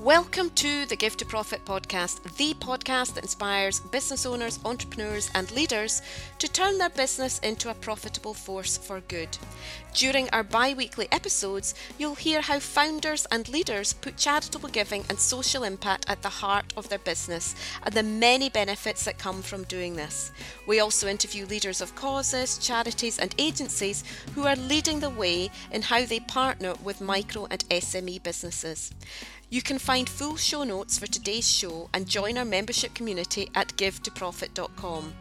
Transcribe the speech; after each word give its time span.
Welcome 0.00 0.50
to 0.56 0.86
the 0.86 0.96
Give 0.96 1.16
to 1.18 1.24
Profit 1.24 1.64
podcast, 1.64 2.20
the 2.36 2.52
podcast 2.54 3.14
that 3.14 3.22
inspires 3.22 3.78
business 3.78 4.26
owners, 4.26 4.58
entrepreneurs, 4.64 5.30
and 5.36 5.48
leaders 5.52 6.02
to 6.40 6.48
turn 6.48 6.78
their 6.78 6.90
business 6.90 7.38
into 7.38 7.70
a 7.70 7.74
profitable 7.74 8.34
force 8.34 8.76
for 8.76 9.00
good. 9.02 9.38
During 9.94 10.28
our 10.30 10.42
bi 10.42 10.74
weekly 10.74 11.06
episodes, 11.12 11.76
you'll 11.96 12.16
hear 12.16 12.40
how 12.40 12.58
founders 12.58 13.24
and 13.30 13.48
leaders 13.48 13.92
put 13.92 14.16
charitable 14.16 14.68
giving 14.70 15.04
and 15.08 15.18
social 15.18 15.62
impact 15.62 16.06
at 16.08 16.22
the 16.22 16.28
heart 16.28 16.74
of 16.76 16.88
their 16.88 16.98
business 16.98 17.54
and 17.84 17.94
the 17.94 18.02
many 18.02 18.48
benefits 18.50 19.04
that 19.04 19.16
come 19.16 19.42
from 19.42 19.62
doing 19.62 19.94
this. 19.94 20.32
We 20.66 20.80
also 20.80 21.06
interview 21.06 21.46
leaders 21.46 21.80
of 21.80 21.94
causes, 21.94 22.58
charities, 22.58 23.20
and 23.20 23.32
agencies 23.38 24.02
who 24.34 24.44
are 24.44 24.56
leading 24.56 24.98
the 24.98 25.08
way 25.08 25.50
in 25.70 25.82
how 25.82 26.04
they 26.04 26.18
partner 26.18 26.74
with 26.82 27.00
micro 27.00 27.46
and 27.48 27.64
SME 27.68 28.24
businesses. 28.24 28.90
You 29.54 29.62
can 29.62 29.78
find 29.78 30.08
full 30.08 30.34
show 30.34 30.64
notes 30.64 30.98
for 30.98 31.06
today's 31.06 31.48
show 31.48 31.88
and 31.94 32.08
join 32.08 32.38
our 32.38 32.44
membership 32.44 32.92
community 32.92 33.48
at 33.54 33.68
givetoprofit.com. 33.76 35.14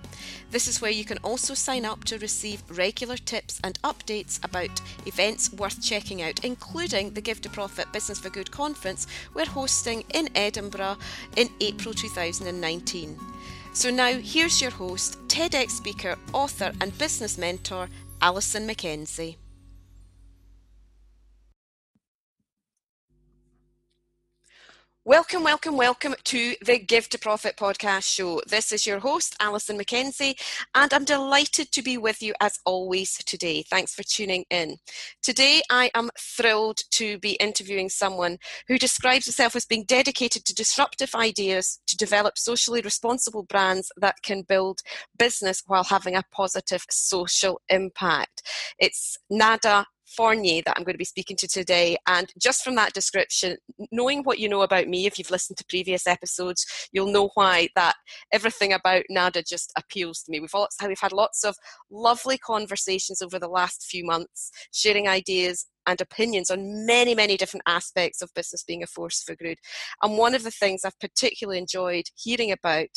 This 0.50 0.68
is 0.68 0.82
where 0.82 0.90
you 0.90 1.06
can 1.06 1.20
also 1.20 1.54
sign 1.54 1.86
up 1.86 2.04
to 2.06 2.18
receive 2.18 2.64
regular 2.68 3.16
tips 3.16 3.60
and 3.64 3.80
updates 3.84 4.44
about 4.44 4.82
events 5.06 5.54
worth 5.54 5.84
checking 5.84 6.24
out, 6.24 6.44
including 6.44 7.12
the 7.12 7.22
Give 7.22 7.42
to 7.42 7.50
Profit 7.52 7.92
Business 7.94 8.18
for 8.18 8.32
Good 8.32 8.50
conference 8.50 9.06
we're 9.36 9.46
hosting 9.46 10.04
in 10.16 10.30
Edinburgh 10.34 10.98
in 11.38 11.50
April 11.62 11.94
2019. 11.94 13.20
So 13.74 13.92
now 13.92 14.14
here's 14.14 14.60
your 14.60 14.72
host, 14.72 15.20
TEDx 15.28 15.70
speaker, 15.70 16.18
author, 16.34 16.72
and 16.82 16.98
business 16.98 17.38
mentor, 17.38 17.88
Alison 18.20 18.66
Mackenzie. 18.66 19.38
Welcome, 25.06 25.44
welcome, 25.44 25.76
welcome 25.76 26.16
to 26.24 26.56
the 26.66 26.80
Give 26.80 27.10
to 27.10 27.20
Profit 27.20 27.58
podcast 27.58 28.06
show. 28.06 28.42
This 28.48 28.72
is 28.72 28.88
your 28.88 29.00
host, 29.00 29.36
Alison 29.38 29.78
McKenzie, 29.78 30.40
and 30.74 30.94
I'm 30.94 31.04
delighted 31.04 31.74
to 31.74 31.82
be 31.82 31.98
with 31.98 32.22
you 32.22 32.34
as 32.40 32.58
always 32.66 33.18
today. 33.26 33.64
Thanks 33.64 33.94
for 33.94 34.04
tuning 34.04 34.46
in. 34.50 34.78
Today, 35.22 35.62
I 35.70 35.92
am 35.94 36.10
thrilled 36.18 36.80
to 36.92 37.20
be 37.20 37.34
interviewing 37.34 37.90
someone 37.90 38.38
who 38.70 38.78
describes 38.78 39.26
herself 39.26 39.58
as 39.58 39.66
being 39.66 39.84
dedicated 39.84 40.46
to 40.46 40.56
disruptive 40.56 41.14
ideas 41.14 41.82
to 41.88 41.98
develop 41.98 42.38
socially 42.38 42.80
responsible 42.80 43.44
brands 43.44 43.92
that 43.98 44.22
can 44.24 44.44
build 44.44 44.80
business 45.20 45.64
while 45.68 45.84
having 45.84 46.16
a 46.16 46.24
positive 46.32 46.86
social 46.90 47.60
impact. 47.68 48.42
It's 48.80 49.18
Nada 49.30 49.86
Fornier 50.18 50.64
that 50.66 50.76
I'm 50.78 50.84
going 50.84 50.94
to 50.94 51.00
be 51.00 51.06
speaking 51.06 51.38
to 51.38 51.48
today. 51.48 51.98
And 52.08 52.32
just 52.42 52.64
from 52.64 52.76
that 52.76 52.94
description, 52.94 53.58
knowing 53.92 54.24
what 54.24 54.40
you 54.40 54.50
know 54.50 54.62
about 54.62 54.88
me, 54.88 55.06
if 55.06 55.18
you've 55.18 55.32
listened 55.32 55.58
to 55.58 55.66
previous 55.68 56.08
episodes, 56.08 56.66
you'll 56.92 57.12
know 57.12 57.30
why 57.36 57.70
that 57.76 57.96
everything 58.32 58.74
about 58.74 59.04
Nada 59.10 59.44
just 59.44 59.72
appeals 59.78 60.24
to 60.24 60.32
me. 60.32 60.40
We've, 60.40 60.54
all, 60.54 60.68
we've 60.86 61.00
had 61.00 61.14
lots 61.14 61.44
of 61.44 61.56
lovely 61.92 62.38
conversations 62.38 63.22
over 63.22 63.40
the 63.40 63.48
last 63.48 63.86
few 63.86 64.06
months, 64.06 64.52
sharing 64.72 65.08
ideas 65.08 65.68
and 65.88 66.00
opinions 66.02 66.50
on 66.50 66.86
many, 66.86 67.16
many 67.16 67.38
different 67.38 67.64
aspects 67.68 68.22
of 68.22 68.34
business 68.34 68.64
being 68.64 68.84
a 68.84 68.88
force 68.88 69.22
for 69.24 69.36
good. 69.36 69.58
And 70.02 70.18
one 70.18 70.36
of 70.36 70.44
the 70.44 70.52
things 70.52 70.82
I've 70.84 71.00
particularly 71.00 71.60
enjoyed 71.60 72.06
hearing 72.16 72.52
about 72.52 72.90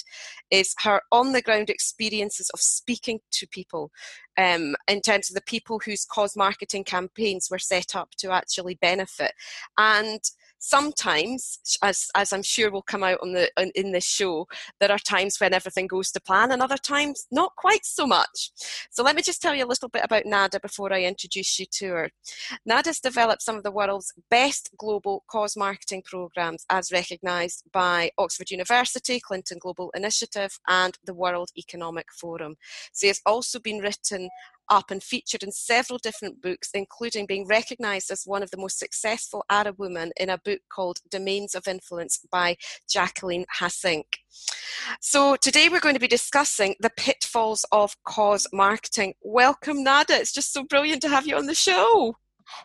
is 0.50 0.74
her 0.82 1.00
on 1.12 1.32
the 1.32 1.42
ground 1.42 1.70
experiences 1.70 2.50
of 2.50 2.60
speaking 2.60 3.20
to 3.32 3.48
people 3.48 3.90
um, 4.38 4.76
in 4.88 5.00
terms 5.00 5.30
of 5.30 5.34
the 5.34 5.42
people 5.46 5.80
whose 5.84 6.04
cause 6.04 6.36
marketing 6.36 6.84
campaigns 6.84 7.48
were 7.50 7.58
set 7.58 7.94
up 7.94 8.10
to 8.18 8.30
actually 8.30 8.78
benefit. 8.80 9.32
And 9.78 10.20
sometimes, 10.58 11.58
as, 11.82 12.08
as 12.14 12.32
I'm 12.32 12.42
sure 12.42 12.70
will 12.70 12.82
come 12.82 13.02
out 13.02 13.18
on 13.22 13.32
the 13.32 13.50
in 13.74 13.92
this 13.92 14.04
show, 14.04 14.46
there 14.80 14.90
are 14.90 14.98
times 14.98 15.38
when 15.38 15.54
everything 15.54 15.86
goes 15.86 16.10
to 16.12 16.20
plan, 16.20 16.52
and 16.52 16.62
other 16.62 16.76
times 16.76 17.26
not 17.30 17.54
quite 17.56 17.84
so 17.84 18.06
much. 18.06 18.50
So 18.90 19.02
let 19.02 19.16
me 19.16 19.22
just 19.22 19.42
tell 19.42 19.54
you 19.54 19.64
a 19.64 19.66
little 19.66 19.88
bit 19.88 20.04
about 20.04 20.26
Nada 20.26 20.60
before 20.60 20.92
I 20.92 21.02
introduce 21.02 21.58
you 21.58 21.66
to 21.72 21.88
her. 21.88 22.10
Nada's 22.64 23.00
developed 23.00 23.42
some 23.42 23.56
of 23.56 23.62
the 23.62 23.70
world's 23.70 24.12
best 24.30 24.70
global 24.78 25.24
cause 25.30 25.56
marketing 25.56 26.02
programs, 26.04 26.64
as 26.70 26.92
recognised 26.92 27.64
by 27.72 28.10
Oxford 28.18 28.50
University, 28.50 29.20
Clinton 29.20 29.58
Global 29.60 29.90
Initiative, 29.94 30.58
and 30.68 30.98
the 31.04 31.14
World 31.14 31.50
Economic 31.56 32.06
Forum. 32.12 32.56
So 32.92 33.06
it's 33.06 33.22
also 33.26 33.58
been 33.58 33.78
written 33.78 34.28
up 34.68 34.90
and 34.90 35.02
featured 35.02 35.42
in 35.42 35.52
several 35.52 35.98
different 35.98 36.42
books, 36.42 36.70
including 36.74 37.26
being 37.26 37.46
recognized 37.46 38.10
as 38.10 38.24
one 38.24 38.42
of 38.42 38.50
the 38.50 38.56
most 38.56 38.78
successful 38.78 39.44
Arab 39.50 39.76
women 39.78 40.12
in 40.16 40.30
a 40.30 40.38
book 40.38 40.60
called 40.70 41.00
Domains 41.10 41.54
of 41.54 41.68
Influence 41.68 42.20
by 42.30 42.56
Jacqueline 42.88 43.46
Hassink. 43.60 44.04
So 45.00 45.36
today 45.36 45.68
we're 45.68 45.80
going 45.80 45.94
to 45.94 46.00
be 46.00 46.08
discussing 46.08 46.74
the 46.80 46.90
pitfalls 46.90 47.64
of 47.72 47.96
cause 48.04 48.46
marketing. 48.52 49.14
Welcome, 49.22 49.82
Nada. 49.82 50.14
It's 50.14 50.32
just 50.32 50.52
so 50.52 50.64
brilliant 50.64 51.02
to 51.02 51.08
have 51.08 51.26
you 51.26 51.36
on 51.36 51.46
the 51.46 51.54
show. 51.54 52.16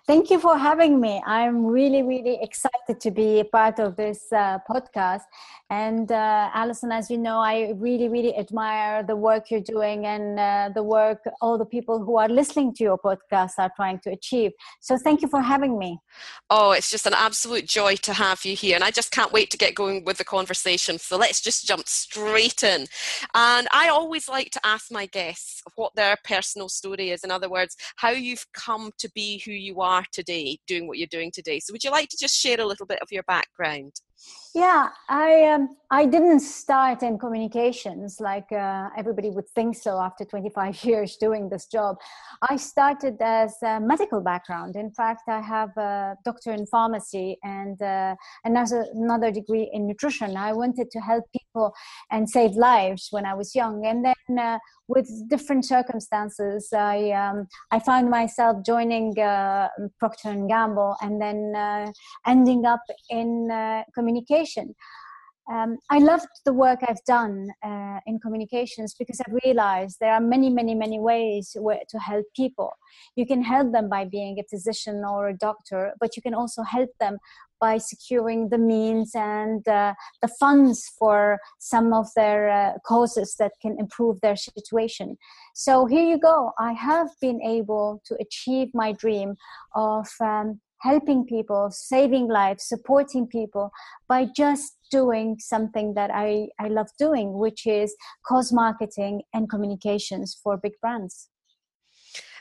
Thank 0.08 0.30
you 0.30 0.40
for 0.40 0.58
having 0.58 1.00
me. 1.00 1.22
I'm 1.26 1.66
really, 1.66 2.04
really 2.04 2.40
excited 2.42 3.00
to 3.00 3.12
be 3.12 3.40
a 3.40 3.46
part 3.46 3.80
of 3.80 3.96
this 3.96 4.32
uh, 4.32 4.60
podcast. 4.70 5.22
And 5.70 6.12
uh, 6.12 6.50
Alison, 6.54 6.92
as 6.92 7.10
you 7.10 7.18
know, 7.18 7.40
I 7.40 7.74
really, 7.78 8.10
really 8.10 8.36
admire 8.38 9.04
the 9.04 9.16
work 9.16 9.50
you're 9.50 9.62
doing 9.62 10.06
and 10.06 10.40
uh, 10.40 10.70
the 10.74 10.84
work 10.84 11.20
all 11.40 11.58
the 11.58 11.66
people 11.66 12.04
who 12.04 12.18
are 12.18 12.28
listening 12.28 12.74
to 12.76 12.84
your 12.84 12.98
podcast 12.98 13.54
are 13.58 13.72
trying 13.76 14.00
to 14.00 14.12
achieve. 14.12 14.52
So 14.82 14.98
thank 14.98 15.22
you 15.22 15.28
for 15.28 15.42
having 15.42 15.80
me. 15.80 16.00
Oh, 16.50 16.72
it's 16.72 16.92
just 16.92 17.06
an 17.06 17.14
absolute 17.16 17.68
joy 17.68 17.96
to 17.98 18.14
have 18.14 18.44
you 18.44 18.56
here. 18.56 18.76
And 18.76 18.84
I 18.84 18.92
just 18.92 19.12
can't 19.12 19.32
wait 19.32 19.50
to 19.52 19.58
get 19.58 19.76
going 19.76 20.04
with 20.04 20.18
the 20.18 20.26
conversation. 20.26 21.00
So 21.00 21.18
let's 21.18 21.42
just 21.42 21.66
jump 21.66 21.88
straight 21.88 22.64
in. 22.64 22.88
And 23.34 23.68
I 23.72 23.88
always 23.88 24.28
like 24.28 24.52
to 24.52 24.60
ask 24.66 24.92
my 24.92 25.06
guests 25.06 25.64
what 25.76 25.96
their 25.96 26.18
personal 26.24 26.68
story 26.70 27.12
is. 27.12 27.24
In 27.24 27.32
other 27.32 27.50
words, 27.50 27.78
how 27.96 28.10
you've 28.10 28.46
come 28.54 28.92
to 28.98 29.10
be 29.16 29.42
who 29.46 29.52
you 29.52 29.71
you 29.72 29.82
are 29.82 30.06
today 30.12 30.58
doing 30.68 30.88
what 30.88 30.98
you're 30.98 31.16
doing 31.18 31.32
today. 31.32 31.60
So, 31.60 31.74
would 31.74 31.84
you 31.84 31.92
like 31.92 32.10
to 32.10 32.18
just 32.18 32.36
share 32.36 32.60
a 32.60 32.66
little 32.66 32.86
bit 32.86 33.00
of 33.02 33.12
your 33.12 33.24
background? 33.24 33.94
Yeah, 34.54 34.90
I 35.10 35.46
um, 35.54 35.78
I 35.90 36.06
didn't 36.06 36.42
start 36.42 37.04
in 37.04 37.18
communications 37.18 38.18
like 38.20 38.52
uh, 38.52 38.90
everybody 38.98 39.30
would 39.30 39.50
think 39.56 39.78
so 39.78 39.98
after 39.98 40.26
25 40.26 40.84
years 40.90 41.16
doing 41.16 41.50
this 41.50 41.68
job. 41.68 41.96
I 42.50 42.58
started 42.58 43.16
as 43.22 43.56
a 43.64 43.80
medical 43.80 44.20
background. 44.20 44.76
In 44.76 44.92
fact, 44.92 45.24
I 45.30 45.40
have 45.40 45.76
a 45.78 46.18
doctor 46.26 46.52
in 46.52 46.66
pharmacy 46.66 47.38
and 47.44 47.82
uh, 47.82 48.16
another 48.44 48.86
another 48.94 49.32
degree 49.32 49.70
in 49.74 49.88
nutrition. 49.88 50.36
I 50.36 50.52
wanted 50.52 50.92
to 50.92 51.00
help 51.00 51.26
people 51.52 51.74
and 52.10 52.30
save 52.30 52.52
lives 52.52 53.08
when 53.12 53.26
I 53.26 53.34
was 53.34 53.56
young, 53.56 53.86
and 53.86 54.06
then 54.06 54.40
uh, 54.40 54.60
with 54.88 55.08
different 55.30 55.66
circumstances, 55.66 56.70
I 56.74 57.12
um, 57.12 57.48
I 57.72 57.80
found 57.80 58.10
myself 58.10 58.66
joining 58.66 59.18
uh, 59.20 59.70
Procter 60.00 60.30
and 60.30 60.50
Gamble, 60.50 60.96
and 61.02 61.22
then 61.22 61.54
uh, 61.56 61.92
ending 62.26 62.66
up 62.66 62.82
in 63.10 63.50
uh, 63.52 63.84
communication. 63.94 64.76
Um, 65.52 65.78
I 65.90 66.00
loved 66.00 66.28
the 66.46 66.54
work 66.54 66.80
I've 66.88 67.04
done 67.06 67.50
uh, 67.62 68.00
in 68.06 68.20
communications 68.20 68.96
because 68.98 69.20
I 69.20 69.30
realized 69.44 69.98
there 70.00 70.14
are 70.14 70.22
many, 70.22 70.50
many, 70.50 70.76
many 70.76 70.98
ways 70.98 71.58
where, 71.60 71.82
to 71.90 72.00
help 72.00 72.26
people. 72.36 72.72
You 73.18 73.26
can 73.26 73.44
help 73.44 73.74
them 73.74 73.90
by 73.90 74.06
being 74.06 74.40
a 74.40 74.44
physician 74.44 75.04
or 75.04 75.28
a 75.28 75.38
doctor, 75.38 75.94
but 76.00 76.16
you 76.16 76.22
can 76.22 76.34
also 76.34 76.64
help 76.64 76.90
them 77.02 77.18
by 77.60 77.78
securing 77.78 78.48
the 78.48 78.58
means 78.58 79.12
and 79.14 79.68
uh, 79.68 79.94
the 80.22 80.30
funds 80.40 80.90
for 80.98 81.38
some 81.60 81.94
of 81.94 82.08
their 82.16 82.50
uh, 82.50 82.74
causes 82.86 83.36
that 83.38 83.52
can 83.62 83.78
improve 83.78 84.22
their 84.22 84.38
situation. 84.38 85.18
So 85.54 85.86
here 85.86 86.06
you 86.06 86.18
go. 86.18 86.54
I 86.60 86.72
have 86.74 87.10
been 87.20 87.42
able 87.42 88.02
to 88.06 88.16
achieve 88.22 88.70
my 88.74 88.94
dream 88.94 89.36
of 89.76 90.08
um, 90.22 90.62
helping 90.82 91.26
people, 91.26 91.70
saving 91.72 92.28
lives, 92.28 92.64
supporting 92.64 93.28
people 93.28 93.70
by 94.08 94.28
just 94.36 94.78
doing 94.92 95.38
something 95.40 95.94
that 95.96 96.12
I, 96.14 96.50
I 96.60 96.68
love 96.68 96.90
doing, 97.00 97.34
which 97.34 97.66
is 97.66 97.96
cause 98.28 98.52
marketing 98.54 99.24
and 99.34 99.50
communications 99.50 100.38
for 100.44 100.58
big 100.58 100.74
brands. 100.82 101.30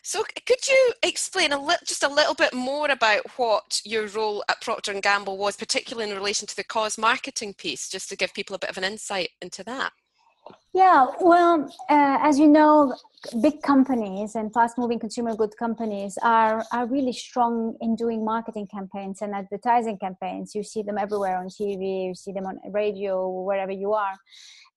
So, 0.02 0.24
could 0.46 0.66
you 0.66 0.92
explain 1.02 1.52
a 1.52 1.62
li- 1.62 1.76
just 1.86 2.02
a 2.02 2.08
little 2.08 2.34
bit 2.34 2.54
more 2.54 2.90
about 2.90 3.22
what 3.36 3.82
your 3.84 4.06
role 4.08 4.42
at 4.48 4.60
Procter 4.62 4.92
and 4.92 5.02
Gamble 5.02 5.36
was, 5.36 5.56
particularly 5.56 6.10
in 6.10 6.16
relation 6.16 6.46
to 6.46 6.56
the 6.56 6.64
cause 6.64 6.96
marketing 6.96 7.54
piece, 7.54 7.88
just 7.88 8.08
to 8.08 8.16
give 8.16 8.32
people 8.32 8.56
a 8.56 8.58
bit 8.58 8.70
of 8.70 8.78
an 8.78 8.84
insight 8.84 9.30
into 9.42 9.62
that? 9.64 9.92
Yeah, 10.72 11.06
well, 11.20 11.64
uh, 11.88 12.18
as 12.22 12.38
you 12.38 12.46
know, 12.46 12.94
big 13.42 13.60
companies 13.60 14.36
and 14.36 14.52
fast-moving 14.52 15.00
consumer 15.00 15.34
good 15.34 15.56
companies 15.58 16.16
are 16.22 16.64
are 16.72 16.86
really 16.86 17.12
strong 17.12 17.76
in 17.80 17.96
doing 17.96 18.24
marketing 18.24 18.68
campaigns 18.68 19.20
and 19.20 19.34
advertising 19.34 19.98
campaigns. 19.98 20.54
You 20.54 20.62
see 20.62 20.82
them 20.82 20.96
everywhere 20.96 21.38
on 21.38 21.48
TV, 21.48 22.06
you 22.06 22.14
see 22.14 22.30
them 22.30 22.46
on 22.46 22.60
radio, 22.70 23.28
wherever 23.28 23.72
you 23.72 23.94
are, 23.94 24.14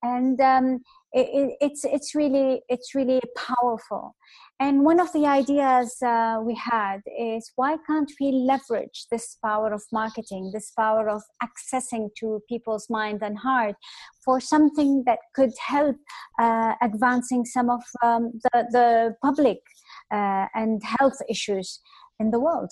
and 0.02 0.42
um, 0.42 0.80
it, 1.12 1.56
it's 1.62 1.86
it's 1.86 2.16
really 2.16 2.64
it's 2.70 2.96
really 2.96 3.22
powerful 3.38 4.16
and 4.64 4.86
one 4.86 5.02
of 5.02 5.12
the 5.12 5.26
ideas 5.26 6.02
uh, 6.02 6.38
we 6.42 6.56
had 6.56 7.02
is 7.20 7.52
why 7.58 7.76
can't 7.86 8.10
we 8.22 8.32
leverage 8.32 9.08
this 9.12 9.38
power 9.44 9.74
of 9.74 9.84
marketing, 9.92 10.52
this 10.54 10.72
power 10.72 11.10
of 11.10 11.22
accessing 11.48 12.08
to 12.20 12.42
people's 12.48 12.90
mind 12.90 13.22
and 13.22 13.38
heart 13.38 13.76
for 14.24 14.40
something 14.40 15.04
that 15.06 15.20
could 15.36 15.52
help 15.60 15.98
uh, 16.40 16.76
advancing 16.82 17.44
some 17.44 17.70
of 17.70 17.82
um, 18.02 18.32
the, 18.46 18.66
the 18.72 19.16
public 19.22 19.60
uh, 20.14 20.46
and 20.56 20.82
health 20.98 21.20
issues 21.30 21.82
in 22.22 22.32
the 22.32 22.40
world? 22.40 22.72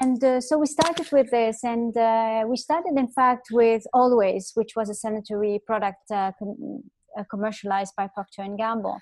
and 0.00 0.22
uh, 0.22 0.40
so 0.40 0.56
we 0.56 0.66
started 0.66 1.08
with 1.10 1.28
this 1.32 1.64
and 1.64 1.96
uh, 1.96 2.44
we 2.46 2.56
started 2.56 2.94
in 2.96 3.08
fact 3.08 3.48
with 3.50 3.82
always 3.92 4.52
which 4.54 4.76
was 4.76 4.88
a 4.88 4.94
sanitary 4.94 5.60
product 5.66 6.08
uh, 6.12 6.30
uh, 7.18 7.24
commercialized 7.30 7.94
by 7.96 8.08
procter 8.08 8.42
and 8.42 8.58
gamble. 8.58 8.98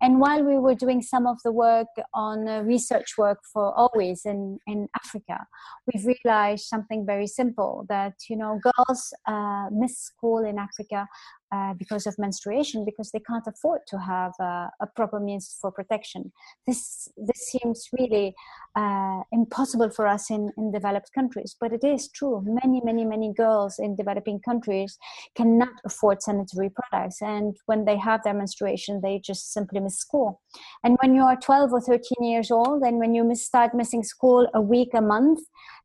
And 0.00 0.18
while 0.18 0.42
we 0.42 0.58
were 0.58 0.74
doing 0.74 1.02
some 1.02 1.26
of 1.26 1.38
the 1.44 1.52
work 1.52 1.88
on 2.12 2.48
uh, 2.48 2.62
research 2.62 3.16
work 3.18 3.38
for 3.52 3.72
always 3.74 4.24
in, 4.24 4.58
in 4.66 4.88
Africa, 5.04 5.46
we've 5.86 6.04
realized 6.04 6.64
something 6.64 7.06
very 7.06 7.26
simple 7.26 7.86
that, 7.88 8.14
you 8.28 8.36
know, 8.36 8.60
girls 8.62 9.12
uh, 9.26 9.66
miss 9.70 9.98
school 9.98 10.44
in 10.44 10.58
Africa 10.58 11.06
uh, 11.52 11.74
because 11.74 12.06
of 12.06 12.18
menstruation 12.18 12.82
because 12.84 13.10
they 13.10 13.20
can't 13.20 13.46
afford 13.46 13.80
to 13.86 13.98
have 13.98 14.32
uh, 14.40 14.68
a 14.80 14.86
proper 14.96 15.20
means 15.20 15.58
for 15.60 15.70
protection. 15.70 16.32
This 16.66 17.08
this 17.16 17.52
seems 17.52 17.88
really 17.98 18.34
uh, 18.74 19.20
impossible 19.32 19.90
for 19.90 20.06
us 20.06 20.30
in, 20.30 20.50
in 20.56 20.72
developed 20.72 21.10
countries, 21.14 21.54
but 21.60 21.72
it 21.72 21.84
is 21.84 22.08
true. 22.08 22.42
Many 22.46 22.80
many 22.82 23.04
many 23.04 23.34
girls 23.34 23.78
in 23.78 23.96
developing 23.96 24.40
countries 24.40 24.96
cannot 25.36 25.74
afford 25.84 26.22
sanitary 26.22 26.70
products, 26.70 27.20
and 27.20 27.56
when 27.66 27.84
they 27.84 27.98
have 27.98 28.22
their 28.22 28.34
menstruation, 28.34 29.00
they 29.02 29.20
just 29.22 29.52
simply 29.52 29.80
miss 29.80 29.98
school. 29.98 30.40
And 30.84 30.96
when 31.02 31.14
you 31.14 31.22
are 31.22 31.36
12 31.36 31.72
or 31.72 31.80
13 31.80 32.00
years 32.22 32.50
old, 32.50 32.82
and 32.82 32.98
when 32.98 33.14
you 33.14 33.24
miss, 33.24 33.44
start 33.44 33.74
missing 33.74 34.02
school 34.02 34.48
a 34.54 34.60
week, 34.62 34.90
a 34.94 35.02
month, 35.02 35.40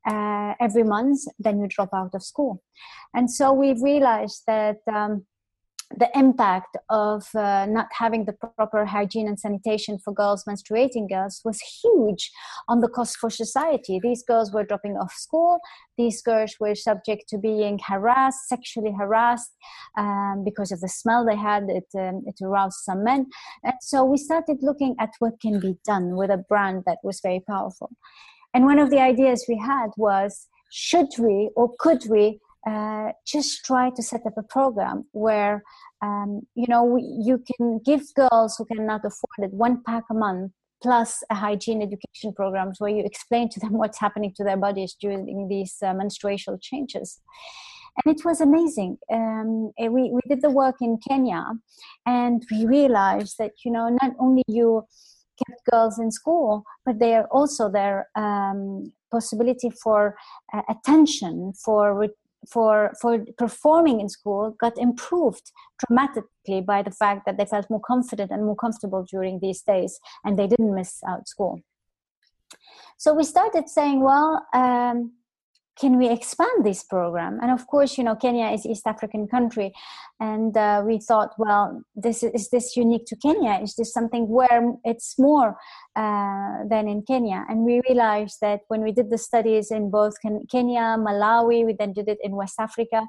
uh, 0.08 0.54
every 0.62 0.84
month, 0.84 1.20
then 1.40 1.60
you 1.60 1.68
drop 1.68 1.90
out 1.94 2.16
of 2.16 2.24
school. 2.24 2.63
And 3.13 3.30
so 3.30 3.52
we've 3.52 3.81
realized 3.81 4.44
that. 4.48 4.78
Um, 4.88 5.25
the 5.95 6.10
impact 6.16 6.75
of 6.89 7.24
uh, 7.34 7.66
not 7.66 7.88
having 7.92 8.25
the 8.25 8.34
proper 8.34 8.86
hygiene 8.86 9.28
and 9.28 9.39
sanitation 9.39 9.98
for 9.98 10.13
girls, 10.13 10.44
menstruating 10.44 11.10
girls, 11.10 11.42
was 11.45 11.62
huge 11.62 12.30
on 12.68 12.81
the 12.81 12.89
cost 12.89 13.18
for 13.18 13.30
society. 13.30 14.00
These 14.01 14.24
girls 14.24 14.51
were 14.51 14.66
dropping 14.66 14.98
off 14.98 15.13
school. 15.13 15.60
These 15.98 16.22
girls 16.22 16.56
were 16.60 16.75
subject 16.75 17.30
to 17.30 17.38
being 17.38 17.80
harassed, 17.88 18.50
sexually 18.50 18.94
harassed, 18.98 19.51
um, 19.98 20.44
because 20.44 20.72
of 20.72 20.81
the 20.81 20.89
smell 20.89 21.25
they 21.25 21.38
had. 21.38 21.63
It, 21.69 21.88
um, 21.98 22.24
it 22.28 22.36
aroused 22.44 22.80
some 22.84 23.04
men. 23.04 23.28
And 23.63 23.75
so 23.81 24.04
we 24.04 24.18
started 24.18 24.57
looking 24.62 24.95
at 25.00 25.12
what 25.19 25.39
can 25.42 25.60
be 25.60 25.78
done 25.86 26.16
with 26.18 26.30
a 26.30 26.44
brand 26.50 26.84
that 26.86 26.98
was 27.01 27.22
very 27.22 27.44
powerful. 27.48 27.92
And 28.54 28.66
one 28.66 28.80
of 28.80 28.89
the 28.89 29.00
ideas 29.00 29.45
we 29.48 29.57
had 29.57 29.88
was 29.95 30.48
should 30.69 31.07
we 31.18 31.50
or 31.56 31.72
could 31.80 32.04
we 32.10 32.39
uh, 32.68 33.12
just 33.25 33.64
try 33.64 33.90
to 33.90 34.04
set 34.04 34.22
up 34.25 34.34
a 34.38 34.44
program 34.44 35.06
where 35.12 35.64
um, 36.02 36.42
you 36.54 36.66
know 36.68 36.98
you 36.98 37.42
can 37.50 37.80
give 37.86 38.02
girls 38.14 38.56
who 38.58 38.66
cannot 38.66 39.02
afford 39.06 39.40
it 39.40 39.54
one 39.54 39.81
pack 39.86 40.04
a 40.12 40.14
month 40.14 40.52
plus 40.81 41.24
a 41.30 41.36
hygiene 41.36 41.81
education 41.81 42.34
programs 42.36 42.80
where 42.80 42.92
you 42.92 43.04
explain 43.04 43.50
to 43.50 43.60
them 43.60 43.74
what's 43.81 44.00
happening 44.00 44.34
to 44.36 44.44
their 44.44 44.58
bodies 44.58 44.96
during 45.00 45.48
these 45.48 45.75
uh, 45.81 45.94
menstrual 45.94 46.58
changes. 46.62 47.19
And 48.04 48.16
it 48.16 48.24
was 48.24 48.42
amazing. 48.42 48.98
Um, 49.12 49.72
we, 49.80 50.12
we 50.12 50.22
did 50.28 50.42
the 50.42 50.52
work 50.52 50.75
in 50.81 51.00
kenya 51.08 51.44
and 52.06 52.44
we 52.52 52.66
realized 52.66 53.36
that 53.40 53.54
you 53.63 53.72
know 53.72 53.90
not 54.02 54.12
only 54.20 54.44
you 54.48 54.86
kept 55.40 55.62
girls 55.72 56.00
in 56.00 56.12
school 56.12 56.63
but 56.86 57.00
they 57.00 57.16
are 57.16 57.28
also 57.31 57.70
their 57.70 58.08
um, 58.16 58.92
possibility 59.12 59.70
for 59.70 60.16
uh, 60.54 60.62
attention 60.70 61.54
for 61.54 61.96
for 62.50 62.94
for 63.01 63.25
performing 63.38 64.00
in 64.00 64.10
school 64.10 64.56
got 64.60 64.78
improved 64.78 65.51
dramatically 65.80 66.62
by 66.62 66.81
the 66.81 66.92
fact 66.92 67.25
that 67.25 67.38
they 67.38 67.45
felt 67.45 67.69
more 67.69 67.81
confident 67.81 68.31
and 68.31 68.45
more 68.45 68.56
comfortable 68.56 69.06
during 69.10 69.39
these 69.39 69.62
days 69.62 70.00
and 70.24 70.38
they 70.38 70.48
didn't 70.48 70.74
miss 70.74 71.01
out 71.07 71.28
school. 71.28 71.60
So 72.98 73.13
we 73.13 73.24
started 73.24 73.69
saying 73.69 74.01
well 74.01 74.45
um, 74.54 75.13
can 75.79 75.97
we 75.97 76.09
expand 76.09 76.65
this 76.65 76.83
program? 76.83 77.39
And 77.41 77.51
of 77.51 77.68
course 77.68 77.97
you 77.97 78.03
know 78.03 78.15
kenya 78.15 78.47
is 78.47 78.65
east 78.65 78.88
african 78.88 79.27
country. 79.27 79.74
And 80.19 80.57
uh, 80.57 80.83
we 80.85 81.00
thought 81.00 81.31
well 81.38 81.83
this 81.95 82.24
is, 82.24 82.31
is, 82.33 82.50
this 82.50 82.75
unique 82.75 83.06
to 83.07 83.15
kenya? 83.15 83.59
Is 83.62 83.75
this 83.75 83.94
something 83.94 84.27
where 84.27 84.74
it's 84.83 85.19
more 85.19 85.56
uh, 85.95 86.68
than 86.69 86.88
in 86.88 87.03
kenya? 87.03 87.45
And 87.50 87.63
we 87.63 87.81
realized 87.88 88.38
that 88.41 88.62
when 88.68 88.81
we 88.81 88.91
did 88.91 89.09
the 89.09 89.18
studies 89.18 89.71
in 89.71 89.91
both 89.91 90.15
kenya 90.51 90.97
malawi 90.97 91.65
we 91.65 91.74
then 91.77 91.94
did 91.94 92.07
it 92.07 92.18
in 92.24 92.35
west 92.35 92.59
africa 92.59 93.03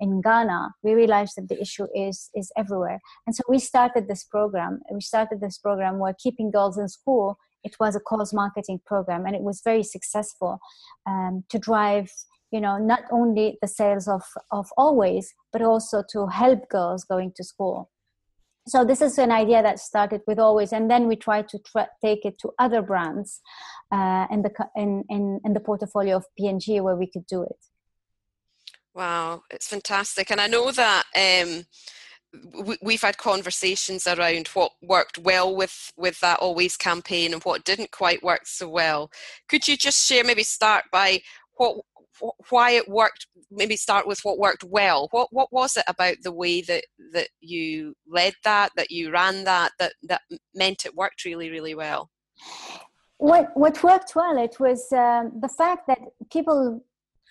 in 0.00 0.20
ghana 0.20 0.70
we 0.82 0.94
realized 0.94 1.34
that 1.36 1.48
the 1.48 1.60
issue 1.60 1.86
is 1.94 2.30
is 2.34 2.50
everywhere. 2.56 3.00
And 3.26 3.34
so 3.34 3.42
we 3.48 3.58
started 3.58 4.08
this 4.08 4.24
program. 4.24 4.80
We 4.92 5.00
started 5.00 5.40
this 5.40 5.58
program 5.58 5.98
where 5.98 6.14
keeping 6.18 6.50
girls 6.50 6.78
in 6.78 6.88
school 6.88 7.38
it 7.64 7.76
was 7.80 7.96
a 7.96 8.00
cause 8.00 8.32
marketing 8.32 8.80
program 8.84 9.26
and 9.26 9.34
it 9.34 9.42
was 9.42 9.62
very 9.64 9.82
successful 9.82 10.60
um, 11.06 11.44
to 11.48 11.58
drive 11.58 12.10
you 12.52 12.60
know 12.60 12.78
not 12.78 13.02
only 13.10 13.58
the 13.60 13.68
sales 13.68 14.06
of 14.06 14.22
of 14.52 14.68
always 14.76 15.34
but 15.52 15.62
also 15.62 16.02
to 16.12 16.26
help 16.26 16.68
girls 16.68 17.04
going 17.04 17.32
to 17.36 17.44
school. 17.44 17.90
So 18.66 18.82
this 18.82 19.02
is 19.02 19.18
an 19.18 19.30
idea 19.30 19.62
that 19.62 19.78
started 19.78 20.22
with 20.26 20.38
always 20.38 20.72
and 20.72 20.90
then 20.90 21.06
we 21.06 21.16
tried 21.16 21.48
to 21.48 21.58
tra- 21.58 21.90
take 22.02 22.24
it 22.24 22.38
to 22.38 22.52
other 22.58 22.80
brands 22.80 23.42
uh, 23.92 24.26
in 24.30 24.42
the 24.42 24.52
in, 24.76 25.04
in 25.08 25.40
in 25.44 25.52
the 25.52 25.60
portfolio 25.60 26.16
of 26.16 26.24
P&G 26.38 26.80
where 26.80 26.96
we 26.96 27.06
could 27.06 27.26
do 27.26 27.42
it. 27.42 27.60
Wow 28.94 29.42
it's 29.50 29.68
fantastic. 29.68 30.30
And 30.30 30.40
i 30.40 30.46
know 30.46 30.70
that 30.70 31.04
um, 31.16 31.64
we've 32.82 33.02
had 33.02 33.18
conversations 33.18 34.06
around 34.06 34.48
what 34.48 34.72
worked 34.82 35.18
well 35.18 35.54
with 35.54 35.92
with 35.96 36.20
that 36.20 36.38
always 36.40 36.76
campaign 36.76 37.32
and 37.32 37.42
what 37.42 37.64
didn't 37.64 37.90
quite 37.90 38.22
work 38.22 38.46
so 38.46 38.68
well. 38.68 39.10
Could 39.48 39.68
you 39.68 39.76
just 39.76 40.06
share 40.06 40.24
maybe 40.24 40.42
start 40.42 40.84
by 40.92 41.20
what 41.56 41.78
why 42.50 42.72
it 42.72 42.88
worked 42.88 43.26
maybe 43.50 43.76
start 43.76 44.06
with 44.06 44.20
what 44.22 44.38
worked 44.38 44.64
well? 44.64 45.08
What 45.10 45.28
what 45.30 45.52
was 45.52 45.76
it 45.76 45.84
about 45.88 46.16
the 46.22 46.32
way 46.32 46.60
that 46.62 46.84
that 47.12 47.28
you 47.40 47.94
led 48.08 48.34
that 48.44 48.72
that 48.76 48.90
you 48.90 49.10
ran 49.10 49.44
that 49.44 49.72
that 49.78 49.94
that 50.04 50.22
meant 50.54 50.84
it 50.86 50.94
worked 50.94 51.24
really 51.24 51.50
really 51.50 51.74
well? 51.74 52.10
What 53.18 53.50
what 53.54 53.82
worked 53.82 54.14
well 54.14 54.36
it 54.38 54.58
was 54.60 54.92
um, 54.92 55.32
the 55.40 55.48
fact 55.48 55.86
that 55.86 56.00
people 56.30 56.84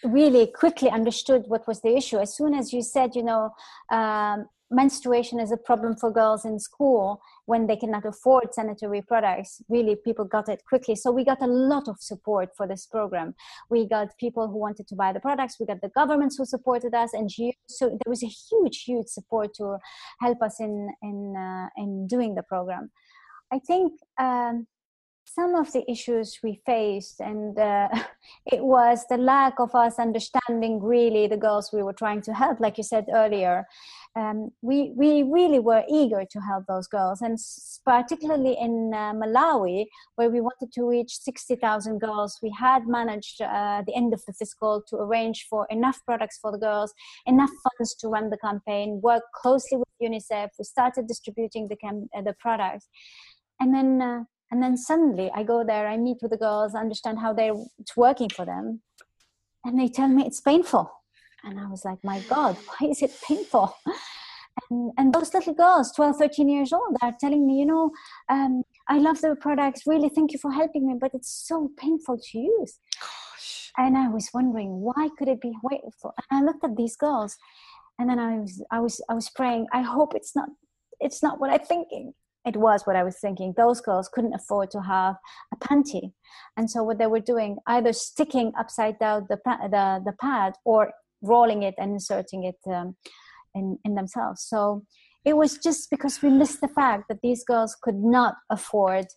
really 0.04 0.48
quickly 0.48 0.90
understood 0.90 1.46
what 1.48 1.66
was 1.66 1.80
the 1.82 1.96
issue. 1.96 2.18
As 2.18 2.36
soon 2.36 2.54
as 2.54 2.74
you 2.74 2.82
said 2.82 3.16
you 3.16 3.24
know 3.24 3.52
um, 3.92 4.48
menstruation 4.74 5.40
is 5.40 5.52
a 5.52 5.58
problem 5.58 5.96
for 5.96 6.12
girls 6.12 6.46
in 6.46 6.60
school 6.60 7.22
when 7.46 7.68
they 7.68 7.76
cannot 7.76 8.06
afford 8.06 8.54
sanitary 8.54 9.02
products. 9.02 9.62
Really 9.70 9.96
people 9.96 10.26
got 10.26 10.50
it 10.50 10.64
quickly. 10.68 10.96
So 10.96 11.12
we 11.12 11.24
got 11.24 11.42
a 11.42 11.48
lot 11.48 11.88
of 11.88 11.98
support 12.00 12.50
for 12.58 12.68
this 12.68 12.86
program. 12.86 13.36
We 13.70 13.88
got 13.88 14.18
people 14.18 14.48
who 14.48 14.58
wanted 14.58 14.88
to 14.88 14.96
buy 14.96 15.14
the 15.14 15.20
products. 15.20 15.58
We 15.60 15.66
got 15.66 15.82
the 15.82 15.90
governments 15.90 16.38
who 16.38 16.46
supported 16.46 16.94
us 16.94 17.14
and 17.14 17.30
so 17.68 17.90
there 17.90 18.10
was 18.10 18.24
a 18.24 18.28
huge 18.28 18.84
huge 18.84 19.08
support 19.08 19.54
to 19.56 19.78
help 20.20 20.42
us 20.42 20.60
in 20.60 20.90
in 21.02 21.36
uh, 21.38 21.68
in 21.78 22.08
doing 22.08 22.36
the 22.36 22.44
program. 22.44 22.92
I 23.52 23.60
think 23.60 23.94
um, 24.20 24.68
some 25.26 25.56
of 25.56 25.72
the 25.72 25.90
issues 25.90 26.40
we 26.44 26.62
faced 26.66 27.20
and 27.20 27.58
uh, 27.58 27.88
it 28.46 28.64
was 28.64 29.06
the 29.10 29.18
lack 29.18 29.60
of 29.60 29.74
us 29.74 30.00
understanding 30.00 30.82
really 30.82 31.28
the 31.28 31.38
girls 31.38 31.72
we 31.74 31.84
were 31.84 31.94
trying 31.94 32.22
to 32.22 32.34
help 32.34 32.60
like 32.60 32.78
you 32.78 32.84
said 32.84 33.06
earlier 33.14 33.66
um, 34.16 34.52
we 34.62 34.92
we 34.96 35.24
really 35.24 35.60
were 35.60 35.84
eager 35.90 36.24
to 36.30 36.40
help 36.40 36.66
those 36.68 36.88
girls. 36.88 37.22
And 37.22 37.38
particularly 37.86 38.56
in 38.60 38.92
uh, 38.94 39.14
malawi 39.14 39.86
where 40.16 40.30
we 40.30 40.40
wanted 40.40 40.72
to 40.74 40.88
reach 40.88 41.18
60000 41.18 42.00
girls 42.00 42.38
we 42.42 42.52
had 42.52 42.88
managed 42.88 43.42
uh, 43.42 43.82
the 43.86 43.96
end 43.96 44.14
of 44.14 44.24
the 44.26 44.34
fiscal 44.34 44.84
to 44.88 44.98
arrange 44.98 45.48
for 45.50 45.68
enough 45.70 46.00
products 46.06 46.38
for 46.42 46.52
the 46.52 46.58
girls 46.58 46.94
enough 47.26 47.50
funds 47.64 47.96
to 47.96 48.08
run 48.08 48.30
the 48.30 48.38
campaign 48.38 49.02
work 49.04 49.24
closely 49.34 49.78
with 49.78 49.88
unicef. 50.02 50.50
We 50.60 50.66
started 50.66 51.08
distributing 51.08 51.68
the, 51.68 51.76
cam- 51.76 52.10
uh, 52.16 52.22
the 52.22 52.36
products. 52.40 52.88
And 53.60 53.74
then 53.74 54.02
uh, 54.02 54.24
and 54.52 54.62
then 54.62 54.78
suddenly 54.78 55.32
i 55.34 55.42
go 55.42 55.64
there 55.64 55.88
i 55.88 55.98
meet 55.98 56.18
with 56.22 56.30
the 56.30 56.38
girls 56.38 56.76
understand 56.76 57.18
how 57.18 57.34
they're 57.34 57.56
it's 57.80 57.98
working 57.98 58.30
for 58.30 58.46
them. 58.46 58.82
And 59.66 59.80
they 59.80 59.88
tell 59.88 60.10
me 60.10 60.26
it's 60.26 60.42
painful 60.42 60.92
and 61.44 61.60
i 61.60 61.68
was 61.68 61.86
like 61.86 62.00
my 62.04 62.20
god 62.30 62.58
why 62.68 62.88
is 62.90 63.02
it 63.02 63.12
painful? 63.28 63.76
And, 64.70 64.92
and 65.00 65.12
those 65.12 65.34
little 65.34 65.56
girls 65.56 65.92
12 65.94 66.18
13 66.18 66.48
years 66.48 66.72
old 66.72 66.96
are 67.02 67.14
telling 67.20 67.48
me 67.48 67.60
you 67.60 67.66
know 67.66 67.92
um, 68.30 68.62
i 68.88 69.00
love 69.00 69.20
the 69.20 69.36
products. 69.42 69.88
Really 69.88 70.10
thank 70.10 70.32
you 70.32 70.38
for 70.38 70.52
helping 70.52 70.86
me 70.88 70.94
but 71.00 71.12
it's 71.16 71.34
so 71.48 71.72
painful 71.76 72.20
to 72.20 72.38
use. 72.38 72.80
Gosh. 73.00 73.72
and 73.80 73.98
i 73.98 74.08
was 74.10 74.30
wondering 74.32 74.70
why 74.82 75.10
could 75.18 75.28
it 75.28 75.42
be 75.42 75.54
painful 75.70 76.14
and 76.30 76.40
i 76.40 76.46
looked 76.46 76.64
at 76.64 76.76
these 76.76 76.96
girls 76.96 77.36
and 77.98 78.08
then 78.08 78.20
i 78.20 78.38
was 78.38 78.64
i 78.72 78.80
was 78.80 79.02
i 79.10 79.16
was 79.16 79.30
praying 79.32 79.66
i 79.74 79.82
hope 79.82 80.14
it's 80.14 80.36
not 80.36 80.50
it's 81.00 81.24
not 81.24 81.40
what 81.40 81.52
i'm 81.52 81.66
thinking. 81.66 82.14
It 82.46 82.58
was 82.58 82.86
what 82.86 82.98
I 82.98 83.04
was 83.04 83.18
thinking. 83.20 83.54
Those 83.56 83.80
girls 83.80 84.10
couldn't 84.10 84.34
afford 84.34 84.70
to 84.72 84.82
have 84.82 85.16
a 85.54 85.58
panty, 85.58 86.12
and 86.58 86.70
so 86.70 86.84
what 86.84 86.98
they 86.98 87.08
were 87.08 87.22
doing, 87.22 87.58
either 87.68 87.94
sticking 87.94 88.52
upside 88.60 89.00
down 89.00 89.28
the 89.30 89.38
the, 89.46 90.02
the 90.06 90.14
pad 90.20 90.54
or 90.66 90.92
rolling 91.24 91.64
it 91.64 91.76
and 91.78 91.92
inserting 91.94 92.44
it 92.44 92.60
um, 92.72 92.96
in 93.56 93.80
in 93.86 93.96
themselves. 93.96 94.44
So 94.44 94.84
it 95.26 95.38
was 95.38 95.58
just 95.58 95.90
because 95.90 96.22
we 96.22 96.30
missed 96.30 96.62
the 96.62 96.68
fact 96.68 97.06
that 97.10 97.22
these 97.22 97.44
girls 97.44 97.76
could 97.82 98.02
not 98.04 98.36
afford 98.50 99.08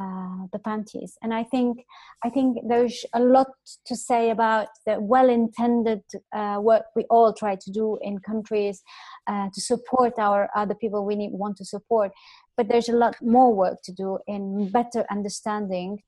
uh, 0.00 0.46
the 0.54 0.58
panties 0.58 1.18
and 1.22 1.34
i 1.34 1.42
think 1.42 1.84
i 2.24 2.30
think 2.30 2.56
there's 2.66 3.04
a 3.12 3.20
lot 3.20 3.48
to 3.84 3.94
say 3.94 4.30
about 4.30 4.68
the 4.86 4.98
well-intended 4.98 6.00
uh, 6.34 6.58
work 6.58 6.84
we 6.96 7.04
all 7.10 7.30
try 7.34 7.54
to 7.54 7.70
do 7.70 7.98
in 8.00 8.18
countries 8.20 8.82
uh, 9.26 9.48
to 9.52 9.60
support 9.60 10.14
our 10.18 10.48
other 10.56 10.74
people 10.74 11.04
we 11.04 11.14
need, 11.14 11.30
want 11.32 11.58
to 11.58 11.64
support 11.66 12.10
but 12.56 12.68
there's 12.68 12.88
a 12.88 12.96
lot 12.96 13.14
more 13.20 13.54
work 13.54 13.76
to 13.84 13.92
do 13.92 14.18
in 14.26 14.70
better 14.70 15.04
understanding 15.10 15.98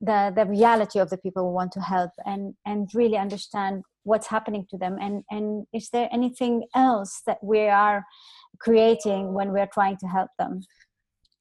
the 0.00 0.32
the 0.34 0.44
reality 0.44 0.98
of 0.98 1.08
the 1.08 1.18
people 1.18 1.48
we 1.48 1.54
want 1.54 1.70
to 1.70 1.80
help 1.80 2.10
and 2.26 2.54
and 2.66 2.88
really 2.92 3.16
understand 3.16 3.84
what's 4.04 4.26
happening 4.26 4.66
to 4.70 4.76
them 4.76 4.96
and 5.00 5.22
and 5.30 5.66
is 5.72 5.88
there 5.90 6.08
anything 6.12 6.64
else 6.74 7.22
that 7.26 7.42
we 7.42 7.68
are 7.68 8.04
creating 8.58 9.32
when 9.32 9.52
we're 9.52 9.68
trying 9.72 9.96
to 9.96 10.06
help 10.06 10.30
them 10.38 10.60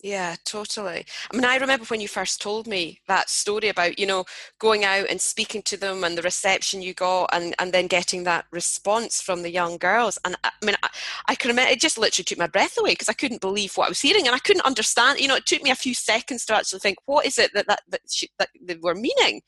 yeah, 0.04 0.36
totally. 0.46 1.06
I 1.32 1.36
mean, 1.36 1.46
I 1.46 1.58
remember 1.58 1.86
when 1.86 2.02
you 2.02 2.08
first 2.08 2.42
told 2.42 2.66
me 2.66 3.02
that 3.08 3.30
story 3.30 3.70
about, 3.70 4.00
you 4.00 4.08
know, 4.08 4.26
going 4.58 4.84
out 4.84 5.08
and 5.10 5.22
speaking 5.22 5.62
to 5.64 5.78
them 5.78 6.04
and 6.04 6.18
the 6.18 6.24
reception 6.24 6.82
you 6.82 6.96
got 6.96 7.30
and, 7.34 7.54
and 7.60 7.72
then 7.72 7.86
getting 7.86 8.24
that 8.24 8.46
response 8.52 9.22
from 9.22 9.44
the 9.44 9.52
young 9.52 9.78
girls. 9.78 10.18
And 10.26 10.36
I, 10.44 10.52
mean, 10.64 10.76
I, 10.82 10.90
I, 11.28 11.36
can 11.36 11.50
remember, 11.50 11.72
it 11.72 11.80
just 11.80 12.00
literally 12.00 12.24
took 12.24 12.40
my 12.40 12.48
breath 12.48 12.78
away 12.80 12.92
because 12.92 13.10
I 13.10 13.14
couldn't 13.14 13.42
believe 13.42 13.74
what 13.76 13.86
I 13.86 13.90
was 13.90 14.02
hearing 14.02 14.26
and 14.26 14.36
I 14.36 14.40
couldn't 14.40 14.66
understand, 14.66 15.20
you 15.20 15.28
know, 15.28 15.36
it 15.36 15.46
took 15.46 15.62
me 15.62 15.70
a 15.70 15.76
few 15.76 15.94
seconds 15.94 16.46
to 16.46 16.56
actually 16.56 16.80
think, 16.80 16.98
what 17.06 17.26
is 17.28 17.38
it 17.38 17.52
that, 17.54 17.68
that, 17.68 17.82
that, 17.90 18.02
she, 18.10 18.30
that 18.40 18.50
they 18.60 18.78
were 18.82 18.96
meaning? 18.96 19.42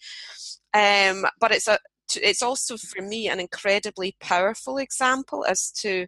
Um, 0.75 1.25
but 1.39 1.51
it's 1.51 1.67
a, 1.67 1.79
it's 2.15 2.41
also 2.41 2.77
for 2.77 3.01
me 3.01 3.27
an 3.27 3.39
incredibly 3.39 4.15
powerful 4.19 4.77
example 4.77 5.45
as 5.47 5.71
to 5.71 6.07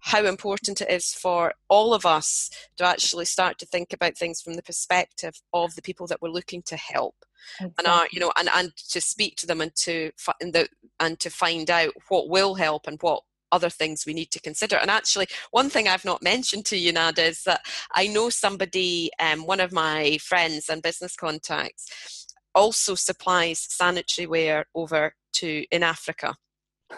how 0.00 0.24
important 0.24 0.80
it 0.80 0.90
is 0.90 1.12
for 1.12 1.52
all 1.68 1.92
of 1.92 2.06
us 2.06 2.50
to 2.76 2.84
actually 2.84 3.24
start 3.24 3.58
to 3.58 3.66
think 3.66 3.92
about 3.92 4.16
things 4.16 4.40
from 4.40 4.54
the 4.54 4.62
perspective 4.62 5.34
of 5.52 5.74
the 5.74 5.82
people 5.82 6.06
that 6.06 6.22
we're 6.22 6.28
looking 6.28 6.62
to 6.62 6.76
help 6.76 7.16
exactly. 7.60 7.74
and 7.78 7.86
are 7.86 8.06
you 8.12 8.20
know 8.20 8.32
and, 8.38 8.48
and 8.54 8.76
to 8.76 9.00
speak 9.00 9.36
to 9.36 9.46
them 9.46 9.60
and 9.60 9.74
to 9.74 10.10
and, 10.40 10.52
the, 10.52 10.68
and 11.00 11.18
to 11.18 11.30
find 11.30 11.70
out 11.70 11.92
what 12.08 12.28
will 12.28 12.54
help 12.54 12.86
and 12.86 12.98
what 13.00 13.22
other 13.50 13.70
things 13.70 14.04
we 14.06 14.12
need 14.12 14.30
to 14.30 14.40
consider. 14.40 14.76
And 14.76 14.90
actually, 14.90 15.26
one 15.52 15.70
thing 15.70 15.88
I've 15.88 16.04
not 16.04 16.22
mentioned 16.22 16.66
to 16.66 16.76
you, 16.76 16.92
Nada, 16.92 17.24
is 17.24 17.44
that 17.44 17.64
I 17.94 18.06
know 18.06 18.28
somebody, 18.30 19.10
um, 19.18 19.46
one 19.46 19.60
of 19.60 19.72
my 19.72 20.18
friends 20.20 20.68
and 20.68 20.82
business 20.82 21.16
contacts, 21.16 22.26
also 22.54 22.94
supplies 22.94 23.60
sanitary 23.60 24.26
ware 24.26 24.66
over 24.74 25.14
to 25.34 25.64
in 25.70 25.82
Africa 25.82 26.36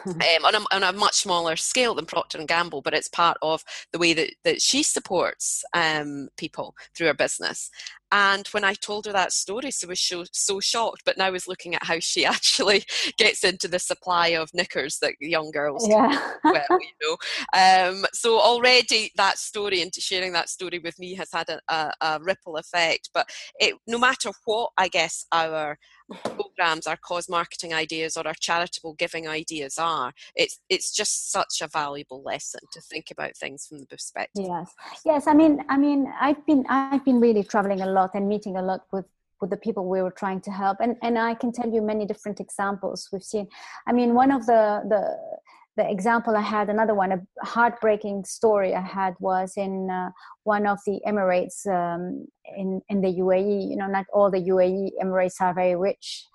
um, 0.06 0.44
on, 0.44 0.54
a, 0.54 0.60
on, 0.72 0.82
a, 0.82 0.92
much 0.92 1.14
smaller 1.14 1.56
scale 1.56 1.94
than 1.94 2.06
Procter 2.06 2.38
and 2.38 2.48
Gamble, 2.48 2.82
but 2.82 2.94
it's 2.94 3.08
part 3.08 3.36
of 3.42 3.62
the 3.92 3.98
way 3.98 4.12
that, 4.14 4.30
that 4.44 4.62
she 4.62 4.82
supports 4.82 5.64
um, 5.74 6.28
people 6.36 6.74
through 6.96 7.08
her 7.08 7.14
business. 7.14 7.70
And 8.12 8.46
when 8.48 8.64
I 8.64 8.74
told 8.74 9.06
her 9.06 9.12
that 9.12 9.32
story, 9.32 9.70
she 9.70 9.86
was 9.86 10.00
so, 10.00 10.24
so 10.32 10.58
shocked. 10.58 11.02
But 11.04 11.16
now 11.16 11.32
is 11.32 11.46
looking 11.46 11.74
at 11.74 11.84
how 11.84 11.98
she 12.00 12.24
actually 12.26 12.84
gets 13.16 13.44
into 13.44 13.68
the 13.68 13.78
supply 13.78 14.28
of 14.28 14.50
knickers 14.52 14.98
that 15.00 15.14
young 15.20 15.50
girls 15.50 15.86
yeah. 15.88 16.32
well, 16.44 16.64
you 16.70 16.88
know. 17.02 17.16
Um, 17.52 18.04
so 18.12 18.40
already 18.40 19.12
that 19.16 19.38
story 19.38 19.82
and 19.82 19.94
sharing 19.94 20.32
that 20.32 20.48
story 20.48 20.80
with 20.82 20.98
me 20.98 21.14
has 21.14 21.28
had 21.32 21.48
a, 21.48 21.60
a, 21.68 21.92
a 22.00 22.18
ripple 22.20 22.56
effect. 22.56 23.10
But 23.14 23.28
it, 23.58 23.76
no 23.86 23.98
matter 23.98 24.30
what, 24.44 24.70
I 24.76 24.88
guess 24.88 25.24
our 25.32 25.78
programs, 26.22 26.86
our 26.86 26.96
cause 26.96 27.28
marketing 27.28 27.72
ideas, 27.72 28.16
or 28.16 28.26
our 28.26 28.34
charitable 28.34 28.94
giving 28.94 29.28
ideas 29.28 29.78
are, 29.78 30.12
it's 30.34 30.60
it's 30.68 30.92
just 30.92 31.30
such 31.30 31.60
a 31.62 31.68
valuable 31.68 32.22
lesson 32.22 32.60
to 32.72 32.80
think 32.80 33.10
about 33.10 33.36
things 33.36 33.66
from 33.66 33.78
the 33.78 33.86
perspective. 33.86 34.46
Yes, 34.46 34.74
yes. 35.04 35.26
I 35.26 35.34
mean, 35.34 35.64
I 35.68 35.76
mean, 35.76 36.12
I've 36.20 36.44
been 36.46 36.64
I've 36.68 37.04
been 37.04 37.20
really 37.20 37.42
traveling 37.42 37.80
a 37.80 37.86
lot 37.86 38.10
and 38.14 38.28
meeting 38.28 38.56
a 38.56 38.62
lot 38.62 38.86
with 38.92 39.06
with 39.40 39.50
the 39.50 39.56
people 39.56 39.88
we 39.88 40.02
were 40.02 40.10
trying 40.10 40.38
to 40.38 40.50
help 40.50 40.76
and 40.80 40.96
and 41.02 41.18
i 41.18 41.34
can 41.34 41.50
tell 41.50 41.70
you 41.70 41.80
many 41.80 42.04
different 42.04 42.40
examples 42.40 43.08
we've 43.10 43.22
seen 43.22 43.48
i 43.86 43.92
mean 43.92 44.14
one 44.14 44.30
of 44.30 44.44
the 44.44 44.82
the 44.86 45.16
the 45.80 45.90
example 45.90 46.36
I 46.36 46.42
had, 46.42 46.68
another 46.68 46.94
one, 46.94 47.12
a 47.12 47.20
heartbreaking 47.42 48.24
story 48.24 48.74
I 48.74 48.82
had 48.82 49.14
was 49.18 49.54
in 49.56 49.88
uh, 49.90 50.10
one 50.44 50.66
of 50.66 50.78
the 50.86 51.00
Emirates 51.06 51.66
um, 51.66 52.26
in, 52.54 52.82
in 52.90 53.00
the 53.00 53.12
UAE. 53.24 53.70
You 53.70 53.76
know, 53.76 53.86
not 53.86 54.04
all 54.12 54.30
the 54.30 54.44
UAE 54.52 54.90
Emirates 55.02 55.40
are 55.40 55.54
very 55.54 55.76
rich. 55.76 56.26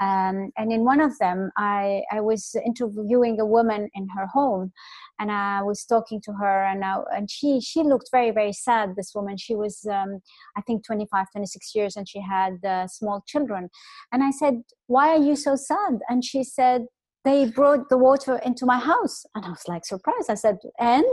Um, 0.00 0.50
and 0.56 0.72
in 0.72 0.84
one 0.84 1.00
of 1.00 1.18
them, 1.18 1.50
I, 1.56 2.02
I 2.12 2.20
was 2.20 2.54
interviewing 2.64 3.40
a 3.40 3.46
woman 3.46 3.88
in 3.94 4.08
her 4.16 4.26
home 4.26 4.72
and 5.18 5.30
I 5.30 5.62
was 5.62 5.84
talking 5.84 6.20
to 6.22 6.32
her 6.32 6.64
and, 6.64 6.84
I, 6.84 6.98
and 7.16 7.30
she, 7.30 7.60
she 7.60 7.82
looked 7.82 8.08
very, 8.10 8.30
very 8.30 8.52
sad, 8.52 8.94
this 8.96 9.12
woman. 9.14 9.36
She 9.36 9.54
was, 9.54 9.84
um, 9.90 10.20
I 10.56 10.60
think, 10.62 10.84
25, 10.84 11.26
26 11.32 11.74
years 11.74 11.96
and 11.96 12.08
she 12.08 12.20
had 12.20 12.64
uh, 12.64 12.88
small 12.88 13.22
children. 13.26 13.68
And 14.12 14.24
I 14.24 14.30
said, 14.30 14.62
why 14.86 15.10
are 15.10 15.22
you 15.22 15.36
so 15.36 15.54
sad? 15.56 16.00
And 16.08 16.24
she 16.24 16.42
said, 16.42 16.86
they 17.24 17.46
brought 17.46 17.88
the 17.88 17.98
water 17.98 18.38
into 18.44 18.66
my 18.66 18.78
house. 18.78 19.24
And 19.34 19.44
i 19.44 19.50
was 19.50 19.64
like 19.68 19.84
surprised. 19.84 20.30
I 20.30 20.34
said 20.34 20.58
and? 20.78 21.04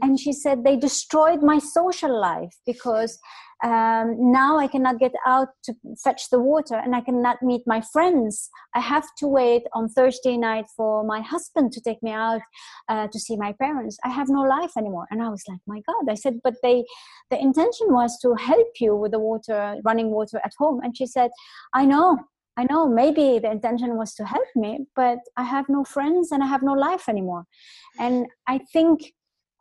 And 0.00 0.18
she 0.18 0.32
said 0.32 0.64
they 0.64 0.76
destroyed 0.76 1.42
my 1.42 1.58
social 1.58 2.18
life 2.18 2.54
because 2.66 3.18
um, 3.64 4.32
now 4.32 4.58
i 4.58 4.66
cannot 4.66 4.98
get 4.98 5.12
out 5.24 5.48
to 5.62 5.72
fetch 6.02 6.30
the 6.30 6.40
water 6.40 6.74
and 6.74 6.96
i 6.96 7.00
cannot 7.00 7.42
meet 7.42 7.62
my 7.66 7.80
friends. 7.92 8.50
I 8.74 8.80
have 8.80 9.06
to 9.18 9.28
wait 9.28 9.62
on 9.72 9.88
thursday 9.88 10.36
night 10.36 10.66
for 10.76 11.04
my 11.04 11.20
husband 11.20 11.72
to 11.72 11.80
take 11.80 12.02
me 12.02 12.10
out 12.10 12.40
uh, 12.88 13.06
to 13.08 13.18
see 13.20 13.36
my 13.36 13.52
parents. 13.52 13.98
I 14.04 14.08
have 14.08 14.28
no 14.28 14.40
life 14.40 14.72
anymore. 14.76 15.06
And 15.10 15.22
i 15.22 15.28
was 15.28 15.44
like 15.48 15.60
my 15.66 15.80
god. 15.86 16.10
I 16.10 16.14
said 16.14 16.40
but 16.42 16.54
they 16.62 16.84
the 17.30 17.38
intention 17.38 17.92
was 17.92 18.18
to 18.22 18.34
help 18.34 18.72
you 18.80 18.96
with 18.96 19.12
the 19.12 19.20
water 19.20 19.76
running 19.84 20.10
water 20.10 20.40
at 20.44 20.52
home. 20.58 20.80
And 20.82 20.96
she 20.96 21.06
said 21.06 21.30
i 21.74 21.84
know 21.84 22.18
I 22.56 22.64
know 22.64 22.86
maybe 22.86 23.38
the 23.38 23.50
intention 23.50 23.96
was 23.96 24.14
to 24.14 24.24
help 24.24 24.46
me, 24.54 24.86
but 24.94 25.18
I 25.36 25.44
have 25.44 25.68
no 25.68 25.84
friends 25.84 26.32
and 26.32 26.42
I 26.42 26.46
have 26.46 26.62
no 26.62 26.72
life 26.72 27.08
anymore. 27.08 27.46
And 27.98 28.26
I 28.46 28.58
think 28.72 29.12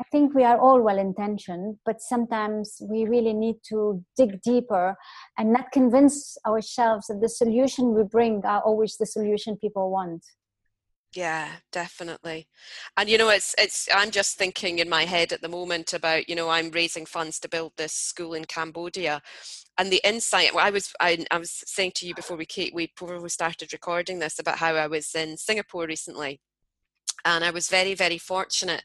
I 0.02 0.04
think 0.12 0.34
we 0.34 0.44
are 0.44 0.58
all 0.58 0.82
well 0.82 0.98
intentioned, 0.98 1.78
but 1.86 2.02
sometimes 2.02 2.82
we 2.90 3.06
really 3.06 3.34
need 3.34 3.58
to 3.70 4.04
dig 4.18 4.42
deeper 4.42 4.96
and 5.38 5.54
not 5.54 5.72
convince 5.72 6.38
ourselves 6.48 7.06
that 7.06 7.22
the 7.22 7.30
solution 7.30 7.94
we 7.94 8.02
bring 8.02 8.44
are 8.44 8.62
always 8.62 8.98
the 8.98 9.06
solution 9.06 9.58
people 9.58 9.92
want. 9.92 10.26
Yeah, 11.14 11.58
definitely. 11.74 12.48
And 12.96 13.10
you 13.10 13.18
know, 13.18 13.30
it's 13.30 13.54
it's 13.58 13.90
I'm 13.94 14.12
just 14.12 14.38
thinking 14.38 14.80
in 14.80 14.88
my 14.88 15.04
head 15.04 15.34
at 15.34 15.42
the 15.42 15.50
moment 15.50 15.92
about, 15.94 16.30
you 16.30 16.36
know, 16.36 16.50
I'm 16.50 16.72
raising 16.72 17.06
funds 17.06 17.38
to 17.42 17.50
build 17.50 17.74
this 17.76 17.92
school 17.94 18.34
in 18.34 18.46
Cambodia. 18.46 19.22
And 19.78 19.92
the 19.92 20.02
insight 20.06 20.54
well, 20.56 20.66
I 20.66 20.70
was 20.72 20.94
I, 21.02 21.26
I 21.32 21.38
was 21.40 21.64
saying 21.68 21.94
to 21.96 22.08
you 22.08 22.16
before 22.16 22.38
we 22.38 22.48
we 22.74 22.88
before 22.98 23.22
we 23.22 23.30
started 23.30 23.74
recording 23.74 24.20
this 24.20 24.40
about 24.40 24.60
how 24.60 24.76
I 24.76 24.88
was 24.88 25.14
in 25.16 25.38
Singapore 25.38 25.86
recently 25.88 26.40
and 27.26 27.44
I 27.44 27.52
was 27.52 27.68
very, 27.68 27.94
very 27.94 28.18
fortunate 28.18 28.84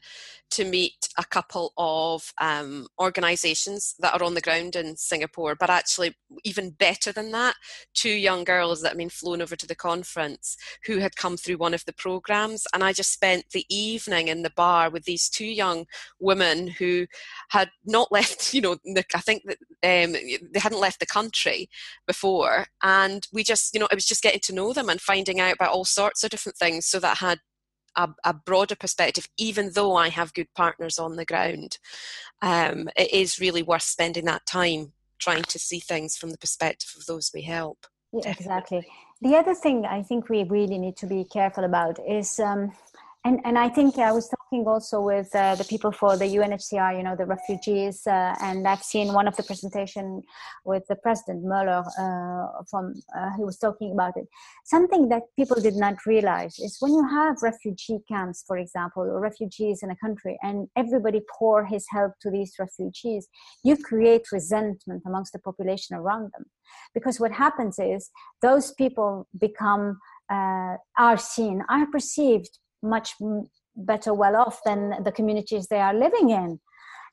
to 0.49 0.65
meet 0.65 1.09
a 1.17 1.25
couple 1.25 1.73
of 1.77 2.31
um, 2.39 2.87
organizations 3.01 3.95
that 3.99 4.13
are 4.13 4.23
on 4.23 4.33
the 4.33 4.41
ground 4.41 4.75
in 4.75 4.95
Singapore, 4.95 5.55
but 5.55 5.69
actually, 5.69 6.15
even 6.43 6.69
better 6.71 7.11
than 7.11 7.31
that, 7.31 7.55
two 7.93 8.11
young 8.11 8.43
girls 8.43 8.81
that 8.81 8.89
had 8.89 8.97
been 8.97 9.09
flown 9.09 9.41
over 9.41 9.55
to 9.55 9.67
the 9.67 9.75
conference 9.75 10.55
who 10.85 10.99
had 10.99 11.15
come 11.15 11.37
through 11.37 11.57
one 11.57 11.73
of 11.73 11.83
the 11.85 11.93
programs. 11.93 12.65
And 12.73 12.83
I 12.83 12.93
just 12.93 13.11
spent 13.11 13.45
the 13.51 13.65
evening 13.69 14.29
in 14.29 14.43
the 14.43 14.51
bar 14.55 14.89
with 14.89 15.03
these 15.03 15.29
two 15.29 15.45
young 15.45 15.85
women 16.19 16.67
who 16.67 17.07
had 17.49 17.69
not 17.85 18.11
left, 18.11 18.53
you 18.53 18.61
know, 18.61 18.77
I 19.13 19.19
think 19.19 19.43
that 19.45 19.57
um, 19.83 20.13
they 20.13 20.59
hadn't 20.59 20.79
left 20.81 20.99
the 20.99 21.05
country 21.05 21.69
before. 22.05 22.67
And 22.83 23.27
we 23.33 23.43
just, 23.43 23.73
you 23.73 23.79
know, 23.79 23.87
it 23.91 23.95
was 23.95 24.05
just 24.05 24.23
getting 24.23 24.41
to 24.41 24.55
know 24.55 24.73
them 24.73 24.89
and 24.89 25.01
finding 25.01 25.39
out 25.39 25.55
about 25.55 25.71
all 25.71 25.85
sorts 25.85 26.23
of 26.23 26.29
different 26.29 26.57
things 26.57 26.85
so 26.85 26.99
that 26.99 27.17
I 27.21 27.27
had 27.27 27.39
a, 27.97 28.09
a, 28.23 28.33
broader 28.33 28.75
perspective, 28.75 29.27
even 29.37 29.71
though 29.73 29.95
I 29.95 30.09
have 30.09 30.33
good 30.33 30.47
partners 30.55 30.97
on 30.99 31.15
the 31.15 31.25
ground. 31.25 31.79
Um, 32.41 32.89
it 32.95 33.11
is 33.11 33.39
really 33.39 33.63
worth 33.63 33.81
spending 33.81 34.25
that 34.25 34.45
time 34.45 34.93
trying 35.19 35.43
to 35.43 35.59
see 35.59 35.79
things 35.79 36.15
from 36.15 36.29
the 36.29 36.37
perspective 36.37 36.93
of 36.95 37.05
those 37.07 37.31
we 37.33 37.41
help. 37.41 37.87
Yeah, 38.13 38.31
exactly. 38.31 38.87
The 39.21 39.35
other 39.35 39.55
thing 39.55 39.85
I 39.85 40.03
think 40.03 40.29
we 40.29 40.43
really 40.43 40.77
need 40.77 40.95
to 40.97 41.07
be 41.07 41.25
careful 41.25 41.63
about 41.63 41.97
is, 42.07 42.39
um, 42.39 42.71
and, 43.27 43.41
and 43.43 43.57
I 43.57 43.67
think 43.67 43.97
I 43.97 44.13
was 44.13 44.29
talking 44.29 44.65
also 44.65 45.01
with 45.01 45.35
uh, 45.35 45.55
the 45.55 45.65
people 45.65 45.91
for 45.91 46.15
the 46.15 46.23
UNHCR, 46.23 46.95
you 46.95 47.03
know, 47.03 47.15
the 47.17 47.25
refugees, 47.25 48.07
uh, 48.07 48.33
and 48.41 48.65
I've 48.65 48.81
seen 48.81 49.11
one 49.11 49.27
of 49.27 49.35
the 49.35 49.43
presentation 49.43 50.23
with 50.63 50.83
the 50.87 50.95
President 50.95 51.43
Muller 51.43 51.83
uh, 51.99 52.63
from 52.71 52.93
uh, 53.17 53.31
he 53.35 53.43
was 53.43 53.57
talking 53.57 53.91
about 53.91 54.15
it. 54.15 54.27
Something 54.63 55.09
that 55.09 55.23
people 55.35 55.59
did 55.59 55.75
not 55.75 56.05
realize 56.05 56.57
is 56.59 56.77
when 56.79 56.93
you 56.93 57.05
have 57.05 57.35
refugee 57.41 57.99
camps, 58.07 58.45
for 58.47 58.57
example, 58.57 59.03
or 59.03 59.19
refugees 59.19 59.83
in 59.83 59.91
a 59.91 59.97
country, 59.97 60.37
and 60.41 60.69
everybody 60.77 61.21
pour 61.37 61.65
his 61.65 61.85
help 61.89 62.13
to 62.21 62.31
these 62.31 62.53
refugees, 62.57 63.27
you 63.61 63.75
create 63.75 64.31
resentment 64.31 65.03
amongst 65.05 65.33
the 65.33 65.39
population 65.39 65.97
around 65.97 66.31
them, 66.31 66.45
because 66.93 67.19
what 67.19 67.33
happens 67.33 67.77
is 67.77 68.09
those 68.41 68.71
people 68.75 69.27
become 69.37 69.99
uh, 70.29 70.77
are 70.97 71.17
seen, 71.17 71.61
are 71.69 71.87
perceived 71.87 72.57
much 72.89 73.15
better 73.75 74.13
well 74.13 74.35
off 74.35 74.59
than 74.65 75.03
the 75.03 75.11
communities 75.11 75.67
they 75.67 75.79
are 75.79 75.93
living 75.93 76.29
in 76.29 76.59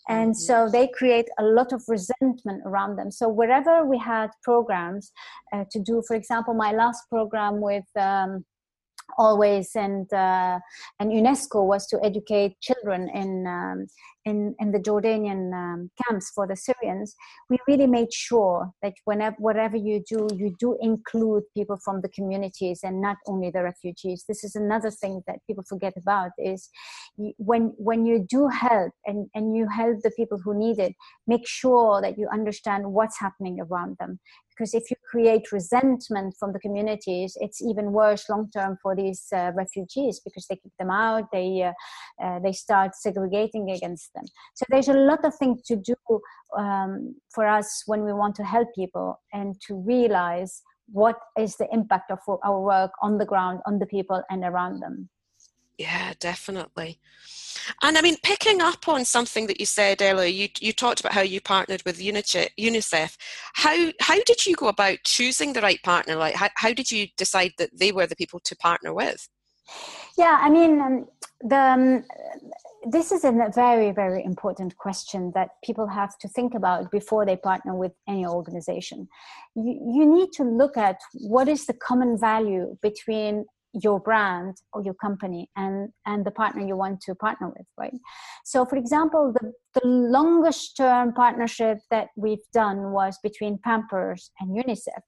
and 0.09 0.33
mm-hmm. 0.33 0.47
so 0.49 0.69
they 0.71 0.89
create 0.89 1.29
a 1.39 1.43
lot 1.43 1.73
of 1.73 1.83
resentment 1.89 2.63
around 2.67 2.97
them 2.97 3.11
so 3.11 3.29
wherever 3.29 3.85
we 3.85 3.99
had 3.99 4.31
programs 4.43 5.13
uh, 5.53 5.65
to 5.71 5.81
do 5.81 6.03
for 6.07 6.15
example 6.15 6.55
my 6.55 6.73
last 6.73 7.03
program 7.09 7.61
with 7.61 7.85
um, 7.97 8.45
always 9.19 9.71
and 9.75 10.13
uh, 10.13 10.59
and 11.01 11.11
UNESCO 11.11 11.67
was 11.67 11.87
to 11.89 11.99
educate 12.05 12.61
children 12.61 13.09
in 13.15 13.47
um, 13.47 13.87
in, 14.25 14.55
in 14.59 14.73
the 14.73 14.79
Jordanian 14.79 15.53
um, 15.53 15.91
camps 16.03 16.31
for 16.35 16.47
the 16.47 16.57
Syrians. 16.57 17.15
We 17.51 17.59
really 17.69 17.87
made 17.87 18.13
sure 18.13 18.71
that 18.83 18.95
whenever 19.05 19.37
whatever 19.39 19.77
you 19.77 20.03
do, 20.09 20.29
you 20.35 20.55
do 20.59 20.77
include 20.81 21.45
people 21.55 21.79
from 21.85 22.01
the 22.01 22.09
communities 22.09 22.81
and 22.83 23.01
not 23.01 23.17
only 23.27 23.51
the 23.51 23.63
refugees. 23.63 24.25
This 24.27 24.43
is 24.45 24.55
another 24.55 24.91
thing 24.91 25.23
that 25.27 25.41
people 25.47 25.65
forget 25.69 25.95
about 25.97 26.31
is 26.39 26.71
when 27.37 27.75
when 27.77 28.07
you 28.07 28.27
do 28.29 28.49
help 28.49 28.93
and 29.07 29.29
and 29.35 29.57
you 29.57 29.69
help 29.69 29.99
the 30.03 30.13
people 30.13 30.39
who 30.43 30.59
need 30.59 30.79
it, 30.79 30.95
make 31.27 31.47
sure 31.47 32.01
that 32.01 32.19
you 32.19 32.29
understand 32.33 32.93
what's 32.93 33.19
happening 33.19 33.61
around 33.61 33.97
them 33.99 34.19
because 34.57 34.75
if 34.75 34.91
you 34.91 34.97
create 35.11 35.53
resentment 35.53 36.35
from 36.39 36.53
the 36.53 36.59
communities 36.59 37.37
it's 37.41 37.63
even 37.63 37.93
worse 37.93 38.29
long 38.29 38.49
term 38.57 38.77
for 38.83 38.95
these 38.95 39.27
uh, 39.35 39.51
refugees 39.55 40.21
because 40.25 40.47
they 40.47 40.57
kick 40.57 40.73
them 40.79 40.91
out 40.91 41.25
they 41.33 41.63
uh, 41.63 41.73
uh, 42.23 42.39
they 42.39 42.53
start 42.53 42.95
segregating 42.95 43.71
against 43.71 44.13
them. 44.15 44.25
So 44.55 44.65
there's 44.69 44.89
a 44.89 44.95
lot 44.95 45.25
of 45.25 45.35
things 45.35 45.63
to 45.63 45.77
do 45.77 45.95
um, 46.57 47.17
for 47.35 47.47
us 47.47 47.83
when 47.87 48.05
we 48.05 48.13
want 48.13 48.37
to 48.37 48.45
help 48.45 48.69
people 48.75 49.21
and 49.33 49.61
to 49.67 49.75
realize 49.75 50.63
what 50.93 51.17
is 51.39 51.57
the 51.57 51.67
impact 51.73 52.11
of 52.11 52.19
our 52.45 52.61
work 52.61 52.93
on 53.03 53.19
the 53.19 53.25
ground 53.25 53.61
on 53.67 53.79
the 53.79 53.87
people 53.87 54.23
and 54.31 54.45
around 54.45 54.81
them 54.81 55.09
yeah 55.79 56.13
definitely 56.19 56.99
and 57.83 57.97
I 57.97 58.03
mean, 58.03 58.17
picking 58.23 58.61
up 58.61 58.89
on 58.89 59.05
something 59.05 59.47
that 59.47 59.61
you 59.61 59.67
said 59.67 60.03
earlier, 60.03 60.27
you, 60.27 60.49
you 60.61 60.73
talked 60.73 61.01
about 61.01 61.13
how 61.13 61.21
you 61.21 61.41
partnered 61.41 61.83
with 61.85 61.99
UNICEF. 61.99 63.17
How, 63.55 63.93
how 64.01 64.23
did 64.25 64.47
you 64.47 64.55
go 64.57 64.69
about 64.69 64.99
choosing 65.05 65.53
the 65.53 65.61
right 65.61 65.83
partner? 65.83 66.17
Like, 66.17 66.35
how, 66.35 66.49
how 66.57 66.73
did 66.73 66.91
you 66.91 67.09
decide 67.17 67.53
that 67.59 67.71
they 67.79 67.93
were 67.93 68.07
the 68.07 68.17
people 68.17 68.41
to 68.41 68.57
partner 68.57 68.93
with? 68.93 69.29
Yeah, 70.19 70.39
I 70.41 70.51
mean, 70.51 70.81
um, 70.81 71.07
the, 71.41 71.57
um, 71.57 72.05
this 72.87 73.13
is 73.13 73.25
a 73.25 73.33
very, 73.55 73.93
very 73.93 74.23
important 74.25 74.77
question 74.77 75.33
that 75.35 75.51
people 75.65 75.87
have 75.87 76.19
to 76.19 76.29
think 76.29 76.55
about 76.55 76.91
before 76.91 77.25
they 77.25 77.37
partner 77.37 77.75
with 77.75 77.93
any 78.07 78.27
organization. 78.27 79.09
You, 79.55 79.81
you 79.95 80.07
need 80.07 80.33
to 80.35 80.45
look 80.45 80.77
at 80.77 81.01
what 81.15 81.49
is 81.49 81.67
the 81.67 81.75
common 81.75 82.19
value 82.19 82.77
between 82.83 83.47
your 83.83 84.01
brand 84.01 84.57
or 84.73 84.83
your 84.83 84.95
company 84.95 85.51
and 85.57 85.91
and 86.07 86.25
the 86.25 86.31
partner 86.31 86.65
you 86.65 86.77
want 86.77 87.01
to 87.01 87.15
partner 87.15 87.49
with 87.49 87.67
right? 87.79 87.95
So 88.45 88.65
for 88.65 88.77
example 88.77 89.33
the, 89.35 89.53
the 89.81 89.87
longest 89.87 90.77
term 90.77 91.13
partnership 91.13 91.79
that 91.91 92.09
we've 92.17 92.47
done 92.53 92.93
was 92.93 93.19
between 93.23 93.59
pampers 93.59 94.31
and 94.41 94.51
unicef. 94.57 95.03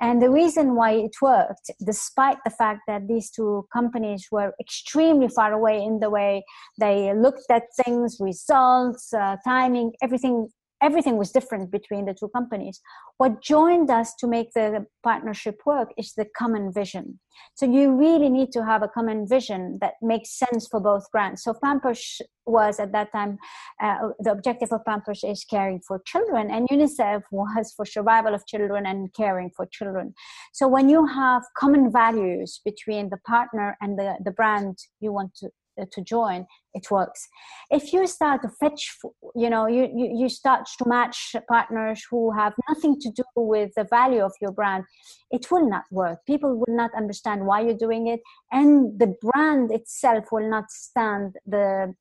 And 0.00 0.22
the 0.22 0.30
reason 0.30 0.76
why 0.76 0.92
it 0.92 1.16
worked 1.20 1.70
despite 1.84 2.38
the 2.44 2.50
fact 2.50 2.82
that 2.86 3.08
these 3.08 3.30
two 3.30 3.66
companies 3.72 4.28
were 4.30 4.52
extremely 4.60 5.28
far 5.28 5.52
away 5.52 5.82
in 5.82 6.00
the 6.00 6.10
way 6.10 6.44
they 6.78 7.12
looked 7.14 7.50
at 7.50 7.64
things 7.84 8.16
results 8.20 9.12
uh, 9.12 9.36
timing 9.44 9.92
everything 10.02 10.48
everything 10.82 11.16
was 11.16 11.30
different 11.30 11.70
between 11.70 12.04
the 12.06 12.14
two 12.14 12.28
companies. 12.28 12.80
What 13.16 13.42
joined 13.42 13.90
us 13.90 14.14
to 14.16 14.26
make 14.26 14.52
the 14.52 14.86
partnership 15.02 15.60
work 15.66 15.92
is 15.96 16.12
the 16.14 16.26
common 16.36 16.72
vision. 16.72 17.18
So 17.54 17.66
you 17.66 17.94
really 17.94 18.28
need 18.28 18.52
to 18.52 18.64
have 18.64 18.82
a 18.82 18.88
common 18.88 19.26
vision 19.28 19.78
that 19.80 19.94
makes 20.02 20.38
sense 20.38 20.66
for 20.68 20.80
both 20.80 21.10
brands. 21.12 21.42
So 21.44 21.54
Pampers 21.62 22.20
was 22.46 22.80
at 22.80 22.92
that 22.92 23.12
time, 23.12 23.38
uh, 23.80 24.08
the 24.18 24.32
objective 24.32 24.72
of 24.72 24.84
Pampers 24.84 25.22
is 25.22 25.44
caring 25.44 25.80
for 25.86 26.00
children, 26.06 26.50
and 26.50 26.68
UNICEF 26.68 27.22
was 27.30 27.72
for 27.76 27.84
survival 27.84 28.34
of 28.34 28.46
children 28.46 28.86
and 28.86 29.12
caring 29.14 29.50
for 29.56 29.66
children. 29.66 30.14
So 30.52 30.66
when 30.66 30.88
you 30.88 31.06
have 31.06 31.42
common 31.56 31.92
values 31.92 32.60
between 32.64 33.10
the 33.10 33.18
partner 33.18 33.76
and 33.80 33.98
the, 33.98 34.16
the 34.24 34.32
brand 34.32 34.78
you 35.00 35.12
want 35.12 35.34
to 35.36 35.50
to 35.90 36.02
join 36.02 36.46
it 36.74 36.90
works. 36.90 37.26
If 37.70 37.92
you 37.92 38.06
start 38.06 38.42
to 38.42 38.48
fetch 38.60 38.96
you 39.34 39.50
know 39.50 39.66
you, 39.66 39.88
you, 39.94 40.12
you 40.20 40.28
start 40.28 40.66
to 40.78 40.88
match 40.88 41.34
partners 41.48 42.04
who 42.10 42.32
have 42.32 42.54
nothing 42.68 42.98
to 43.00 43.10
do 43.10 43.24
with 43.36 43.70
the 43.76 43.84
value 43.84 44.22
of 44.22 44.32
your 44.40 44.52
brand 44.52 44.84
it 45.30 45.50
will 45.50 45.68
not 45.68 45.84
work. 45.90 46.18
People 46.26 46.56
will 46.56 46.76
not 46.76 46.90
understand 46.96 47.46
why 47.46 47.60
you're 47.60 47.76
doing 47.76 48.06
it 48.06 48.20
and 48.52 48.98
the 48.98 49.14
brand 49.20 49.70
itself 49.70 50.24
will 50.32 50.48
not 50.48 50.70
stand 50.70 51.36
the 51.46 51.94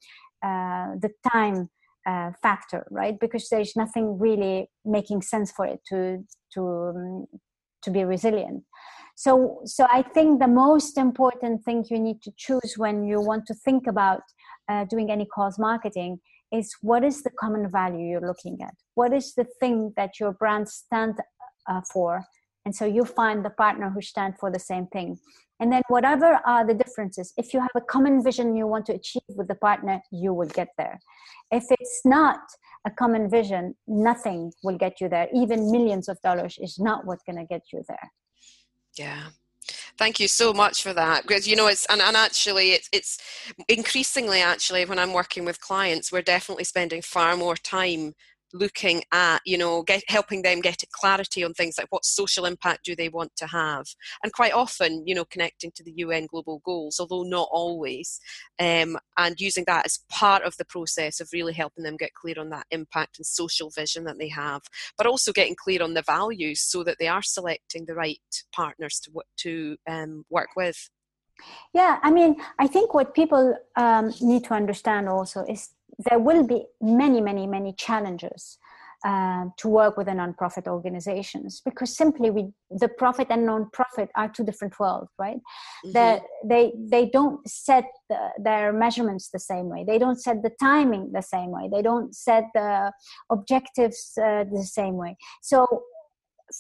uh, 0.44 0.88
the 1.02 1.12
time 1.32 1.70
uh, 2.08 2.32
factor 2.42 2.88
right? 2.92 3.20
Because 3.20 3.50
there's 3.50 3.76
nothing 3.76 4.18
really 4.20 4.70
making 4.86 5.22
sense 5.22 5.52
for 5.52 5.66
it 5.66 5.80
to 5.90 6.24
to 6.54 6.62
um, 6.62 7.26
to 7.84 7.92
be 7.92 8.04
resilient 8.04 8.64
so 9.24 9.34
so 9.66 9.88
i 10.00 10.02
think 10.16 10.40
the 10.40 10.54
most 10.66 10.98
important 11.08 11.64
thing 11.66 11.84
you 11.90 12.00
need 12.08 12.20
to 12.22 12.32
choose 12.46 12.72
when 12.84 13.04
you 13.10 13.20
want 13.30 13.44
to 13.48 13.56
think 13.66 13.88
about 13.88 14.22
uh, 14.70 14.84
doing 14.86 15.10
any 15.10 15.26
cause 15.26 15.58
marketing 15.58 16.20
is 16.52 16.76
what 16.82 17.04
is 17.04 17.24
the 17.24 17.32
common 17.40 17.70
value 17.70 18.08
you're 18.08 18.28
looking 18.28 18.58
at? 18.62 18.74
What 18.96 19.14
is 19.14 19.34
the 19.36 19.46
thing 19.60 19.94
that 19.98 20.20
your 20.20 20.34
brand 20.34 20.70
stands 20.70 21.18
uh, 21.70 21.82
for? 21.92 22.24
And 22.66 22.76
so 22.76 22.86
you 22.86 23.06
find 23.06 23.44
the 23.44 23.50
partner 23.50 23.90
who 23.90 24.02
stand 24.02 24.36
for 24.40 24.52
the 24.52 24.60
same 24.60 24.88
thing. 24.88 25.18
And 25.60 25.72
then 25.72 25.82
whatever 25.88 26.40
are 26.46 26.68
the 26.68 26.74
differences 26.74 27.34
if 27.36 27.54
you 27.54 27.60
have 27.60 27.72
a 27.76 27.82
common 27.82 28.24
vision 28.24 28.56
you 28.56 28.68
want 28.68 28.86
to 28.88 28.94
achieve 28.94 29.24
with 29.30 29.48
the 29.48 29.56
partner 29.56 30.02
you 30.12 30.34
will 30.34 30.48
get 30.48 30.70
there. 30.78 31.00
If 31.52 31.64
it's 31.72 32.02
not 32.06 32.40
a 32.86 32.92
common 32.92 33.30
vision 33.30 33.76
nothing 33.88 34.54
will 34.64 34.78
get 34.78 35.02
you 35.02 35.10
there. 35.10 35.28
Even 35.34 35.72
millions 35.72 36.08
of 36.08 36.22
dollars 36.22 36.58
is 36.62 36.78
not 36.78 37.06
what's 37.06 37.24
going 37.24 37.40
to 37.40 37.46
get 37.46 37.64
you 37.74 37.84
there 37.88 38.12
yeah. 38.98 39.24
Thank 39.98 40.20
you 40.20 40.28
so 40.28 40.54
much 40.54 40.82
for 40.82 40.94
that 40.94 41.24
because 41.24 41.48
you 41.48 41.56
know 41.56 41.68
it's 41.68 41.86
and, 41.88 42.02
and 42.02 42.16
actually 42.16 42.72
it's 42.72 42.90
it's 42.94 43.18
increasingly 43.68 44.40
actually 44.40 44.86
when 44.86 44.98
i'm 44.98 45.12
working 45.12 45.44
with 45.44 45.60
clients 45.60 46.10
we're 46.10 46.22
definitely 46.22 46.64
spending 46.64 47.02
far 47.02 47.36
more 47.36 47.56
time 47.58 48.14
looking 48.54 49.04
at 49.12 49.42
you 49.46 49.58
know 49.58 49.84
get, 49.84 50.04
helping 50.08 50.42
them 50.42 50.62
get 50.62 50.84
clarity 50.92 51.44
on 51.44 51.54
things 51.54 51.76
like 51.78 51.88
what 51.90 52.06
social 52.06 52.46
impact 52.46 52.86
do 52.86 52.96
they 52.96 53.10
want 53.10 53.36
to 53.36 53.48
have? 53.48 53.86
And 54.24 54.34
quite 54.34 54.54
often 54.54 55.04
you 55.06 55.16
know 55.16 55.26
connecting 55.26 55.72
to 55.76 55.84
the 55.84 55.92
un 56.04 56.28
global 56.28 56.62
goals 56.66 57.00
although 57.00 57.24
not 57.24 57.48
always 57.52 58.20
um, 58.60 58.98
and 59.18 59.40
using 59.40 59.64
that 59.68 59.86
as 59.86 60.00
part 60.10 60.44
of 60.44 60.56
the 60.58 60.66
process 60.66 61.20
of 61.20 61.30
really 61.34 61.54
helping 61.54 61.84
them 61.84 61.98
get 61.98 62.14
clear 62.14 62.36
on 62.38 62.50
that 62.50 62.66
impact 62.72 63.18
and 63.18 63.26
social 63.26 63.70
vision 63.70 64.04
that 64.06 64.18
they 64.20 64.30
have 64.30 64.62
but 64.98 65.08
also 65.08 65.32
getting 65.32 65.56
clear 65.56 65.82
on 65.84 65.94
the 65.94 66.04
values 66.04 66.62
so 66.62 66.84
that 66.84 66.98
they 67.00 67.08
are 67.08 67.22
selecting 67.22 67.86
the 67.86 67.96
right 67.96 68.20
partners 68.54 69.00
to, 69.00 69.12
to 69.38 69.78
um, 69.90 70.26
work 70.30 70.50
with. 70.56 70.90
Yeah 71.74 72.00
i 72.02 72.10
mean 72.10 72.38
i 72.58 72.66
think 72.66 72.96
what 72.96 73.14
people 73.14 73.56
um, 73.76 74.12
need 74.22 74.44
to 74.46 74.54
understand 74.56 75.08
also 75.08 75.44
is 75.44 75.70
there 76.10 76.20
will 76.20 76.46
be 76.46 76.66
many, 76.82 77.22
many, 77.22 77.48
many 77.48 77.74
challenges 77.74 78.58
uh, 79.06 79.46
to 79.58 79.68
work 79.68 79.96
with 79.96 80.08
the 80.08 80.12
nonprofit 80.12 80.68
organizations 80.68 81.62
because 81.64 81.96
simply 81.96 82.32
we 82.32 82.48
the 82.72 82.88
profit 82.88 83.28
and 83.30 83.48
nonprofit 83.48 84.08
are 84.16 84.28
two 84.28 84.44
different 84.44 84.74
worlds 84.80 85.12
right? 85.20 85.38
Mm-hmm. 85.86 86.48
they 86.48 86.74
they 86.90 87.10
don't 87.10 87.48
set 87.48 87.86
the, 88.10 88.18
their 88.40 88.74
measurements 88.74 89.30
the 89.30 89.40
same 89.40 89.70
way. 89.70 89.86
They 89.88 90.00
don't 90.00 90.20
set 90.20 90.42
the 90.42 90.52
timing 90.60 91.12
the 91.14 91.22
same 91.22 91.52
way. 91.52 91.70
They 91.72 91.84
don't 91.84 92.16
set 92.16 92.46
the 92.56 92.92
objectives 93.30 94.14
uh, 94.18 94.46
the 94.52 94.64
same 94.64 94.96
way. 94.96 95.16
So 95.44 95.84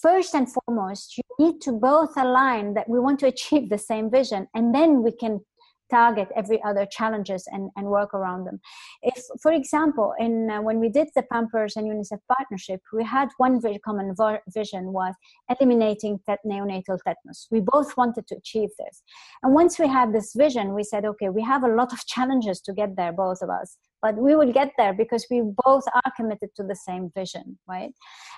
first 0.02 0.36
and 0.36 0.48
foremost 0.52 1.18
you 1.18 1.24
need 1.40 1.60
to 1.62 1.72
both 1.72 2.16
align 2.18 2.76
that 2.76 2.88
we 2.88 3.00
want 3.00 3.20
to 3.22 3.28
achieve 3.28 3.70
the 3.70 3.78
same 3.78 4.12
vision 4.12 4.48
and 4.54 4.76
then 4.76 5.02
we 5.02 5.12
can 5.12 5.40
target 5.89 6.30
every 6.36 6.62
other 6.63 6.86
challenges 6.89 7.47
and, 7.52 7.69
and 7.76 7.88
work 7.88 8.13
around 8.13 8.45
them. 8.45 8.60
If, 9.02 9.23
for 9.41 9.52
example, 9.52 10.13
in 10.19 10.50
uh, 10.50 10.62
when 10.62 10.80
we 10.80 10.89
did 10.89 11.10
the 11.15 11.23
Pampers 11.23 11.76
and 11.76 11.88
UNICEF 11.88 12.19
partnership, 12.36 12.82
we 12.93 13.04
had 13.04 13.30
one 13.38 13.62
very 13.62 13.80
common 13.80 14.15
vision 14.54 14.93
was 14.93 15.13
eliminating 15.50 16.19
tet- 16.26 16.39
neonatal 16.45 16.97
tetanus. 17.06 17.47
We 17.52 17.62
both 17.62 17.95
wanted 17.97 18.28
to 18.28 18.36
achieve 18.36 18.69
this, 18.80 19.04
and 19.43 19.54
once 19.54 19.80
we 19.80 19.88
had 19.88 20.13
this 20.13 20.34
vision, 20.34 20.73
we 20.73 20.84
said, 20.84 21.06
okay, 21.06 21.30
we 21.30 21.43
have 21.43 21.63
a 21.63 21.73
lot 21.73 21.93
of 21.93 22.06
challenges 22.06 22.62
to 22.62 22.73
get 22.73 22.95
there, 22.95 23.12
both 23.12 23.41
of 23.41 23.50
us. 23.50 23.78
But 24.02 24.15
we 24.15 24.36
will 24.36 24.54
get 24.54 24.71
there 24.78 24.93
because 24.93 25.26
we 25.32 25.41
both 25.65 25.84
are 25.93 26.12
committed 26.15 26.50
to 26.56 26.63
the 26.63 26.76
same 26.76 27.12
vision, 27.15 27.58
right? 27.67 27.91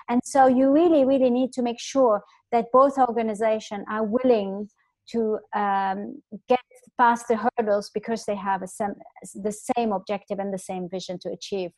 And 0.08 0.20
so 0.24 0.46
you 0.46 0.70
really, 0.70 1.04
really 1.04 1.30
need 1.30 1.52
to 1.52 1.62
make 1.62 1.78
sure 1.78 2.22
that 2.52 2.72
both 2.72 2.98
organizations 2.98 3.84
are 3.88 4.04
willing 4.04 4.68
to 5.12 5.38
um, 5.54 6.22
get 6.48 6.60
past 6.98 7.26
the 7.28 7.36
hurdles 7.36 7.90
because 7.92 8.24
they 8.24 8.36
have 8.36 8.62
a 8.62 8.66
sem- 8.66 8.94
the 9.34 9.52
same 9.76 9.92
objective 9.92 10.38
and 10.38 10.52
the 10.52 10.58
same 10.58 10.88
vision 10.88 11.18
to 11.20 11.30
achieve. 11.30 11.70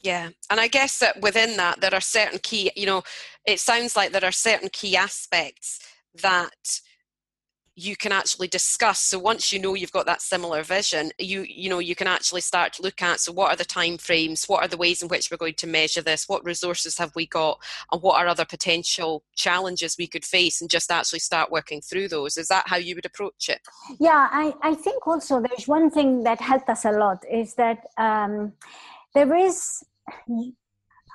Yeah, 0.00 0.30
and 0.50 0.60
I 0.60 0.68
guess 0.68 0.98
that 0.98 1.20
within 1.22 1.56
that 1.56 1.80
there 1.80 1.94
are 1.94 2.00
certain 2.00 2.38
key, 2.38 2.70
you 2.76 2.84
know, 2.84 3.02
it 3.46 3.58
sounds 3.58 3.96
like 3.96 4.12
there 4.12 4.24
are 4.24 4.32
certain 4.32 4.68
key 4.70 4.96
aspects 4.96 5.78
that 6.20 6.80
you 7.76 7.96
can 7.96 8.12
actually 8.12 8.48
discuss. 8.48 9.00
So 9.00 9.18
once 9.18 9.52
you 9.52 9.58
know 9.58 9.74
you've 9.74 9.92
got 9.92 10.06
that 10.06 10.22
similar 10.22 10.62
vision 10.62 11.10
you 11.18 11.42
you 11.42 11.68
know 11.68 11.78
you 11.78 11.94
can 11.94 12.06
actually 12.06 12.40
start 12.40 12.72
to 12.74 12.82
look 12.82 13.02
at 13.02 13.20
so 13.20 13.32
what 13.32 13.50
are 13.50 13.56
the 13.56 13.64
time 13.64 13.98
frames? 13.98 14.46
What 14.46 14.62
are 14.62 14.68
the 14.68 14.76
ways 14.76 15.02
in 15.02 15.08
which 15.08 15.30
we're 15.30 15.36
going 15.36 15.54
to 15.54 15.66
measure 15.66 16.02
this? 16.02 16.28
What 16.28 16.44
resources 16.44 16.98
have 16.98 17.14
we 17.14 17.26
got? 17.26 17.58
And 17.92 18.02
what 18.02 18.20
are 18.20 18.26
other 18.26 18.44
potential 18.44 19.24
challenges 19.34 19.96
we 19.98 20.06
could 20.06 20.24
face? 20.24 20.60
And 20.60 20.70
just 20.70 20.90
actually 20.90 21.20
start 21.20 21.50
working 21.50 21.80
through 21.80 22.08
those. 22.08 22.36
Is 22.36 22.48
that 22.48 22.64
how 22.66 22.76
you 22.76 22.94
would 22.94 23.06
approach 23.06 23.48
it? 23.48 23.60
Yeah 23.98 24.28
i 24.32 24.54
i 24.62 24.74
think 24.74 25.06
also 25.06 25.40
there's 25.40 25.66
one 25.68 25.90
thing 25.90 26.22
that 26.24 26.40
helped 26.40 26.68
us 26.68 26.84
a 26.84 26.92
lot 26.92 27.24
is 27.30 27.54
that 27.54 27.86
um, 27.98 28.52
there 29.14 29.34
is 29.34 29.82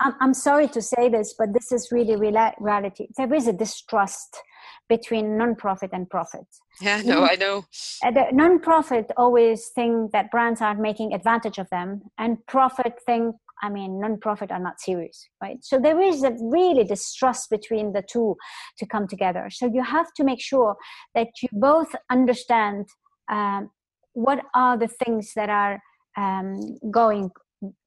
I'm 0.01 0.33
sorry 0.33 0.69
to 0.69 0.81
say 0.81 1.09
this, 1.09 1.35
but 1.37 1.51
this 1.51 1.73
is 1.73 1.91
really 1.91 2.15
reality. 2.15 3.07
There 3.17 3.33
is 3.33 3.47
a 3.47 3.53
distrust 3.53 4.41
between 4.87 5.37
non-profit 5.37 5.91
and 5.93 6.09
profit. 6.09 6.45
Yeah, 6.81 7.01
no, 7.03 7.23
I 7.23 7.35
know. 7.35 7.65
Uh, 8.03 8.11
the 8.11 8.25
non-profit 8.31 9.11
always 9.17 9.69
think 9.75 10.11
that 10.11 10.31
brands 10.31 10.61
aren't 10.61 10.79
making 10.79 11.13
advantage 11.13 11.57
of 11.57 11.69
them, 11.69 12.01
and 12.17 12.37
profit 12.47 12.93
think, 13.05 13.35
I 13.61 13.69
mean, 13.69 13.99
non-profit 13.99 14.51
are 14.51 14.59
not 14.59 14.79
serious, 14.79 15.27
right? 15.41 15.57
So 15.61 15.79
there 15.79 16.01
is 16.01 16.23
a 16.23 16.35
really 16.39 16.85
distrust 16.85 17.49
between 17.49 17.93
the 17.93 18.01
two 18.01 18.35
to 18.77 18.85
come 18.85 19.07
together. 19.07 19.49
So 19.51 19.69
you 19.71 19.83
have 19.83 20.13
to 20.17 20.23
make 20.23 20.41
sure 20.41 20.75
that 21.15 21.27
you 21.41 21.49
both 21.51 21.93
understand 22.09 22.87
um, 23.29 23.69
what 24.13 24.39
are 24.55 24.77
the 24.77 24.87
things 24.87 25.33
that 25.35 25.49
are 25.49 25.79
um, 26.17 26.77
going 26.91 27.31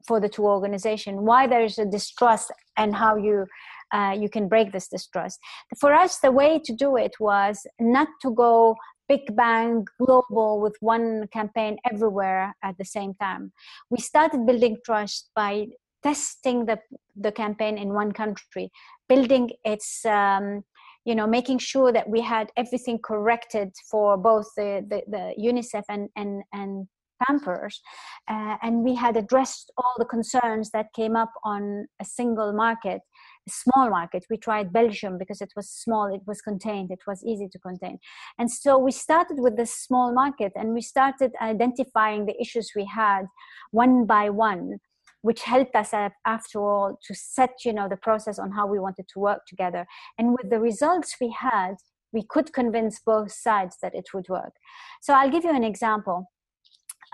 for 0.07 0.21
the 0.21 0.29
two 0.29 0.45
organization, 0.45 1.23
why 1.23 1.47
there 1.47 1.65
is 1.65 1.79
a 1.79 1.87
distrust, 1.87 2.53
and 2.77 2.95
how 2.95 3.17
you 3.17 3.47
uh, 3.93 4.17
you 4.19 4.29
can 4.29 4.49
break 4.49 4.73
this 4.73 4.89
distrust. 4.89 5.39
For 5.79 5.93
us, 5.93 6.19
the 6.19 6.33
way 6.33 6.61
to 6.65 6.73
do 6.73 6.97
it 6.97 7.15
was 7.21 7.67
not 7.81 8.09
to 8.23 8.31
go 8.31 8.77
big 9.09 9.37
bang 9.37 9.85
global 9.99 10.61
with 10.61 10.77
one 10.81 11.27
campaign 11.33 11.77
everywhere 11.91 12.55
at 12.63 12.79
the 12.79 12.85
same 12.85 13.15
time. 13.15 13.53
We 13.91 13.99
started 13.99 14.47
building 14.47 14.79
trust 14.85 15.31
by 15.35 15.67
testing 16.03 16.67
the, 16.67 16.79
the 17.17 17.33
campaign 17.33 17.79
in 17.79 17.93
one 17.93 18.13
country, 18.13 18.71
building 19.09 19.51
its 19.65 20.05
um, 20.07 20.65
you 21.05 21.15
know 21.15 21.27
making 21.27 21.59
sure 21.59 21.93
that 21.93 22.09
we 22.09 22.21
had 22.21 22.51
everything 22.57 22.99
corrected 23.03 23.73
for 23.91 24.17
both 24.17 24.47
the, 24.57 24.85
the, 24.89 25.03
the 25.09 25.35
unicef 25.39 25.83
and, 25.89 26.09
and, 26.17 26.43
and 26.53 26.87
pampers 27.27 27.81
uh, 28.29 28.57
and 28.63 28.83
we 28.83 28.95
had 28.95 29.17
addressed 29.17 29.73
all 29.77 29.95
the 29.99 30.05
concerns 30.05 30.71
that 30.71 30.87
came 30.95 31.17
up 31.17 31.33
on 31.45 31.87
a 32.01 32.05
single 32.05 32.53
market 32.53 33.01
small 33.49 33.91
market. 33.91 34.25
We 34.31 34.37
tried 34.37 34.73
Belgium 34.73 35.19
because 35.19 35.41
it 35.41 35.53
was 35.57 35.69
small, 35.69 36.13
it 36.15 36.23
was 36.27 36.41
contained, 36.41 36.91
it 36.91 37.01
was 37.07 37.25
easy 37.25 37.49
to 37.49 37.59
contain. 37.59 37.99
And 38.39 38.51
so 38.51 38.79
we 38.79 38.93
started 38.93 39.39
with 39.39 39.57
this 39.57 39.75
small 39.75 40.13
market 40.13 40.53
and 40.55 40.75
we 40.75 40.81
started 40.81 41.33
identifying 41.41 42.27
the 42.27 42.41
issues 42.41 42.73
we 42.75 42.85
had 42.85 43.27
one 43.71 44.07
by 44.07 44.31
one 44.31 44.79
which 45.23 45.43
helped 45.43 45.77
us 45.77 45.95
uh, 45.95 46.09
after 46.27 46.59
all 46.59 46.99
to 47.07 47.15
set 47.15 47.65
you 47.65 47.73
know 47.73 47.89
the 47.89 47.97
process 47.97 48.41
on 48.41 48.51
how 48.51 48.67
we 48.67 48.81
wanted 48.81 49.07
to 49.09 49.21
work 49.21 49.47
together 49.47 49.87
and 50.19 50.33
with 50.33 50.51
the 50.51 50.59
results 50.59 51.15
we 51.21 51.31
had 51.31 51.75
we 52.13 52.25
could 52.29 52.53
convince 52.53 52.99
both 52.99 53.31
sides 53.31 53.77
that 53.81 53.95
it 53.95 54.09
would 54.13 54.29
work 54.29 54.55
so 55.01 55.15
i'll 55.15 55.31
give 55.31 55.45
you 55.45 55.55
an 55.55 55.63
example 55.63 56.29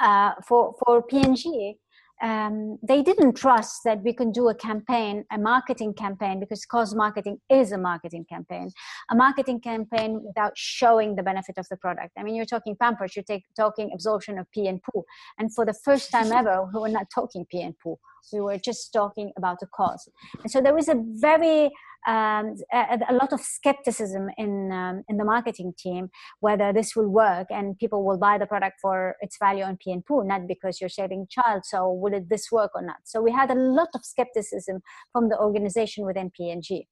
uh, 0.00 0.32
for 0.46 0.74
for 0.84 1.02
P&G 1.02 1.76
um, 2.22 2.78
they 2.82 3.02
didn't 3.02 3.34
trust 3.34 3.84
that 3.84 4.02
we 4.02 4.12
can 4.12 4.32
do 4.32 4.48
a 4.48 4.54
campaign, 4.54 5.24
a 5.30 5.38
marketing 5.38 5.94
campaign, 5.94 6.40
because 6.40 6.64
cause 6.64 6.94
marketing 6.94 7.38
is 7.48 7.72
a 7.72 7.78
marketing 7.78 8.24
campaign, 8.28 8.70
a 9.10 9.14
marketing 9.14 9.60
campaign 9.60 10.20
without 10.24 10.52
showing 10.56 11.14
the 11.14 11.22
benefit 11.22 11.58
of 11.58 11.68
the 11.68 11.76
product. 11.76 12.12
I 12.18 12.22
mean, 12.22 12.34
you're 12.34 12.44
talking 12.44 12.76
Pampers, 12.76 13.14
you're 13.14 13.22
take, 13.22 13.44
talking 13.56 13.90
absorption 13.94 14.38
of 14.38 14.50
pee 14.50 14.66
and 14.66 14.82
poo, 14.82 15.04
and 15.38 15.54
for 15.54 15.64
the 15.64 15.74
first 15.74 16.10
time 16.10 16.32
ever, 16.32 16.68
we 16.72 16.80
were 16.80 16.88
not 16.88 17.06
talking 17.14 17.46
pee 17.50 17.62
and 17.62 17.78
poo. 17.78 17.98
We 18.32 18.40
were 18.40 18.58
just 18.58 18.92
talking 18.92 19.32
about 19.36 19.60
the 19.60 19.66
cause, 19.74 20.08
and 20.42 20.50
so 20.50 20.60
there 20.60 20.74
was 20.74 20.88
a 20.88 20.96
very 20.96 21.70
um, 22.06 22.54
a, 22.72 22.98
a, 23.08 23.14
lot 23.14 23.32
of 23.32 23.40
skepticism 23.40 24.28
in 24.38 24.70
um, 24.72 25.02
in 25.08 25.16
the 25.16 25.24
marketing 25.24 25.74
team 25.76 26.08
whether 26.40 26.72
this 26.72 26.94
will 26.94 27.08
work 27.08 27.48
and 27.50 27.76
people 27.78 28.04
will 28.04 28.18
buy 28.18 28.38
the 28.38 28.46
product 28.46 28.78
for 28.80 29.16
its 29.20 29.36
value 29.38 29.64
on 29.64 29.76
P 29.76 29.90
and 29.92 30.04
not 30.08 30.46
because 30.46 30.80
you're 30.80 30.88
saving 30.88 31.26
child. 31.28 31.62
So 31.64 31.92
will 31.92 32.14
it 32.14 32.28
this 32.28 32.50
work 32.52 32.70
or 32.74 32.82
not? 32.82 32.98
So 33.04 33.20
we 33.20 33.32
had 33.32 33.50
a 33.50 33.54
lot 33.54 33.88
of 33.94 34.04
skepticism 34.04 34.80
from 35.12 35.28
the 35.28 35.38
organization 35.38 36.06
within 36.06 36.30
P&G. 36.30 36.86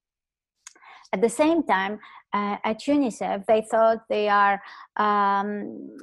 At 1.13 1.21
the 1.23 1.29
same 1.29 1.63
time, 1.63 2.01
uh, 2.33 2.57
at 2.65 2.81
UNICEF, 2.81 3.47
they 3.47 3.63
thought 3.71 4.01
they 4.09 4.29
are 4.29 4.61
um, 4.97 5.97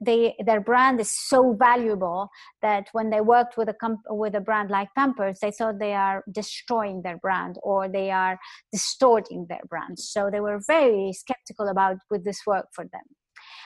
they, 0.00 0.34
their 0.46 0.60
brand 0.60 1.00
is 1.00 1.10
so 1.10 1.54
valuable 1.58 2.28
that 2.62 2.88
when 2.92 3.10
they 3.10 3.20
worked 3.20 3.56
with 3.56 3.68
a 3.68 3.74
comp- 3.74 4.06
with 4.08 4.34
a 4.36 4.40
brand 4.40 4.70
like 4.70 4.88
Pampers, 4.94 5.40
they 5.40 5.50
thought 5.50 5.78
they 5.78 5.94
are 5.94 6.22
destroying 6.30 7.02
their 7.02 7.18
brand 7.18 7.58
or 7.62 7.88
they 7.88 8.10
are 8.10 8.38
distorting 8.72 9.46
their 9.48 9.62
brand. 9.68 9.98
So 9.98 10.30
they 10.30 10.40
were 10.40 10.60
very 10.66 11.12
skeptical 11.12 11.68
about 11.68 11.96
would 12.10 12.24
this 12.24 12.42
work 12.46 12.66
for 12.72 12.84
them. 12.84 13.02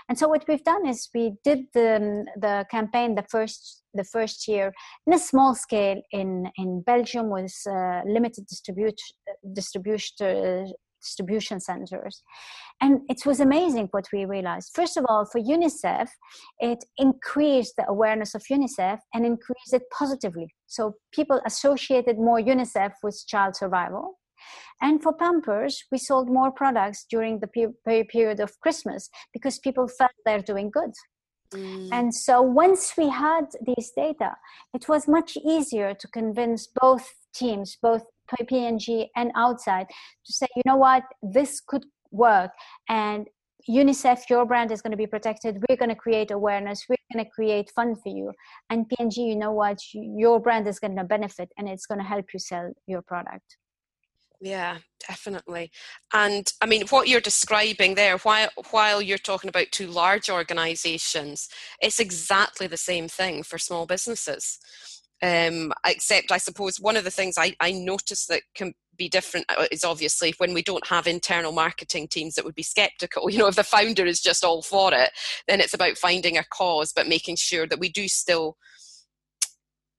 And 0.09 0.19
so 0.19 0.29
what 0.29 0.45
we've 0.49 0.65
done 0.65 0.87
is 0.87 1.09
we 1.15 1.35
did 1.45 1.67
the 1.75 2.25
the 2.37 2.65
campaign 2.71 3.15
the 3.15 3.27
first 3.31 3.83
the 3.95 4.05
first 4.05 4.49
year 4.49 4.73
in 5.07 5.13
a 5.13 5.19
small 5.19 5.55
scale 5.55 6.01
in 6.13 6.51
in 6.57 6.83
Belgium 6.83 7.31
with 7.31 7.55
uh, 7.67 8.01
limited 8.07 8.47
distribute 8.47 9.01
distribution 9.53 10.17
uh, 10.21 10.73
distribution 11.03 11.61
centers. 11.61 12.23
And 12.81 13.01
it 13.09 13.25
was 13.25 13.41
amazing 13.41 13.89
what 13.91 14.09
we 14.13 14.25
realized. 14.25 14.71
First 14.75 14.97
of 14.97 15.05
all, 15.09 15.25
for 15.25 15.41
UNICEF, 15.41 16.09
it 16.59 16.85
increased 16.97 17.75
the 17.77 17.89
awareness 17.89 18.35
of 18.35 18.43
UNICEF 18.51 18.99
and 19.15 19.25
increased 19.25 19.73
it 19.73 19.83
positively. 19.97 20.49
So 20.67 20.95
people 21.13 21.41
associated 21.47 22.19
more 22.19 22.41
UNICEF 22.41 22.93
with 23.03 23.25
child 23.27 23.57
survival. 23.57 24.19
And 24.81 25.03
for 25.03 25.13
Pampers, 25.13 25.85
we 25.91 25.99
sold 25.99 26.29
more 26.29 26.51
products 26.51 27.07
during 27.11 27.41
the 27.41 28.05
period 28.11 28.41
of 28.41 28.59
Christmas 28.61 29.11
because 29.33 29.59
people 29.59 29.89
felt 29.89 30.11
they're 30.25 30.43
doing 30.43 30.71
good. 30.71 30.93
Mm. 31.53 31.89
And 31.93 32.15
so 32.15 32.43
once 32.43 32.93
we 32.99 33.09
had 33.09 33.47
these 33.65 33.91
data, 33.97 34.37
it 34.75 34.89
was 34.89 35.09
much 35.09 35.37
easier 35.37 35.95
to 35.95 36.09
convince 36.09 36.69
both 36.81 37.09
teams, 37.35 37.79
both 37.81 38.05
P&G 38.47 39.11
and 39.17 39.33
outside, 39.35 39.87
to 40.27 40.33
say, 40.33 40.47
you 40.55 40.63
know 40.67 40.77
what, 40.77 41.05
this 41.23 41.61
could 41.67 41.87
work. 42.11 42.51
And 42.89 43.27
UNICEF, 43.69 44.29
your 44.29 44.45
brand 44.45 44.71
is 44.73 44.83
going 44.83 44.91
to 44.93 44.97
be 44.97 45.07
protected. 45.07 45.63
We're 45.69 45.77
going 45.77 45.89
to 45.89 45.95
create 45.95 46.31
awareness. 46.31 46.85
We're 46.89 46.97
going 47.13 47.25
to 47.25 47.31
create 47.31 47.71
fun 47.75 47.97
for 47.97 48.09
you. 48.09 48.33
And 48.69 48.89
P&G, 48.89 49.23
you 49.23 49.37
know 49.37 49.53
what, 49.53 49.79
your 49.95 50.41
brand 50.41 50.69
is 50.69 50.79
going 50.79 50.97
to 50.97 51.05
benefit 51.05 51.51
and 51.57 51.69
it's 51.69 51.87
going 51.87 51.99
to 51.99 52.05
help 52.05 52.27
you 52.35 52.39
sell 52.39 52.73
your 52.87 53.03
product. 53.03 53.57
Yeah, 54.41 54.79
definitely. 55.07 55.73
And 56.13 56.47
I 56.63 56.67
mean, 56.67 56.87
what 56.89 57.09
you're 57.09 57.21
describing 57.21 57.95
there, 57.97 58.19
while 58.19 58.49
while 58.71 59.03
you're 59.03 59.19
talking 59.19 59.49
about 59.49 59.73
two 59.73 59.89
large 59.89 60.31
organisations, 60.31 61.49
it's 61.81 61.99
exactly 61.99 62.69
the 62.69 62.77
same 62.77 63.09
thing 63.09 63.43
for 63.43 63.59
small 63.59 63.85
businesses. 63.87 64.59
Um, 65.21 65.73
except, 65.85 66.31
I 66.31 66.39
suppose 66.39 66.79
one 66.79 66.97
of 66.97 67.03
the 67.03 67.11
things 67.11 67.35
I, 67.37 67.57
I 67.59 67.73
noticed 67.73 68.29
that 68.29 68.43
can 68.55 68.75
be 68.97 69.09
different 69.09 69.47
uh, 69.49 69.67
is 69.73 69.83
obviously 69.83 70.33
when 70.39 70.55
we 70.55 70.63
don't 70.63 70.87
have 70.87 71.09
internal 71.09 71.51
marketing 71.51 72.07
teams 72.07 72.37
that 72.37 72.45
would 72.45 72.55
be 72.55 72.63
skeptical. 72.63 73.29
You 73.31 73.39
know, 73.39 73.49
if 73.49 73.57
the 73.57 73.65
founder 73.65 74.07
is 74.07 74.21
just 74.21 74.45
all 74.45 74.63
for 74.63 74.95
it, 74.95 75.11
then 75.49 75.61
it's 75.61 75.75
about 75.75 75.99
finding 75.99 76.39
a 76.39 76.45
cause, 76.45 76.93
but 76.95 77.09
making 77.09 77.35
sure 77.37 77.67
that 77.67 77.81
we 77.81 77.89
do 77.89 78.07
still 78.07 78.57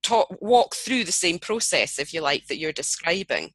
talk, 0.03 0.29
walk 0.41 0.75
through 0.75 1.03
the 1.03 1.11
same 1.11 1.39
process, 1.39 1.99
if 1.99 2.13
you 2.13 2.21
like, 2.21 2.47
that 2.47 2.57
you're 2.57 2.71
describing. 2.71 3.51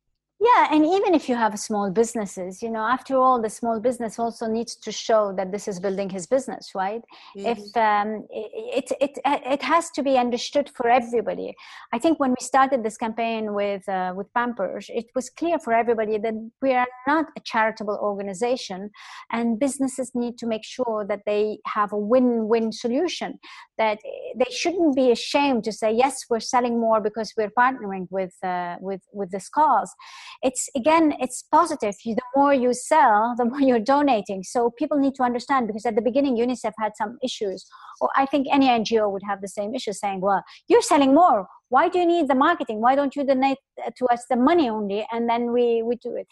Yeah 0.49 0.69
and 0.73 0.85
even 0.85 1.15
if 1.15 1.29
you 1.29 1.37
have 1.37 1.59
small 1.59 1.91
businesses 1.91 2.63
you 2.63 2.71
know 2.71 2.85
after 2.97 3.17
all 3.17 3.41
the 3.41 3.51
small 3.51 3.81
business 3.81 4.19
also 4.19 4.47
needs 4.47 4.77
to 4.77 4.91
show 4.93 5.33
that 5.37 5.51
this 5.53 5.67
is 5.69 5.81
building 5.81 6.11
his 6.11 6.27
business 6.27 6.73
right? 6.75 7.03
Mm-hmm. 7.37 7.47
if 7.47 7.77
um, 7.77 8.27
it, 8.31 8.91
it, 9.01 9.13
it 9.17 9.19
it 9.55 9.63
has 9.63 9.91
to 9.91 10.03
be 10.03 10.17
understood 10.17 10.71
for 10.77 10.89
everybody. 10.89 11.55
I 11.93 11.99
think 11.99 12.21
when 12.21 12.31
we 12.31 12.43
started 12.45 12.83
this 12.83 12.97
campaign 12.97 13.55
with 13.55 13.89
uh, 13.89 14.13
with 14.17 14.33
pampers 14.35 14.87
it 14.89 15.07
was 15.15 15.31
clear 15.31 15.59
for 15.59 15.73
everybody 15.73 16.19
that 16.19 16.35
we 16.63 16.73
are 16.73 16.87
not 17.07 17.27
a 17.37 17.41
charitable 17.41 17.99
organization 18.01 18.91
and 19.31 19.59
businesses 19.59 20.13
need 20.15 20.39
to 20.39 20.47
make 20.47 20.65
sure 20.65 21.05
that 21.09 21.23
they 21.27 21.59
have 21.67 21.93
a 21.93 21.99
win-win 21.99 22.73
solution 22.73 23.39
that 23.79 23.99
they 24.37 24.51
shouldn't 24.51 24.95
be 24.97 25.11
ashamed 25.11 25.65
to 25.65 25.73
say 25.73 25.93
yes 25.93 26.25
we're 26.29 26.41
selling 26.41 26.81
more 26.81 27.01
because 27.01 27.33
we're 27.37 27.55
partnering 27.59 28.07
with 28.11 28.35
uh, 28.43 28.77
with 28.81 29.03
with 29.13 29.31
this 29.31 29.49
cause 29.49 29.93
it's 30.42 30.68
again 30.77 31.14
it's 31.20 31.42
positive. 31.51 31.94
The 32.05 32.16
more 32.37 32.55
you 32.55 32.75
sell 32.75 33.35
the 33.38 33.44
more 33.44 33.61
you're 33.61 33.81
donating. 33.81 34.42
So 34.42 34.70
people 34.79 34.99
need 34.99 35.14
to 35.16 35.23
understand 35.23 35.66
because 35.66 35.87
at 35.87 35.94
the 35.94 36.03
beginning 36.03 36.37
unicef 36.37 36.73
had 36.79 36.92
some 36.97 37.18
issues. 37.23 37.66
Or 38.01 38.11
i 38.16 38.27
think 38.27 38.47
any 38.51 38.68
ngo 38.68 39.11
would 39.11 39.23
have 39.29 39.40
the 39.40 39.49
same 39.49 39.75
issue 39.75 39.92
saying 39.92 40.20
well 40.20 40.42
you're 40.68 40.83
selling 40.83 41.14
more. 41.14 41.47
Why 41.68 41.88
do 41.88 41.99
you 41.99 42.07
need 42.07 42.29
the 42.29 42.35
marketing? 42.35 42.81
Why 42.81 42.94
don't 42.94 43.16
you 43.16 43.25
donate 43.25 43.59
to 43.97 44.07
us 44.07 44.25
the 44.29 44.37
money 44.37 44.68
only 44.68 45.07
and 45.11 45.29
then 45.29 45.53
we 45.53 45.83
we 45.83 45.97
do 45.97 46.14
it? 46.16 46.27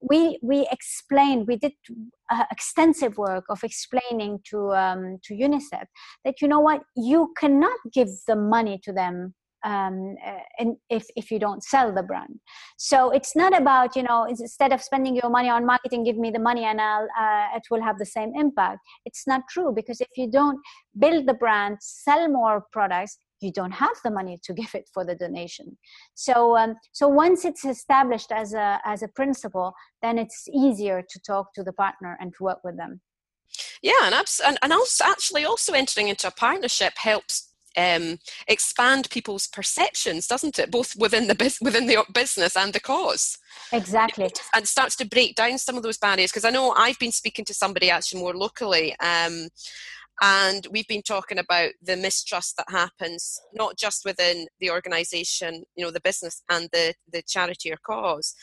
We 0.00 0.38
we 0.42 0.66
explained 0.70 1.46
we 1.46 1.56
did 1.56 1.72
uh, 2.30 2.44
extensive 2.50 3.18
work 3.18 3.44
of 3.50 3.62
explaining 3.62 4.40
to 4.50 4.72
um, 4.72 5.18
to 5.24 5.34
UNICEF 5.34 5.86
that 6.24 6.40
you 6.40 6.48
know 6.48 6.60
what? 6.60 6.82
You 6.96 7.32
cannot 7.36 7.78
give 7.92 8.08
the 8.26 8.36
money 8.36 8.80
to 8.84 8.92
them 8.92 9.34
um, 9.64 10.16
and 10.58 10.76
if, 10.88 11.06
if 11.16 11.30
you 11.30 11.38
don't 11.38 11.62
sell 11.62 11.92
the 11.94 12.02
brand. 12.02 12.40
So 12.76 13.10
it's 13.10 13.36
not 13.36 13.58
about 13.58 13.96
you 13.96 14.02
know 14.02 14.24
instead 14.24 14.72
of 14.72 14.82
spending 14.82 15.14
your 15.16 15.30
money 15.30 15.48
on 15.48 15.66
marketing 15.66 16.04
give 16.04 16.16
me 16.16 16.30
the 16.30 16.38
money 16.38 16.64
and 16.64 16.80
I'll, 16.80 17.08
uh, 17.18 17.56
it 17.56 17.62
will 17.70 17.82
have 17.82 17.98
the 17.98 18.06
same 18.06 18.32
impact. 18.34 18.80
It's 19.04 19.26
not 19.26 19.42
true 19.50 19.72
because 19.74 20.00
if 20.00 20.08
you 20.16 20.30
don't 20.30 20.58
build 20.98 21.26
the 21.26 21.34
brand 21.34 21.78
sell 21.80 22.28
more 22.28 22.64
products 22.72 23.18
you 23.40 23.50
don't 23.50 23.72
have 23.72 23.96
the 24.04 24.10
money 24.10 24.38
to 24.44 24.52
give 24.60 24.74
it 24.74 24.88
for 24.92 25.04
the 25.04 25.14
donation. 25.14 25.76
So 26.14 26.56
um, 26.56 26.74
so 26.92 27.08
once 27.08 27.44
it's 27.44 27.64
established 27.64 28.32
as 28.32 28.54
a 28.54 28.80
as 28.84 29.02
a 29.02 29.08
principle 29.08 29.74
then 30.02 30.18
it's 30.18 30.48
easier 30.48 31.02
to 31.02 31.20
talk 31.20 31.52
to 31.54 31.62
the 31.62 31.72
partner 31.72 32.16
and 32.20 32.32
to 32.36 32.44
work 32.44 32.60
with 32.64 32.76
them. 32.76 33.00
Yeah 33.82 34.04
and, 34.04 34.14
abs- 34.14 34.40
and, 34.44 34.58
and 34.62 34.72
also 34.72 35.04
actually 35.04 35.44
also 35.44 35.72
entering 35.72 36.08
into 36.08 36.28
a 36.28 36.30
partnership 36.30 36.92
helps 36.96 37.49
um, 37.76 38.18
expand 38.48 39.08
people's 39.10 39.46
perceptions, 39.46 40.26
doesn't 40.26 40.58
it? 40.58 40.70
Both 40.70 40.96
within 40.96 41.26
the 41.26 41.34
bus- 41.34 41.60
within 41.60 41.86
the 41.86 42.04
business 42.12 42.56
and 42.56 42.72
the 42.72 42.80
cause. 42.80 43.38
Exactly. 43.72 44.30
And 44.54 44.66
starts 44.66 44.96
to 44.96 45.06
break 45.06 45.36
down 45.36 45.58
some 45.58 45.76
of 45.76 45.82
those 45.82 45.98
barriers. 45.98 46.30
Because 46.30 46.44
I 46.44 46.50
know 46.50 46.72
I've 46.72 46.98
been 46.98 47.12
speaking 47.12 47.44
to 47.46 47.54
somebody 47.54 47.90
actually 47.90 48.20
more 48.20 48.34
locally. 48.34 48.96
Um, 49.00 49.48
and 50.22 50.66
we've 50.70 50.88
been 50.88 51.02
talking 51.02 51.38
about 51.38 51.70
the 51.82 51.96
mistrust 51.96 52.56
that 52.56 52.70
happens 52.70 53.40
not 53.54 53.76
just 53.78 54.04
within 54.04 54.46
the 54.60 54.70
organization 54.70 55.64
you 55.76 55.84
know 55.84 55.90
the 55.90 56.00
business 56.00 56.42
and 56.50 56.68
the 56.72 56.94
the 57.10 57.22
charity 57.26 57.72
or 57.72 57.78
cause 57.86 58.34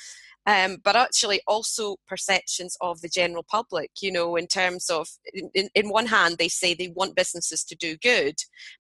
um, 0.47 0.77
but 0.81 0.95
actually 0.95 1.41
also 1.45 1.97
perceptions 2.07 2.77
of 2.79 3.01
the 3.01 3.09
general 3.09 3.43
public, 3.43 3.91
you 4.01 4.11
know, 4.11 4.37
in 4.37 4.47
terms 4.47 4.89
of, 4.89 5.09
in, 5.53 5.67
in 5.75 5.89
one 5.89 6.05
hand, 6.05 6.37
they 6.37 6.47
say 6.47 6.73
they 6.73 6.93
want 6.95 7.17
businesses 7.17 7.65
to 7.65 7.75
do 7.75 7.97
good, 7.97 8.35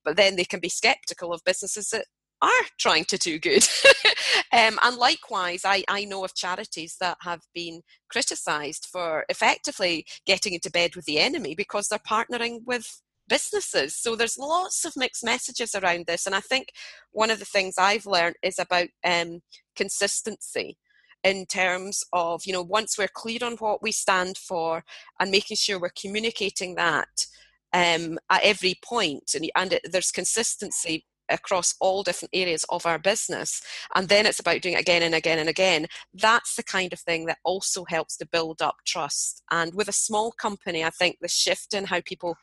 but 0.05 0.15
then 0.15 0.37
they 0.37 0.45
can 0.45 0.61
be 0.61 0.69
skeptical 0.69 1.33
of 1.33 1.43
businesses 1.45 1.89
that 1.89 2.05
are 2.41 2.49
trying 2.79 3.03
to 3.05 3.17
do 3.17 3.37
good. 3.37 3.67
um, 4.53 4.79
and 4.81 4.95
likewise, 4.95 5.63
I, 5.65 5.83
I 5.89 6.05
know 6.05 6.23
of 6.23 6.33
charities 6.33 6.95
that 7.01 7.17
have 7.21 7.41
been 7.53 7.81
criticised 8.09 8.87
for 8.89 9.25
effectively 9.27 10.05
getting 10.25 10.53
into 10.53 10.71
bed 10.71 10.95
with 10.95 11.03
the 11.03 11.19
enemy 11.19 11.53
because 11.53 11.89
they're 11.89 11.99
partnering 11.99 12.59
with 12.65 13.01
businesses. 13.27 13.93
So 13.93 14.15
there's 14.15 14.37
lots 14.37 14.85
of 14.85 14.95
mixed 14.95 15.25
messages 15.25 15.75
around 15.75 16.05
this. 16.05 16.25
And 16.25 16.33
I 16.33 16.39
think 16.39 16.69
one 17.11 17.29
of 17.29 17.39
the 17.39 17.45
things 17.45 17.75
I've 17.77 18.05
learned 18.05 18.37
is 18.41 18.57
about 18.57 18.87
um, 19.03 19.41
consistency 19.75 20.77
in 21.23 21.45
terms 21.45 22.03
of, 22.13 22.45
you 22.45 22.53
know, 22.53 22.61
once 22.61 22.97
we're 22.97 23.07
clear 23.07 23.39
on 23.41 23.53
what 23.53 23.81
we 23.81 23.91
stand 23.91 24.37
for 24.37 24.83
and 25.19 25.31
making 25.31 25.57
sure 25.57 25.79
we're 25.79 25.89
communicating 25.89 26.75
that 26.75 27.25
um, 27.73 28.17
at 28.29 28.43
every 28.43 28.75
point 28.83 29.31
and, 29.35 29.49
and 29.55 29.73
it, 29.73 29.87
there's 29.91 30.11
consistency 30.11 31.05
across 31.29 31.75
all 31.81 32.03
different 32.03 32.29
areas 32.33 32.65
of 32.69 32.85
our 32.85 32.97
business 32.97 33.61
and 33.95 34.07
then 34.07 34.25
it's 34.25 34.39
about 34.39 34.61
doing 34.61 34.75
it 34.75 34.79
again 34.79 35.03
and 35.03 35.13
again 35.13 35.39
and 35.39 35.49
again 35.49 35.85
that's 36.13 36.55
the 36.55 36.63
kind 36.63 36.93
of 36.93 36.99
thing 36.99 37.25
that 37.25 37.37
also 37.43 37.83
helps 37.89 38.15
to 38.15 38.25
build 38.25 38.61
up 38.61 38.77
trust. 38.85 39.43
And 39.51 39.75
with 39.75 39.89
a 39.89 39.93
small 39.93 40.31
company 40.31 40.85
i 40.85 40.89
think 40.89 41.17
the 41.19 41.27
shift 41.27 41.73
in 41.73 41.83
how 41.85 41.99
people 41.99 42.37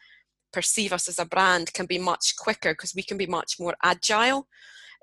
perceive 0.53 0.93
us 0.93 1.09
as 1.09 1.19
a 1.19 1.25
brand 1.25 1.73
can 1.73 1.87
be 1.87 1.99
much 1.99 2.35
quicker 2.37 2.73
because 2.73 2.95
we 2.95 3.03
can 3.03 3.17
be 3.17 3.27
much 3.27 3.55
more 3.59 3.75
agile 3.83 4.47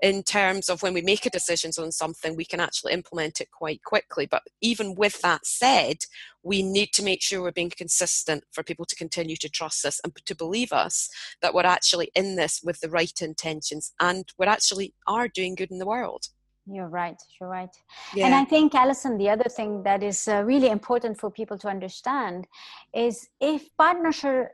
in 0.01 0.23
terms 0.23 0.67
of 0.67 0.81
when 0.81 0.93
we 0.93 1.01
make 1.01 1.25
a 1.25 1.29
decision 1.29 1.71
on 1.77 1.91
something, 1.91 2.35
we 2.35 2.45
can 2.45 2.59
actually 2.59 2.93
implement 2.93 3.39
it 3.39 3.51
quite 3.51 3.83
quickly. 3.83 4.25
But 4.25 4.41
even 4.59 4.95
with 4.95 5.21
that 5.21 5.45
said, 5.45 5.97
we 6.43 6.63
need 6.63 6.91
to 6.93 7.03
make 7.03 7.21
sure 7.21 7.41
we're 7.41 7.51
being 7.51 7.69
consistent 7.69 8.43
for 8.51 8.63
people 8.63 8.85
to 8.85 8.95
continue 8.95 9.35
to 9.35 9.49
trust 9.49 9.85
us 9.85 10.01
and 10.03 10.13
to 10.25 10.35
believe 10.35 10.73
us 10.73 11.07
that 11.41 11.53
we're 11.53 11.65
actually 11.65 12.09
in 12.15 12.35
this 12.35 12.61
with 12.63 12.79
the 12.79 12.89
right 12.89 13.21
intentions 13.21 13.93
and 13.99 14.25
we're 14.39 14.47
actually 14.47 14.95
are 15.05 15.27
doing 15.27 15.53
good 15.53 15.69
in 15.69 15.77
the 15.77 15.85
world. 15.85 16.25
You're 16.65 16.89
right. 16.89 17.17
You're 17.39 17.49
right. 17.49 17.75
Yeah. 18.15 18.27
And 18.27 18.35
I 18.35 18.45
think, 18.45 18.73
Alison, 18.75 19.17
the 19.17 19.29
other 19.29 19.49
thing 19.49 19.83
that 19.83 20.03
is 20.03 20.27
uh, 20.27 20.43
really 20.43 20.69
important 20.69 21.19
for 21.19 21.29
people 21.29 21.57
to 21.59 21.67
understand 21.67 22.47
is 22.93 23.27
if 23.39 23.67
partnership, 23.77 24.49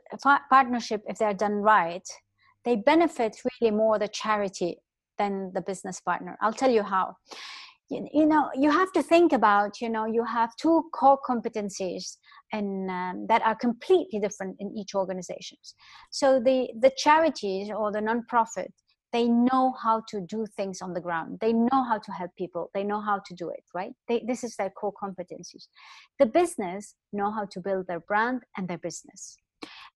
partnership, 0.50 1.02
if 1.06 1.18
they're 1.18 1.34
done 1.34 1.56
right, 1.56 2.06
they 2.64 2.76
benefit 2.76 3.36
really 3.60 3.74
more 3.74 3.98
the 3.98 4.08
charity 4.08 4.78
than 5.18 5.52
the 5.54 5.60
business 5.60 6.00
partner. 6.00 6.36
I'll 6.40 6.52
tell 6.52 6.70
you 6.70 6.82
how. 6.82 7.16
You, 7.90 8.26
know 8.26 8.50
you 8.54 8.70
have 8.70 8.92
to 8.92 9.02
think 9.02 9.32
about 9.32 9.80
you 9.80 9.88
know 9.88 10.04
you 10.04 10.22
have 10.22 10.54
two 10.56 10.82
core 10.92 11.18
competencies 11.26 12.18
and 12.52 12.90
um, 12.90 13.26
that 13.30 13.40
are 13.40 13.56
completely 13.56 14.20
different 14.20 14.56
in 14.58 14.76
each 14.76 14.94
organization. 14.94 15.56
So 16.10 16.38
the 16.38 16.68
the 16.78 16.92
charities 16.98 17.70
or 17.70 17.90
the 17.90 18.00
nonprofit 18.00 18.68
they 19.12 19.26
know 19.26 19.74
how 19.82 20.02
to 20.08 20.20
do 20.20 20.44
things 20.56 20.82
on 20.82 20.92
the 20.92 21.00
ground. 21.00 21.38
They 21.40 21.52
know 21.52 21.82
how 21.82 21.98
to 21.98 22.12
help 22.12 22.30
people. 22.36 22.70
They 22.74 22.84
know 22.84 23.00
how 23.00 23.20
to 23.24 23.34
do 23.34 23.48
it 23.48 23.64
right? 23.74 23.92
They, 24.06 24.22
this 24.26 24.44
is 24.44 24.56
their 24.56 24.70
core 24.70 24.92
competencies. 25.02 25.68
The 26.18 26.26
business 26.26 26.94
know 27.12 27.30
how 27.30 27.46
to 27.52 27.60
build 27.60 27.86
their 27.86 28.00
brand 28.00 28.42
and 28.56 28.68
their 28.68 28.78
business. 28.78 29.38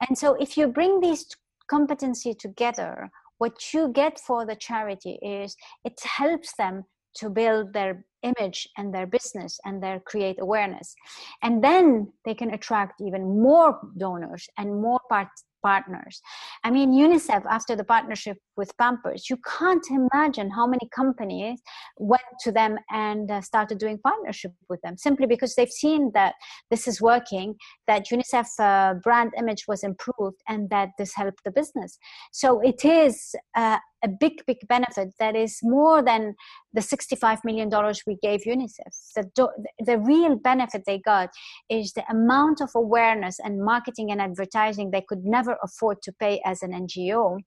And 0.09 0.17
so 0.17 0.35
if 0.35 0.57
you 0.57 0.67
bring 0.69 1.01
these 1.01 1.27
competency 1.69 2.35
together 2.35 3.11
what 3.43 3.75
you 3.75 3.89
get 3.89 4.21
for 4.21 4.47
the 4.47 4.55
charity 4.55 5.15
is 5.41 5.57
it 5.85 5.99
helps 6.21 6.51
them 6.55 6.85
to 7.17 7.29
build 7.29 7.73
their 7.73 8.05
image 8.23 8.69
and 8.79 8.95
their 8.95 9.09
business 9.17 9.59
and 9.65 9.83
their 9.83 9.99
create 10.11 10.39
awareness. 10.41 10.95
And 11.43 11.55
then 11.69 12.13
they 12.25 12.35
can 12.35 12.55
attract 12.55 13.01
even 13.01 13.23
more 13.43 13.81
donors 13.99 14.45
and 14.59 14.81
more 14.81 15.01
part, 15.09 15.33
partners. 15.63 16.21
I 16.65 16.71
mean, 16.71 16.93
UNICEF, 16.93 17.45
after 17.49 17.77
the 17.77 17.85
partnership 17.85 18.39
with 18.57 18.77
Pampers, 18.79 19.31
you 19.31 19.39
can't 19.59 19.87
imagine 19.91 20.51
how 20.51 20.67
many 20.67 20.89
companies 20.95 21.61
went 21.99 22.23
to 22.41 22.53
them 22.53 22.79
and 22.91 23.31
uh, 23.31 23.41
started 23.41 23.79
doing 23.79 23.99
partnership 23.99 24.53
with 24.69 24.81
them 24.83 24.97
simply 24.97 25.27
because 25.27 25.55
they've 25.55 25.71
seen 25.71 26.11
that 26.15 26.35
this 26.71 26.87
is 26.87 27.01
working, 27.01 27.55
that 27.87 28.07
UNICEF 28.07 28.49
uh, 28.59 28.95
brand 28.95 29.33
image 29.39 29.65
was 29.69 29.83
improved, 29.83 30.41
and 30.49 30.69
that 30.71 30.91
this 30.99 31.15
helped 31.15 31.43
the 31.45 31.51
business. 31.51 31.99
So 32.33 32.61
it 32.61 32.85
is 32.85 33.35
uh, 33.57 33.79
a 34.05 34.09
big, 34.09 34.45
big 34.47 34.59
benefit 34.69 35.11
that 35.19 35.37
is 35.37 35.61
more 35.63 36.03
than 36.03 36.35
the 36.73 36.81
$65 36.81 37.39
million 37.45 37.71
we 38.07 38.17
gave 38.17 38.43
UNICEF. 38.43 39.13
The, 39.15 39.49
the 39.79 39.99
real 39.99 40.37
benefit 40.37 40.83
they 40.87 40.99
got 40.99 41.31
is 41.69 41.93
the 41.93 42.05
amount 42.11 42.61
of 42.61 42.71
awareness 42.75 43.39
and 43.39 43.65
marketing 43.65 44.11
and 44.11 44.21
advertising 44.21 44.91
they 44.91 45.05
could 45.09 45.25
never 45.25 45.57
afford 45.63 46.03
to 46.03 46.13
pay 46.13 46.41
as 46.45 46.63
an 46.63 46.73
NGO 46.73 47.39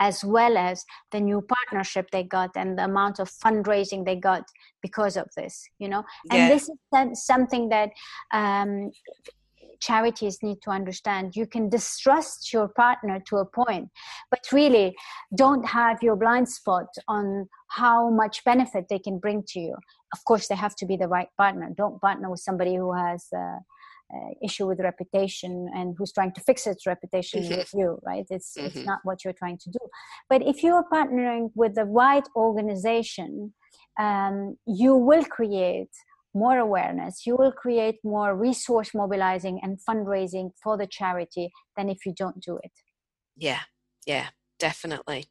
as 0.00 0.24
well 0.24 0.56
as 0.56 0.84
the 1.12 1.20
new 1.20 1.40
partnership 1.42 2.10
they 2.10 2.24
got 2.24 2.50
and 2.56 2.78
the 2.78 2.84
amount 2.84 3.20
of 3.20 3.30
fundraising 3.30 4.04
they 4.04 4.16
got 4.16 4.42
because 4.80 5.16
of 5.16 5.28
this 5.36 5.68
you 5.78 5.88
know 5.88 6.02
and 6.30 6.38
yeah. 6.38 6.48
this 6.48 6.68
is 6.68 7.24
something 7.24 7.68
that 7.68 7.90
um, 8.32 8.90
charities 9.88 10.38
need 10.42 10.62
to 10.62 10.70
understand. 10.70 11.34
You 11.34 11.46
can 11.46 11.68
distrust 11.68 12.52
your 12.52 12.68
partner 12.68 13.20
to 13.28 13.36
a 13.38 13.44
point 13.44 13.88
but 14.30 14.40
really 14.52 14.94
don't 15.34 15.64
have 15.66 16.02
your 16.02 16.16
blind 16.16 16.48
spot 16.48 16.86
on 17.08 17.48
how 17.68 18.10
much 18.10 18.44
benefit 18.44 18.86
they 18.88 18.98
can 18.98 19.18
bring 19.18 19.42
to 19.48 19.60
you. 19.60 19.76
Of 20.14 20.24
course 20.24 20.48
they 20.48 20.54
have 20.54 20.76
to 20.76 20.86
be 20.86 20.96
the 20.96 21.08
right 21.08 21.28
partner. 21.36 21.68
Don't 21.76 22.00
partner 22.00 22.30
with 22.30 22.40
somebody 22.40 22.76
who 22.76 22.92
has 22.94 23.26
uh, 23.36 23.58
uh, 24.14 24.30
issue 24.42 24.66
with 24.66 24.78
reputation 24.80 25.68
and 25.74 25.94
who's 25.96 26.12
trying 26.12 26.32
to 26.32 26.40
fix 26.40 26.66
its 26.66 26.86
reputation 26.86 27.42
mm-hmm. 27.42 27.56
with 27.56 27.70
you 27.74 27.98
right? 28.06 28.26
It's 28.30 28.50
mm-hmm. 28.56 28.66
it's 28.66 28.86
not 28.90 29.00
what 29.04 29.24
you're 29.24 29.40
trying 29.42 29.58
to 29.64 29.70
do. 29.70 29.82
But 30.30 30.40
if 30.52 30.62
you're 30.62 30.84
partnering 30.92 31.50
with 31.54 31.74
the 31.74 31.86
right 31.86 32.26
organization 32.36 33.52
um, 33.98 34.56
you 34.66 34.96
will 34.96 35.24
create 35.24 35.94
more 36.34 36.58
awareness. 36.58 37.26
You 37.26 37.36
will 37.36 37.52
create 37.52 37.96
more 38.04 38.36
resource 38.36 38.90
mobilizing 38.94 39.60
and 39.62 39.78
fundraising 39.88 40.50
for 40.62 40.76
the 40.76 40.86
charity 40.86 41.50
than 41.76 41.88
if 41.88 42.04
you 42.06 42.14
don't 42.16 42.40
do 42.40 42.58
it. 42.62 42.72
Yeah 43.36 43.60
yeah 44.06 44.28
definitely. 44.62 45.26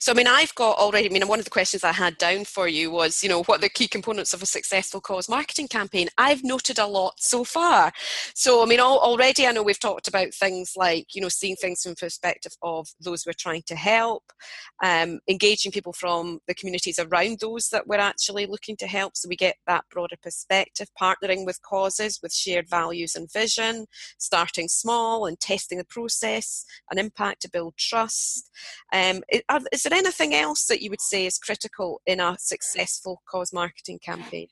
So, 0.00 0.10
I 0.10 0.16
mean, 0.16 0.26
I've 0.26 0.52
got 0.56 0.76
already, 0.76 1.08
I 1.08 1.12
mean, 1.12 1.28
one 1.28 1.38
of 1.38 1.44
the 1.44 1.52
questions 1.52 1.84
I 1.84 1.92
had 1.92 2.18
down 2.18 2.44
for 2.44 2.66
you 2.66 2.90
was, 2.90 3.22
you 3.22 3.28
know, 3.28 3.44
what 3.44 3.58
are 3.58 3.60
the 3.60 3.68
key 3.68 3.86
components 3.86 4.34
of 4.34 4.42
a 4.42 4.46
successful 4.46 5.00
cause 5.00 5.28
marketing 5.28 5.68
campaign? 5.68 6.08
I've 6.18 6.42
noted 6.42 6.80
a 6.80 6.86
lot 6.88 7.14
so 7.18 7.44
far. 7.44 7.92
So, 8.34 8.60
I 8.60 8.66
mean, 8.66 8.80
already 8.80 9.46
I 9.46 9.52
know 9.52 9.62
we've 9.62 9.78
talked 9.78 10.08
about 10.08 10.34
things 10.34 10.72
like, 10.76 11.14
you 11.14 11.22
know, 11.22 11.28
seeing 11.28 11.54
things 11.54 11.82
from 11.82 11.94
perspective 11.94 12.54
of 12.60 12.88
those 12.98 13.24
we're 13.24 13.34
trying 13.34 13.62
to 13.68 13.76
help, 13.76 14.24
um, 14.82 15.20
engaging 15.28 15.70
people 15.70 15.92
from 15.92 16.40
the 16.48 16.54
communities 16.54 16.98
around 16.98 17.38
those 17.38 17.68
that 17.68 17.86
we're 17.86 17.98
actually 17.98 18.46
looking 18.46 18.76
to 18.78 18.88
help. 18.88 19.16
So 19.16 19.28
we 19.28 19.36
get 19.36 19.58
that 19.68 19.84
broader 19.92 20.16
perspective, 20.20 20.88
partnering 21.00 21.46
with 21.46 21.62
causes 21.62 22.18
with 22.20 22.34
shared 22.34 22.68
values 22.68 23.14
and 23.14 23.32
vision, 23.32 23.86
starting 24.18 24.66
small 24.66 25.24
and 25.26 25.38
testing 25.38 25.78
the 25.78 25.84
process, 25.84 26.64
an 26.90 26.98
impact 26.98 27.42
to 27.42 27.48
build 27.48 27.76
trust. 27.76 28.50
Um, 28.92 29.22
is 29.72 29.82
there 29.82 29.98
anything 29.98 30.34
else 30.34 30.66
that 30.66 30.82
you 30.82 30.90
would 30.90 31.00
say 31.00 31.26
is 31.26 31.38
critical 31.38 32.00
in 32.06 32.20
a 32.20 32.36
successful 32.38 33.22
cause 33.30 33.52
marketing 33.52 33.98
campaign? 34.04 34.48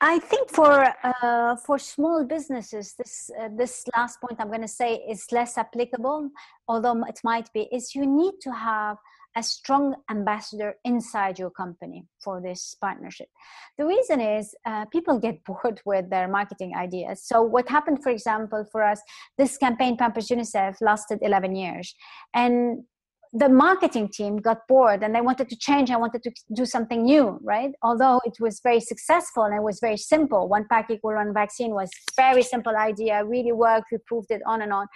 I 0.00 0.20
think 0.20 0.48
for 0.50 0.94
uh, 1.02 1.56
for 1.56 1.76
small 1.78 2.24
businesses, 2.24 2.94
this 2.96 3.30
uh, 3.40 3.48
this 3.56 3.84
last 3.96 4.20
point 4.20 4.40
I'm 4.40 4.46
going 4.46 4.62
to 4.62 4.68
say 4.68 4.94
is 4.94 5.26
less 5.32 5.58
applicable, 5.58 6.30
although 6.68 7.02
it 7.04 7.18
might 7.24 7.52
be. 7.52 7.68
Is 7.72 7.96
you 7.96 8.06
need 8.06 8.34
to 8.42 8.52
have 8.52 8.96
a 9.36 9.42
strong 9.42 9.94
ambassador 10.10 10.74
inside 10.84 11.38
your 11.38 11.50
company 11.50 12.04
for 12.22 12.40
this 12.40 12.76
partnership. 12.80 13.28
The 13.76 13.86
reason 13.86 14.20
is 14.20 14.54
uh, 14.66 14.84
people 14.86 15.18
get 15.18 15.44
bored 15.46 15.80
with 15.84 16.10
their 16.10 16.28
marketing 16.28 16.74
ideas. 16.76 17.22
So 17.24 17.42
what 17.42 17.68
happened, 17.68 18.02
for 18.02 18.10
example, 18.10 18.64
for 18.70 18.82
us, 18.82 19.00
this 19.36 19.56
campaign 19.58 19.96
Pampers 19.96 20.28
UNICEF 20.28 20.76
lasted 20.80 21.18
11 21.22 21.56
years, 21.56 21.94
and 22.34 22.84
the 23.32 23.48
marketing 23.48 24.08
team 24.08 24.36
got 24.36 24.66
bored 24.68 25.02
and 25.02 25.14
they 25.14 25.20
wanted 25.20 25.48
to 25.48 25.56
change 25.56 25.90
I 25.90 25.96
wanted 25.96 26.22
to 26.22 26.30
do 26.54 26.64
something 26.64 27.02
new 27.02 27.38
right? 27.42 27.72
Although 27.82 28.20
it 28.24 28.40
was 28.40 28.60
very 28.62 28.80
successful 28.80 29.44
and 29.44 29.54
it 29.54 29.62
was 29.62 29.78
very 29.80 29.96
simple. 29.96 30.48
One 30.48 30.66
pack 30.68 30.90
equal 30.90 31.14
one 31.14 31.34
vaccine 31.34 31.72
was 31.72 31.90
very 32.16 32.42
simple 32.42 32.76
idea 32.76 33.24
really 33.24 33.52
worked 33.52 33.88
we 33.92 33.98
proved 34.06 34.30
it 34.30 34.42
on 34.46 34.62
and 34.62 34.72
on. 34.72 34.86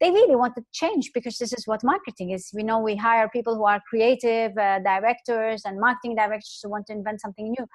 They 0.00 0.10
really 0.10 0.36
wanted 0.36 0.62
to 0.62 0.66
change 0.72 1.10
because 1.14 1.38
this 1.38 1.52
is 1.52 1.66
what 1.66 1.84
marketing 1.84 2.30
is. 2.30 2.50
We 2.52 2.62
know 2.62 2.78
we 2.78 2.96
hire 2.96 3.28
people 3.28 3.54
who 3.54 3.64
are 3.64 3.80
creative 3.88 4.56
uh, 4.58 4.80
directors 4.80 5.62
and 5.64 5.78
marketing 5.78 6.16
directors 6.16 6.60
who 6.62 6.70
want 6.70 6.86
to 6.86 6.92
invent 6.92 7.20
something 7.20 7.54
new. 7.56 7.66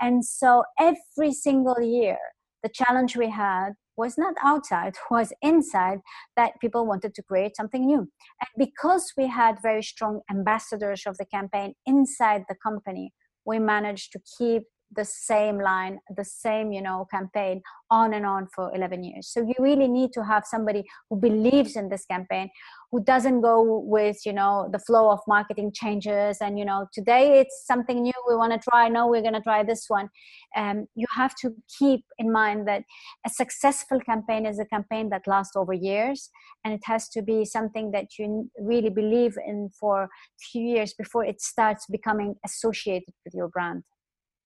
And 0.00 0.24
so 0.24 0.64
every 0.78 1.32
single 1.32 1.80
year 1.82 2.18
the 2.62 2.70
challenge 2.70 3.16
we 3.16 3.28
had 3.28 3.70
was 3.96 4.18
not 4.18 4.34
outside, 4.42 4.94
was 5.10 5.32
inside, 5.42 6.00
that 6.36 6.60
people 6.60 6.86
wanted 6.86 7.14
to 7.14 7.22
create 7.22 7.56
something 7.56 7.86
new. 7.86 8.00
And 8.00 8.48
because 8.56 9.12
we 9.16 9.28
had 9.28 9.56
very 9.62 9.82
strong 9.82 10.20
ambassadors 10.30 11.02
of 11.06 11.16
the 11.18 11.26
campaign 11.26 11.74
inside 11.86 12.44
the 12.48 12.56
company, 12.62 13.12
we 13.44 13.58
managed 13.58 14.12
to 14.12 14.20
keep 14.38 14.62
the 14.96 15.04
same 15.04 15.58
line 15.58 15.98
the 16.16 16.24
same 16.24 16.72
you 16.72 16.82
know 16.82 17.06
campaign 17.10 17.62
on 17.90 18.14
and 18.14 18.26
on 18.26 18.48
for 18.54 18.74
11 18.74 19.04
years. 19.04 19.28
So 19.28 19.40
you 19.40 19.54
really 19.60 19.88
need 19.88 20.12
to 20.14 20.24
have 20.24 20.44
somebody 20.44 20.84
who 21.08 21.16
believes 21.16 21.76
in 21.76 21.88
this 21.88 22.04
campaign 22.06 22.48
who 22.90 23.02
doesn't 23.02 23.40
go 23.40 23.56
with 23.96 24.18
you 24.24 24.32
know 24.32 24.68
the 24.72 24.78
flow 24.78 25.10
of 25.10 25.20
marketing 25.28 25.70
changes 25.72 26.38
and 26.40 26.58
you 26.58 26.64
know 26.64 26.86
today 26.92 27.40
it's 27.40 27.56
something 27.66 28.02
new 28.02 28.18
we 28.28 28.36
want 28.36 28.52
to 28.52 28.70
try 28.70 28.88
no 28.88 29.06
we're 29.06 29.26
going 29.28 29.40
to 29.40 29.40
try 29.40 29.62
this 29.62 29.84
one. 29.88 30.08
Um, 30.56 30.86
you 30.94 31.06
have 31.14 31.34
to 31.42 31.54
keep 31.78 32.04
in 32.18 32.32
mind 32.32 32.66
that 32.68 32.82
a 33.26 33.30
successful 33.30 34.00
campaign 34.00 34.46
is 34.46 34.58
a 34.58 34.64
campaign 34.64 35.10
that 35.10 35.26
lasts 35.26 35.56
over 35.56 35.72
years 35.72 36.30
and 36.64 36.74
it 36.74 36.82
has 36.84 37.08
to 37.10 37.22
be 37.22 37.44
something 37.44 37.90
that 37.92 38.18
you 38.18 38.50
really 38.58 38.90
believe 38.90 39.36
in 39.46 39.70
for 39.78 40.04
a 40.04 40.08
few 40.50 40.62
years 40.62 40.94
before 40.94 41.24
it 41.24 41.40
starts 41.40 41.86
becoming 41.86 42.34
associated 42.44 43.14
with 43.24 43.34
your 43.34 43.48
brand 43.48 43.82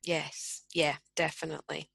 Yes, 0.08 0.62
yeah, 0.72 0.96
definitely. 1.16 1.90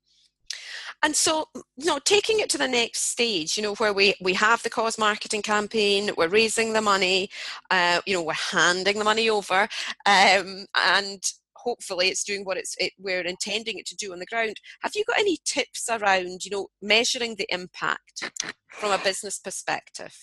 And 1.02 1.15
so, 1.15 1.47
you 1.56 1.88
know, 1.88 1.97
taking 1.97 2.41
it 2.41 2.49
to 2.52 2.60
the 2.60 2.67
next 2.67 3.10
stage, 3.10 3.58
you 3.58 3.63
know, 3.63 3.73
where 3.73 3.91
we, 3.91 4.13
we 4.21 4.36
have 4.36 4.62
the 4.62 4.69
cause 4.69 4.99
marketing 4.99 5.41
campaign, 5.41 6.12
we're 6.15 6.28
raising 6.28 6.73
the 6.73 6.82
money, 6.82 7.32
uh, 7.71 8.02
you 8.06 8.13
know, 8.13 8.21
we're 8.21 8.34
handing 8.34 8.99
the 8.99 9.04
money 9.04 9.32
over, 9.32 9.67
um, 10.06 10.67
and 10.76 11.23
hopefully 11.56 12.10
it's 12.10 12.23
doing 12.23 12.45
what 12.45 12.56
it's 12.56 12.76
it, 12.78 12.93
we're 12.99 13.21
intending 13.21 13.80
it 13.80 13.88
to 13.88 13.95
do 13.95 14.13
on 14.13 14.19
the 14.19 14.28
ground. 14.28 14.58
Have 14.84 14.91
you 14.93 15.04
got 15.06 15.17
any 15.17 15.39
tips 15.43 15.89
around, 15.89 16.45
you 16.45 16.52
know, 16.52 16.67
measuring 16.84 17.34
the 17.34 17.47
impact 17.49 18.30
from 18.69 18.91
a 18.91 19.04
business 19.04 19.39
perspective? 19.39 20.15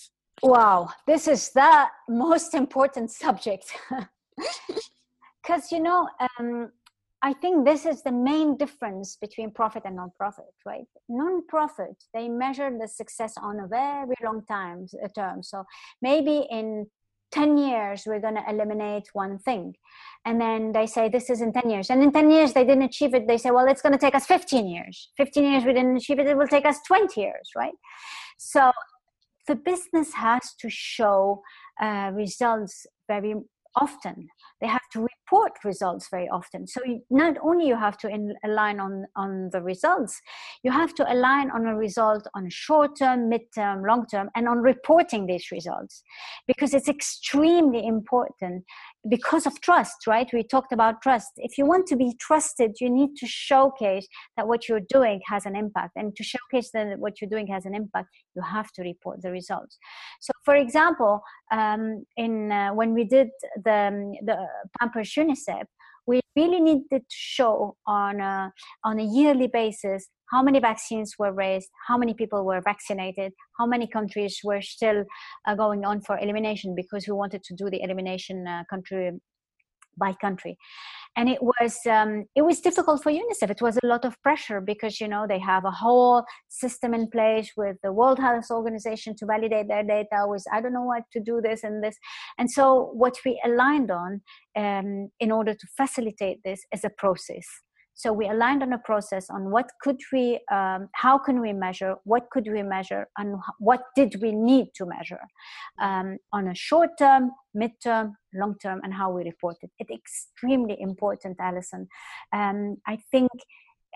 Wow, 0.44 0.90
this 1.08 1.26
is 1.26 1.50
the 1.50 1.86
most 2.08 2.54
important 2.62 3.10
subject. 3.10 3.76
Because, 5.42 5.72
you 5.72 5.80
know, 5.80 6.08
um, 6.38 6.70
I 7.22 7.34
think 7.34 7.66
this 7.66 7.84
is 7.84 8.02
the 8.02 8.12
main 8.12 8.56
difference 8.56 9.16
between 9.20 9.50
profit 9.50 9.82
and 9.84 9.96
non-profit, 9.96 10.54
right? 10.64 10.86
Non-profit, 11.08 11.96
they 12.14 12.28
measure 12.28 12.70
the 12.70 12.88
success 12.88 13.34
on 13.36 13.60
a 13.60 13.66
very 13.66 14.14
long 14.24 14.42
time 14.46 14.86
uh, 15.02 15.08
term. 15.14 15.42
So 15.42 15.64
maybe 16.00 16.46
in 16.50 16.86
10 17.32 17.58
years, 17.58 18.04
we're 18.06 18.20
going 18.20 18.36
to 18.36 18.44
eliminate 18.48 19.08
one 19.12 19.38
thing. 19.38 19.74
And 20.24 20.40
then 20.40 20.72
they 20.72 20.86
say, 20.86 21.08
this 21.08 21.30
is 21.30 21.42
in 21.42 21.52
10 21.52 21.70
years. 21.70 21.90
And 21.90 22.02
in 22.02 22.10
10 22.10 22.30
years, 22.30 22.54
they 22.54 22.64
didn't 22.64 22.82
achieve 22.84 23.14
it. 23.14 23.28
They 23.28 23.38
say, 23.38 23.50
well, 23.50 23.68
it's 23.68 23.82
going 23.82 23.92
to 23.92 23.98
take 23.98 24.14
us 24.14 24.26
15 24.26 24.66
years. 24.66 25.10
15 25.16 25.44
years, 25.44 25.64
we 25.64 25.72
didn't 25.74 25.96
achieve 25.96 26.18
it. 26.18 26.26
It 26.26 26.36
will 26.36 26.48
take 26.48 26.64
us 26.64 26.78
20 26.86 27.20
years, 27.20 27.50
right? 27.54 27.74
So 28.38 28.72
the 29.46 29.56
business 29.56 30.14
has 30.14 30.54
to 30.60 30.68
show 30.70 31.42
uh, 31.80 32.10
results 32.14 32.86
very 33.08 33.34
often. 33.76 34.28
They 34.60 34.66
have 34.66 34.88
to 34.92 35.00
report 35.00 35.52
results 35.64 36.08
very 36.10 36.28
often. 36.28 36.66
So 36.66 36.80
you, 36.84 37.00
not 37.10 37.36
only 37.42 37.66
you 37.66 37.76
have 37.76 37.96
to 37.98 38.08
in, 38.08 38.34
align 38.44 38.80
on 38.80 39.06
on 39.16 39.50
the 39.52 39.62
results 39.62 40.20
you 40.62 40.70
have 40.70 40.94
to 40.94 41.12
align 41.12 41.50
on 41.50 41.66
a 41.66 41.76
result 41.76 42.26
on 42.34 42.48
short 42.50 42.98
term 42.98 43.28
mid 43.28 43.42
term 43.54 43.82
long 43.84 44.06
term 44.06 44.28
and 44.34 44.48
on 44.48 44.58
reporting 44.58 45.26
these 45.26 45.50
results. 45.50 46.02
Because 46.46 46.74
it's 46.74 46.88
extremely 46.88 47.86
important 47.86 48.64
because 49.08 49.46
of 49.46 49.60
trust 49.60 50.06
right? 50.06 50.28
We 50.32 50.42
talked 50.42 50.72
about 50.72 51.02
trust. 51.02 51.30
If 51.36 51.56
you 51.58 51.66
want 51.66 51.86
to 51.88 51.96
be 51.96 52.14
trusted 52.20 52.76
you 52.80 52.90
need 52.90 53.16
to 53.16 53.26
showcase 53.26 54.06
that 54.36 54.46
what 54.46 54.68
you're 54.68 54.86
doing 54.88 55.20
has 55.26 55.46
an 55.46 55.56
impact. 55.56 55.92
And 55.96 56.14
to 56.16 56.22
showcase 56.22 56.70
that 56.74 56.98
what 56.98 57.20
you're 57.20 57.30
doing 57.30 57.46
has 57.48 57.64
an 57.64 57.74
impact 57.74 58.08
you 58.36 58.42
have 58.42 58.70
to 58.72 58.82
report 58.82 59.22
the 59.22 59.30
results. 59.30 59.78
So 60.20 60.32
for 60.44 60.54
example 60.54 61.22
um, 61.50 62.04
in 62.16 62.52
uh, 62.52 62.70
when 62.70 62.94
we 62.94 63.04
did 63.04 63.28
the 63.64 63.80
um, 63.90 64.12
the 64.22 64.36
pampers 64.78 65.12
unicef 65.14 65.64
we 66.06 66.20
really 66.36 66.60
needed 66.60 66.84
to 66.90 67.00
show 67.08 67.76
on 67.86 68.20
a, 68.20 68.52
on 68.84 68.98
a 68.98 69.04
yearly 69.04 69.46
basis 69.46 70.08
how 70.30 70.42
many 70.42 70.60
vaccines 70.60 71.14
were 71.18 71.32
raised, 71.32 71.68
how 71.88 71.98
many 71.98 72.14
people 72.14 72.44
were 72.44 72.60
vaccinated, 72.60 73.32
how 73.58 73.66
many 73.66 73.86
countries 73.86 74.40
were 74.44 74.62
still 74.62 75.04
uh, 75.46 75.54
going 75.54 75.84
on 75.84 76.00
for 76.00 76.18
elimination 76.18 76.74
because 76.74 77.06
we 77.06 77.12
wanted 77.12 77.42
to 77.42 77.54
do 77.54 77.68
the 77.68 77.82
elimination 77.82 78.46
uh, 78.46 78.62
country 78.70 79.10
by 80.00 80.12
country. 80.14 80.56
And 81.16 81.28
it 81.28 81.42
was 81.42 81.76
um, 81.86 82.24
it 82.36 82.42
was 82.42 82.60
difficult 82.60 83.02
for 83.02 83.10
unicef. 83.10 83.50
It 83.50 83.60
was 83.60 83.76
a 83.82 83.86
lot 83.86 84.04
of 84.04 84.20
pressure 84.22 84.60
because 84.60 85.00
you 85.00 85.08
know 85.08 85.26
they 85.28 85.40
have 85.40 85.64
a 85.64 85.70
whole 85.70 86.24
system 86.48 86.94
in 86.94 87.08
place 87.10 87.50
with 87.56 87.76
the 87.82 87.92
world 87.92 88.18
health 88.18 88.50
organization 88.50 89.14
to 89.18 89.26
validate 89.26 89.68
their 89.68 89.82
data 89.82 90.24
with 90.26 90.44
i 90.52 90.60
don't 90.60 90.72
know 90.72 90.88
what 90.92 91.02
to 91.12 91.20
do 91.20 91.40
this 91.42 91.64
and 91.64 91.82
this. 91.82 91.96
And 92.38 92.50
so 92.50 92.90
what 92.92 93.14
we 93.24 93.40
aligned 93.44 93.90
on 93.90 94.20
um, 94.56 95.10
in 95.18 95.32
order 95.32 95.54
to 95.54 95.66
facilitate 95.76 96.38
this 96.44 96.60
is 96.72 96.84
a 96.84 96.90
process 96.90 97.46
so 98.00 98.14
we 98.14 98.26
aligned 98.28 98.62
on 98.62 98.72
a 98.72 98.78
process 98.78 99.28
on 99.28 99.50
what 99.50 99.68
could 99.82 100.00
we, 100.10 100.40
um, 100.50 100.88
how 100.94 101.18
can 101.18 101.38
we 101.38 101.52
measure, 101.52 101.96
what 102.04 102.30
could 102.30 102.48
we 102.50 102.62
measure, 102.62 103.06
and 103.18 103.36
what 103.58 103.82
did 103.94 104.22
we 104.22 104.32
need 104.32 104.68
to 104.76 104.86
measure 104.86 105.20
um, 105.82 106.16
on 106.32 106.48
a 106.48 106.54
short 106.54 106.96
term, 106.98 107.30
mid 107.52 107.72
term, 107.84 108.16
long 108.32 108.54
term, 108.62 108.80
and 108.84 108.94
how 108.94 109.10
we 109.10 109.22
report 109.24 109.56
it. 109.60 109.70
It's 109.78 109.90
extremely 109.90 110.78
important, 110.80 111.36
Alison. 111.38 111.88
Um, 112.32 112.78
I 112.86 112.96
think 113.10 113.30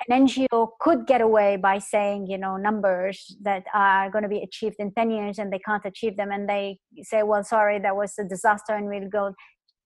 an 0.07 0.27
NGO 0.27 0.69
could 0.81 1.07
get 1.07 1.23
away 1.23 1.57
by 1.57 1.79
saying, 1.79 2.27
you 2.27 2.37
know, 2.37 2.59
numbers 2.59 3.35
that 3.41 3.65
are 3.73 4.11
going 4.11 4.25
to 4.25 4.29
be 4.29 4.43
achieved 4.43 4.77
in 4.81 4.93
10 4.93 5.11
years 5.13 5.39
and 5.39 5.51
they 5.51 5.61
can't 5.61 5.87
achieve 5.87 6.19
them. 6.19 6.31
And 6.31 6.47
they 6.47 6.79
say, 7.01 7.23
well, 7.23 7.43
sorry, 7.43 7.79
that 7.79 7.97
was 7.97 8.13
a 8.19 8.25
disaster 8.25 8.75
and 8.75 8.87
we'll 8.87 9.09
go. 9.09 9.35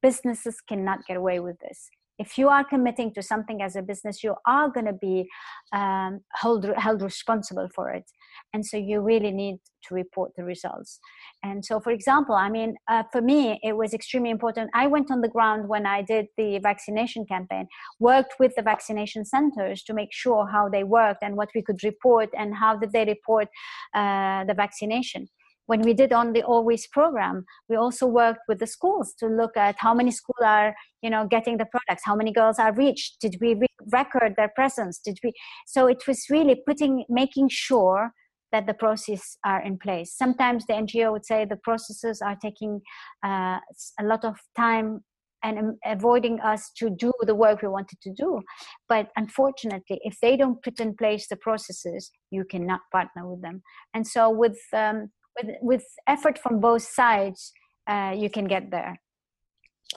Businesses 0.02 0.56
cannot 0.68 1.06
get 1.06 1.16
away 1.16 1.38
with 1.38 1.58
this 1.60 1.88
if 2.18 2.36
you 2.36 2.48
are 2.48 2.64
committing 2.64 3.12
to 3.14 3.22
something 3.22 3.62
as 3.62 3.76
a 3.76 3.82
business 3.82 4.22
you 4.22 4.34
are 4.46 4.68
going 4.68 4.86
to 4.86 4.92
be 4.92 5.28
um, 5.72 6.20
held, 6.34 6.66
held 6.76 7.02
responsible 7.02 7.68
for 7.74 7.90
it. 7.90 8.04
And 8.52 8.64
so 8.64 8.76
you 8.76 9.00
really 9.00 9.30
need 9.30 9.58
to 9.86 9.94
report 9.94 10.32
the 10.36 10.44
results. 10.44 10.98
And 11.42 11.64
so 11.64 11.80
for 11.80 11.90
example 11.90 12.34
i 12.34 12.48
mean 12.48 12.74
uh, 12.88 13.04
for 13.12 13.22
me 13.22 13.60
it 13.62 13.76
was 13.76 13.94
extremely 13.94 14.30
important. 14.30 14.70
I 14.74 14.86
went 14.86 15.10
on 15.10 15.20
the 15.20 15.28
ground 15.28 15.68
when 15.68 15.86
i 15.86 16.02
did 16.02 16.26
the 16.36 16.58
vaccination 16.58 17.24
campaign 17.26 17.66
worked 18.00 18.34
with 18.38 18.52
the 18.56 18.62
vaccination 18.62 19.24
centers 19.24 19.82
to 19.84 19.94
make 19.94 20.12
sure 20.12 20.46
how 20.46 20.68
they 20.68 20.84
worked 20.84 21.22
and 21.22 21.36
what 21.36 21.50
we 21.54 21.62
could 21.62 21.82
report 21.84 22.28
and 22.36 22.54
how 22.54 22.76
did 22.76 22.92
they 22.92 23.04
report 23.04 23.48
uh, 23.94 24.44
the 24.44 24.54
vaccination 24.54 25.28
when 25.68 25.82
we 25.82 25.92
did 25.94 26.12
on 26.12 26.32
the 26.32 26.42
always 26.42 26.86
program 26.88 27.44
we 27.68 27.76
also 27.76 28.06
worked 28.06 28.40
with 28.48 28.58
the 28.58 28.66
schools 28.66 29.14
to 29.18 29.26
look 29.26 29.56
at 29.56 29.76
how 29.78 29.94
many 29.94 30.10
schools 30.10 30.44
are 30.44 30.74
you 31.02 31.10
know 31.10 31.26
getting 31.26 31.58
the 31.58 31.66
products 31.66 32.02
how 32.04 32.16
many 32.16 32.32
girls 32.32 32.58
are 32.58 32.74
reached 32.74 33.20
did 33.20 33.36
we 33.40 33.54
re- 33.54 33.66
record 33.92 34.34
their 34.36 34.52
presence 34.54 34.98
did 34.98 35.18
we 35.22 35.32
so 35.66 35.86
it 35.86 36.02
was 36.06 36.24
really 36.30 36.56
putting 36.66 37.04
making 37.08 37.48
sure 37.50 38.10
that 38.50 38.66
the 38.66 38.74
processes 38.74 39.36
are 39.44 39.62
in 39.62 39.78
place 39.78 40.14
sometimes 40.16 40.64
the 40.66 40.72
ngo 40.72 41.12
would 41.12 41.24
say 41.24 41.44
the 41.44 41.62
processes 41.68 42.22
are 42.22 42.36
taking 42.42 42.80
uh, 43.24 43.58
a 44.00 44.04
lot 44.04 44.24
of 44.24 44.36
time 44.56 45.00
and 45.42 45.76
avoiding 45.84 46.40
us 46.40 46.70
to 46.76 46.90
do 46.90 47.12
the 47.20 47.34
work 47.34 47.62
we 47.62 47.68
wanted 47.68 48.00
to 48.02 48.12
do. 48.12 48.40
But 48.88 49.10
unfortunately, 49.16 50.00
if 50.02 50.18
they 50.20 50.36
don't 50.36 50.62
put 50.62 50.80
in 50.80 50.96
place 50.96 51.28
the 51.28 51.36
processes, 51.36 52.10
you 52.30 52.44
cannot 52.44 52.80
partner 52.90 53.28
with 53.28 53.42
them. 53.42 53.62
And 53.94 54.06
so, 54.06 54.30
with 54.30 54.58
um, 54.72 55.10
with 55.42 55.56
with 55.60 55.84
effort 56.06 56.38
from 56.38 56.60
both 56.60 56.82
sides 56.82 57.52
uh, 57.86 58.14
you 58.16 58.30
can 58.30 58.46
get 58.46 58.70
there. 58.70 59.00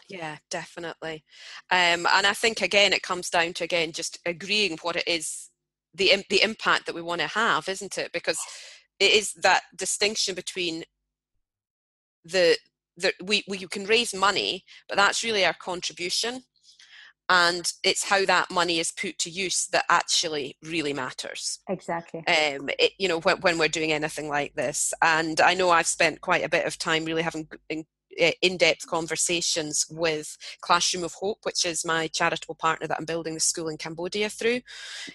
Yeah 0.10 0.38
definitely. 0.50 1.24
Um, 1.70 2.08
and 2.16 2.26
i 2.26 2.34
think 2.34 2.62
again 2.62 2.94
it 2.94 3.02
comes 3.02 3.30
down 3.30 3.54
to 3.54 3.64
again 3.64 3.92
just 3.92 4.20
agreeing 4.26 4.78
what 4.82 4.96
it 4.96 5.08
is 5.08 5.50
the 5.94 6.24
the 6.30 6.44
impact 6.44 6.86
that 6.86 6.96
we 6.96 7.02
want 7.02 7.22
to 7.22 7.28
have 7.28 7.68
isn't 7.68 7.98
it? 7.98 8.12
Because 8.14 8.40
it 9.00 9.12
is 9.12 9.34
that 9.34 9.64
distinction 9.76 10.36
between 10.36 10.84
the 12.24 12.58
the 12.98 13.14
we, 13.24 13.44
we 13.48 13.58
you 13.58 13.68
can 13.68 13.86
raise 13.86 14.14
money 14.14 14.64
but 14.88 14.96
that's 14.96 15.24
really 15.24 15.46
our 15.46 15.56
contribution 15.62 16.44
and 17.32 17.72
it's 17.84 18.04
how 18.04 18.26
that 18.26 18.52
money 18.52 18.80
is 18.80 18.92
put 18.92 19.18
to 19.20 19.30
use 19.30 19.68
that 19.72 19.86
actually 19.90 20.58
really 20.64 20.94
matters. 20.94 21.60
Exactly. 21.70 22.20
Um 22.28 22.70
it, 22.78 22.92
you 22.98 23.08
know 23.08 23.20
when, 23.22 23.38
when 23.38 23.58
we're 23.58 23.68
doing 23.68 23.92
anything 23.92 24.28
like 24.28 24.56
this. 24.56 24.94
And 25.02 25.40
i 25.42 25.54
know 25.54 25.70
i've 25.70 25.88
spent 25.88 26.22
quite 26.22 26.44
a 26.44 26.50
bit 26.50 26.66
of 26.66 26.78
time 26.78 27.06
really 27.06 27.22
having 27.22 27.48
Uh, 28.20 28.32
in-depth 28.42 28.88
conversations 28.88 29.86
with 29.90 30.38
Classroom 30.60 31.04
of 31.04 31.14
Hope, 31.14 31.40
which 31.44 31.66
is 31.66 31.86
my 31.86 32.08
charitable 32.08 32.56
partner 32.56 32.88
that 32.88 32.98
I'm 33.00 33.06
building 33.06 33.36
the 33.36 33.40
school 33.40 33.70
in 33.70 33.78
Cambodia 33.78 34.30
through. 34.30 34.62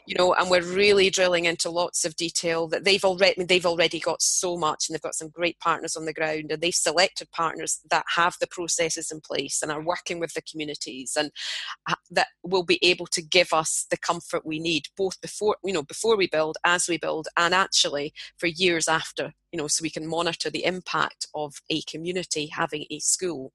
You 0.06 0.14
know, 0.16 0.32
and 0.34 0.50
we're 0.50 0.62
really 0.62 1.10
drilling 1.10 1.44
into 1.44 1.68
lots 1.68 2.04
of 2.04 2.16
detail 2.16 2.68
that 2.68 2.84
they've 2.84 3.04
already 3.04 3.44
they've 3.44 3.66
already 3.66 4.00
got 4.00 4.22
so 4.22 4.56
much, 4.56 4.88
and 4.88 4.94
they've 4.94 5.02
got 5.02 5.14
some 5.14 5.28
great 5.28 5.58
partners 5.58 5.96
on 5.96 6.06
the 6.06 6.12
ground, 6.14 6.50
and 6.50 6.62
they've 6.62 6.74
selected 6.74 7.30
partners 7.32 7.80
that 7.90 8.04
have 8.14 8.36
the 8.40 8.46
processes 8.46 9.10
in 9.10 9.20
place 9.20 9.62
and 9.62 9.70
are 9.70 9.82
working 9.82 10.18
with 10.18 10.32
the 10.32 10.42
communities, 10.42 11.16
and 11.18 11.30
uh, 11.90 11.94
that 12.10 12.28
will 12.44 12.64
be 12.64 12.78
able 12.82 13.06
to 13.08 13.22
give 13.22 13.52
us 13.52 13.86
the 13.90 13.98
comfort 13.98 14.46
we 14.46 14.58
need 14.58 14.86
both 14.96 15.20
before 15.20 15.56
you 15.64 15.72
know 15.72 15.82
before 15.82 16.16
we 16.16 16.28
build, 16.28 16.56
as 16.64 16.88
we 16.88 16.96
build, 16.96 17.28
and 17.36 17.52
actually 17.52 18.14
for 18.38 18.46
years 18.46 18.88
after 18.88 19.34
you 19.56 19.62
know, 19.62 19.68
so 19.68 19.82
we 19.82 19.88
can 19.88 20.06
monitor 20.06 20.50
the 20.50 20.66
impact 20.66 21.28
of 21.34 21.62
a 21.70 21.80
community 21.82 22.46
having 22.48 22.84
a 22.90 22.98
school. 22.98 23.54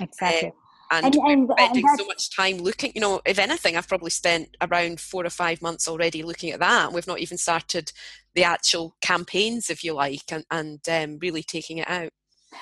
Exactly. 0.00 0.48
Uh, 0.90 1.00
and, 1.04 1.14
and, 1.16 1.26
and 1.26 1.50
spending 1.52 1.88
so 1.98 2.06
much 2.06 2.34
time 2.34 2.56
looking, 2.56 2.92
you 2.94 3.00
know, 3.02 3.20
if 3.26 3.38
anything, 3.38 3.76
I've 3.76 3.88
probably 3.88 4.10
spent 4.10 4.56
around 4.62 5.00
four 5.00 5.26
or 5.26 5.30
five 5.30 5.60
months 5.60 5.86
already 5.86 6.22
looking 6.22 6.50
at 6.50 6.60
that. 6.60 6.94
We've 6.94 7.06
not 7.06 7.18
even 7.18 7.36
started 7.36 7.92
the 8.34 8.44
actual 8.44 8.96
campaigns, 9.02 9.68
if 9.68 9.84
you 9.84 9.92
like, 9.92 10.32
and, 10.32 10.44
and 10.50 10.80
um, 10.88 11.18
really 11.20 11.42
taking 11.42 11.78
it 11.78 11.90
out 11.90 12.10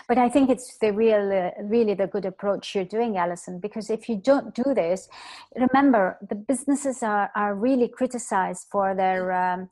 but 0.09 0.17
i 0.17 0.27
think 0.27 0.49
it's 0.49 0.79
the 0.79 0.91
real 0.91 1.31
uh, 1.31 1.51
really 1.65 1.93
the 1.93 2.07
good 2.07 2.25
approach 2.25 2.75
you're 2.75 2.83
doing 2.83 3.19
alison 3.19 3.59
because 3.59 3.91
if 3.91 4.09
you 4.09 4.17
don't 4.17 4.55
do 4.55 4.65
this 4.75 5.07
remember 5.55 6.17
the 6.31 6.35
businesses 6.35 7.03
are, 7.03 7.31
are 7.37 7.55
really 7.55 7.89
criticized 7.89 8.69
for 8.71 8.95
their 8.95 9.31
um, 9.33 9.69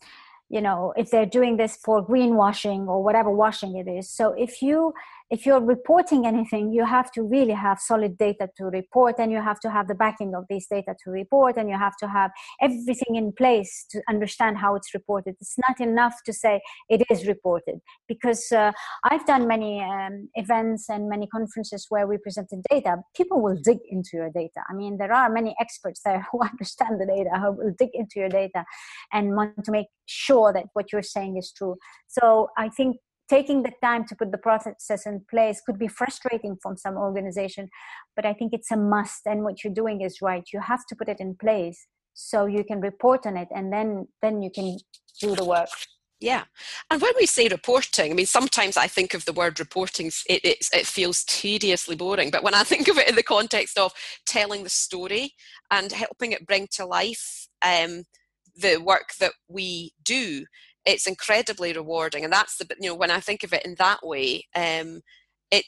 you 0.50 0.60
know 0.60 0.92
if 0.96 1.10
they're 1.10 1.24
doing 1.38 1.56
this 1.56 1.76
for 1.76 2.04
greenwashing 2.04 2.86
or 2.86 3.02
whatever 3.02 3.30
washing 3.30 3.76
it 3.76 3.88
is. 3.88 4.10
So 4.10 4.32
if 4.32 4.60
you 4.60 4.92
if 5.30 5.46
you're 5.46 5.60
reporting 5.60 6.26
anything, 6.26 6.72
you 6.72 6.84
have 6.84 7.12
to 7.12 7.22
really 7.22 7.52
have 7.52 7.78
solid 7.78 8.18
data 8.18 8.48
to 8.56 8.64
report, 8.64 9.16
and 9.18 9.30
you 9.30 9.40
have 9.40 9.60
to 9.60 9.70
have 9.70 9.86
the 9.86 9.94
backing 9.94 10.34
of 10.34 10.44
these 10.50 10.66
data 10.66 10.94
to 11.04 11.10
report, 11.10 11.56
and 11.56 11.68
you 11.68 11.78
have 11.78 11.96
to 11.98 12.08
have 12.08 12.32
everything 12.60 13.14
in 13.14 13.32
place 13.32 13.86
to 13.90 14.02
understand 14.08 14.58
how 14.58 14.74
it's 14.74 14.92
reported. 14.92 15.36
It's 15.40 15.56
not 15.68 15.80
enough 15.80 16.14
to 16.26 16.32
say 16.32 16.60
it 16.88 17.02
is 17.10 17.28
reported, 17.28 17.80
because 18.08 18.50
uh, 18.50 18.72
I've 19.04 19.24
done 19.24 19.46
many 19.46 19.80
um, 19.80 20.28
events 20.34 20.88
and 20.88 21.08
many 21.08 21.28
conferences 21.28 21.86
where 21.90 22.08
we 22.08 22.18
presented 22.18 22.62
data. 22.68 22.96
People 23.16 23.40
will 23.40 23.56
dig 23.62 23.78
into 23.88 24.10
your 24.14 24.30
data. 24.30 24.62
I 24.68 24.74
mean, 24.74 24.98
there 24.98 25.12
are 25.12 25.30
many 25.30 25.54
experts 25.60 26.00
there 26.04 26.26
who 26.32 26.42
understand 26.42 27.00
the 27.00 27.06
data, 27.06 27.30
who 27.38 27.52
will 27.52 27.74
dig 27.78 27.90
into 27.94 28.18
your 28.18 28.28
data 28.28 28.64
and 29.12 29.36
want 29.36 29.64
to 29.64 29.70
make 29.70 29.86
sure 30.06 30.52
that 30.52 30.64
what 30.72 30.92
you're 30.92 31.02
saying 31.02 31.36
is 31.36 31.52
true. 31.52 31.76
So 32.08 32.48
I 32.58 32.68
think 32.68 32.96
taking 33.30 33.62
the 33.62 33.72
time 33.82 34.04
to 34.06 34.16
put 34.16 34.32
the 34.32 34.38
processes 34.38 35.06
in 35.06 35.24
place 35.30 35.62
could 35.64 35.78
be 35.78 35.88
frustrating 35.88 36.56
from 36.62 36.76
some 36.76 36.96
organization 36.96 37.68
but 38.16 38.26
i 38.26 38.32
think 38.32 38.52
it's 38.52 38.72
a 38.72 38.76
must 38.76 39.26
and 39.26 39.44
what 39.44 39.62
you're 39.62 39.72
doing 39.72 40.00
is 40.00 40.20
right. 40.20 40.44
You 40.52 40.60
have 40.60 40.84
to 40.86 40.96
put 40.96 41.08
it 41.08 41.20
in 41.20 41.34
place 41.36 41.86
so 42.14 42.46
you 42.46 42.64
can 42.64 42.80
report 42.80 43.26
on 43.26 43.36
it 43.36 43.48
and 43.54 43.72
then 43.72 44.08
then 44.22 44.42
you 44.42 44.50
can 44.50 44.78
do 45.20 45.34
the 45.34 45.44
work. 45.44 45.68
Yeah. 46.20 46.44
And 46.90 47.00
when 47.00 47.12
we 47.18 47.26
say 47.26 47.48
reporting 47.48 48.12
i 48.12 48.14
mean 48.14 48.26
sometimes 48.26 48.76
i 48.76 48.86
think 48.86 49.14
of 49.14 49.24
the 49.24 49.32
word 49.32 49.58
reporting 49.58 50.08
it, 50.28 50.44
it, 50.44 50.58
it, 50.72 50.86
feels 50.86 51.24
tediously 51.24 51.96
boring 51.96 52.30
but 52.30 52.42
when 52.42 52.54
i 52.54 52.62
think 52.62 52.88
of 52.88 52.98
it 52.98 53.08
in 53.08 53.14
the 53.14 53.22
context 53.22 53.78
of 53.78 53.92
telling 54.26 54.62
the 54.62 54.70
story 54.86 55.34
and 55.70 55.92
helping 55.92 56.32
it 56.32 56.46
bring 56.46 56.68
to 56.72 56.84
life 56.84 57.48
um, 57.64 58.04
the 58.56 58.76
work 58.78 59.14
that 59.20 59.32
we 59.48 59.92
do 60.04 60.44
it's 60.84 61.06
incredibly 61.06 61.72
rewarding 61.72 62.24
and 62.24 62.32
that's 62.32 62.56
the 62.56 62.66
you 62.80 62.88
know 62.88 62.94
when 62.94 63.10
i 63.10 63.20
think 63.20 63.42
of 63.42 63.52
it 63.52 63.64
in 63.64 63.74
that 63.78 64.00
way 64.02 64.46
um, 64.54 65.00
it 65.50 65.64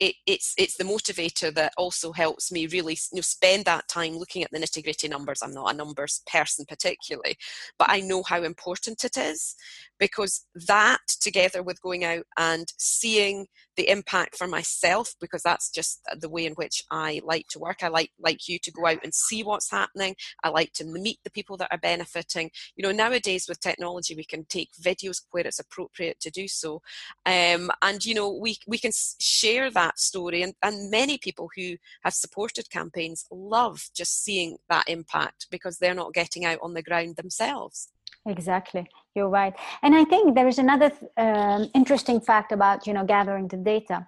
it, 0.00 0.16
it's 0.26 0.54
it's 0.56 0.76
the 0.76 0.84
motivator 0.84 1.52
that 1.54 1.72
also 1.76 2.12
helps 2.12 2.50
me 2.52 2.66
really 2.66 2.94
you 3.12 3.16
know, 3.16 3.22
spend 3.22 3.64
that 3.64 3.88
time 3.88 4.16
looking 4.16 4.42
at 4.42 4.50
the 4.50 4.58
nitty 4.58 4.82
gritty 4.82 5.08
numbers. 5.08 5.42
I'm 5.42 5.54
not 5.54 5.72
a 5.72 5.76
numbers 5.76 6.22
person 6.30 6.64
particularly, 6.66 7.36
but 7.78 7.90
I 7.90 8.00
know 8.00 8.22
how 8.22 8.42
important 8.42 9.04
it 9.04 9.16
is 9.16 9.54
because 9.98 10.46
that 10.66 11.00
together 11.20 11.62
with 11.62 11.82
going 11.82 12.04
out 12.04 12.24
and 12.38 12.72
seeing 12.78 13.46
the 13.76 13.88
impact 13.88 14.36
for 14.36 14.46
myself 14.46 15.14
because 15.20 15.42
that's 15.42 15.70
just 15.70 16.00
the 16.20 16.28
way 16.28 16.46
in 16.46 16.52
which 16.54 16.82
I 16.90 17.20
like 17.24 17.48
to 17.48 17.58
work. 17.58 17.82
I 17.82 17.88
like 17.88 18.10
like 18.18 18.48
you 18.48 18.58
to 18.60 18.70
go 18.70 18.86
out 18.86 18.98
and 19.02 19.14
see 19.14 19.42
what's 19.42 19.70
happening. 19.70 20.16
I 20.42 20.48
like 20.48 20.72
to 20.74 20.84
meet 20.84 21.18
the 21.24 21.30
people 21.30 21.56
that 21.58 21.68
are 21.70 21.78
benefiting. 21.78 22.50
You 22.76 22.82
know 22.82 22.92
nowadays 22.92 23.46
with 23.48 23.60
technology 23.60 24.14
we 24.14 24.24
can 24.24 24.44
take 24.44 24.70
videos 24.80 25.22
where 25.30 25.46
it's 25.46 25.58
appropriate 25.58 26.20
to 26.20 26.30
do 26.30 26.48
so 26.48 26.82
um, 27.26 27.70
and 27.82 28.04
you 28.04 28.14
know 28.14 28.30
we 28.30 28.56
we 28.66 28.78
can 28.78 28.92
share 29.20 29.70
that 29.74 29.98
story 29.98 30.42
and, 30.42 30.54
and 30.62 30.90
many 30.90 31.18
people 31.18 31.48
who 31.56 31.76
have 32.02 32.14
supported 32.14 32.70
campaigns 32.70 33.26
love 33.30 33.90
just 33.94 34.24
seeing 34.24 34.56
that 34.68 34.88
impact 34.88 35.46
because 35.50 35.78
they're 35.78 35.94
not 35.94 36.14
getting 36.14 36.44
out 36.44 36.58
on 36.62 36.74
the 36.74 36.82
ground 36.82 37.16
themselves. 37.16 37.88
Exactly. 38.26 38.88
You're 39.14 39.28
right. 39.28 39.54
And 39.82 39.94
i 39.94 40.04
think 40.04 40.34
there 40.34 40.48
is 40.48 40.58
another 40.58 40.90
um, 41.16 41.70
interesting 41.74 42.20
fact 42.20 42.52
about 42.52 42.86
you 42.86 42.92
know 42.92 43.04
gathering 43.04 43.48
the 43.48 43.58
data. 43.58 44.06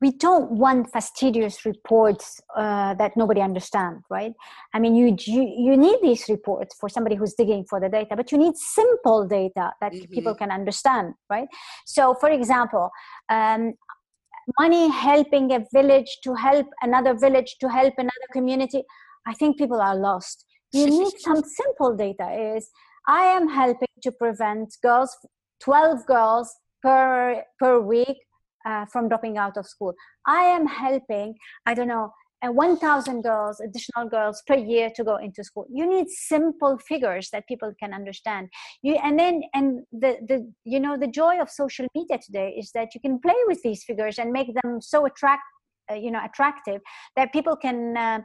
We 0.00 0.10
don't 0.12 0.50
want 0.50 0.92
fastidious 0.92 1.64
reports 1.64 2.38
uh, 2.54 2.92
that 2.94 3.16
nobody 3.16 3.40
understands 3.40 4.04
right? 4.08 4.32
I 4.72 4.78
mean 4.78 4.94
you, 4.94 5.16
you 5.26 5.42
you 5.66 5.76
need 5.76 5.98
these 6.00 6.28
reports 6.28 6.76
for 6.78 6.88
somebody 6.88 7.16
who's 7.16 7.34
digging 7.34 7.64
for 7.68 7.80
the 7.80 7.88
data 7.88 8.14
but 8.14 8.30
you 8.30 8.38
need 8.38 8.56
simple 8.56 9.26
data 9.26 9.72
that 9.80 9.92
mm-hmm. 9.92 10.12
people 10.12 10.34
can 10.34 10.50
understand 10.52 11.14
right? 11.28 11.48
So 11.86 12.14
for 12.14 12.30
example 12.30 12.90
um, 13.28 13.74
money 14.60 14.88
helping 14.88 15.52
a 15.52 15.64
village 15.72 16.18
to 16.22 16.34
help 16.34 16.66
another 16.82 17.14
village 17.14 17.56
to 17.60 17.68
help 17.68 17.94
another 17.98 18.28
community 18.32 18.82
i 19.26 19.34
think 19.34 19.58
people 19.58 19.80
are 19.80 19.96
lost 19.96 20.44
you 20.72 20.86
need 20.98 21.12
some 21.18 21.42
simple 21.42 21.96
data 21.96 22.28
is 22.54 22.70
I 23.06 23.22
am 23.22 23.48
helping 23.48 23.88
to 24.02 24.12
prevent 24.12 24.76
girls, 24.82 25.16
12 25.62 26.06
girls 26.06 26.52
per, 26.82 27.42
per 27.58 27.80
week 27.80 28.18
uh, 28.66 28.86
from 28.86 29.08
dropping 29.08 29.38
out 29.38 29.56
of 29.56 29.66
school. 29.66 29.94
I 30.26 30.42
am 30.42 30.66
helping, 30.66 31.36
I 31.66 31.74
don't 31.74 31.86
know, 31.86 32.12
uh, 32.42 32.52
1000 32.52 33.22
girls 33.22 33.60
additional 33.60 34.08
girls 34.08 34.42
per 34.46 34.54
year 34.54 34.90
to 34.94 35.04
go 35.04 35.16
into 35.16 35.42
school. 35.42 35.66
You 35.72 35.86
need 35.86 36.08
simple 36.08 36.78
figures 36.78 37.30
that 37.30 37.46
people 37.48 37.72
can 37.78 37.94
understand. 37.94 38.48
You 38.82 38.96
and 39.02 39.18
then 39.18 39.42
and 39.54 39.84
the 39.92 40.16
the 40.28 40.52
you 40.64 40.80
know 40.80 40.96
the 40.96 41.06
joy 41.06 41.40
of 41.40 41.50
social 41.50 41.86
media 41.94 42.18
today 42.18 42.54
is 42.58 42.72
that 42.72 42.94
you 42.94 43.00
can 43.00 43.18
play 43.20 43.36
with 43.46 43.62
these 43.62 43.84
figures 43.84 44.18
and 44.18 44.32
make 44.32 44.48
them 44.62 44.80
so 44.80 45.06
attract 45.06 45.42
uh, 45.90 45.94
you 45.94 46.10
know 46.10 46.20
attractive 46.24 46.80
that 47.14 47.32
people 47.32 47.56
can 47.56 47.96
uh, 47.96 48.20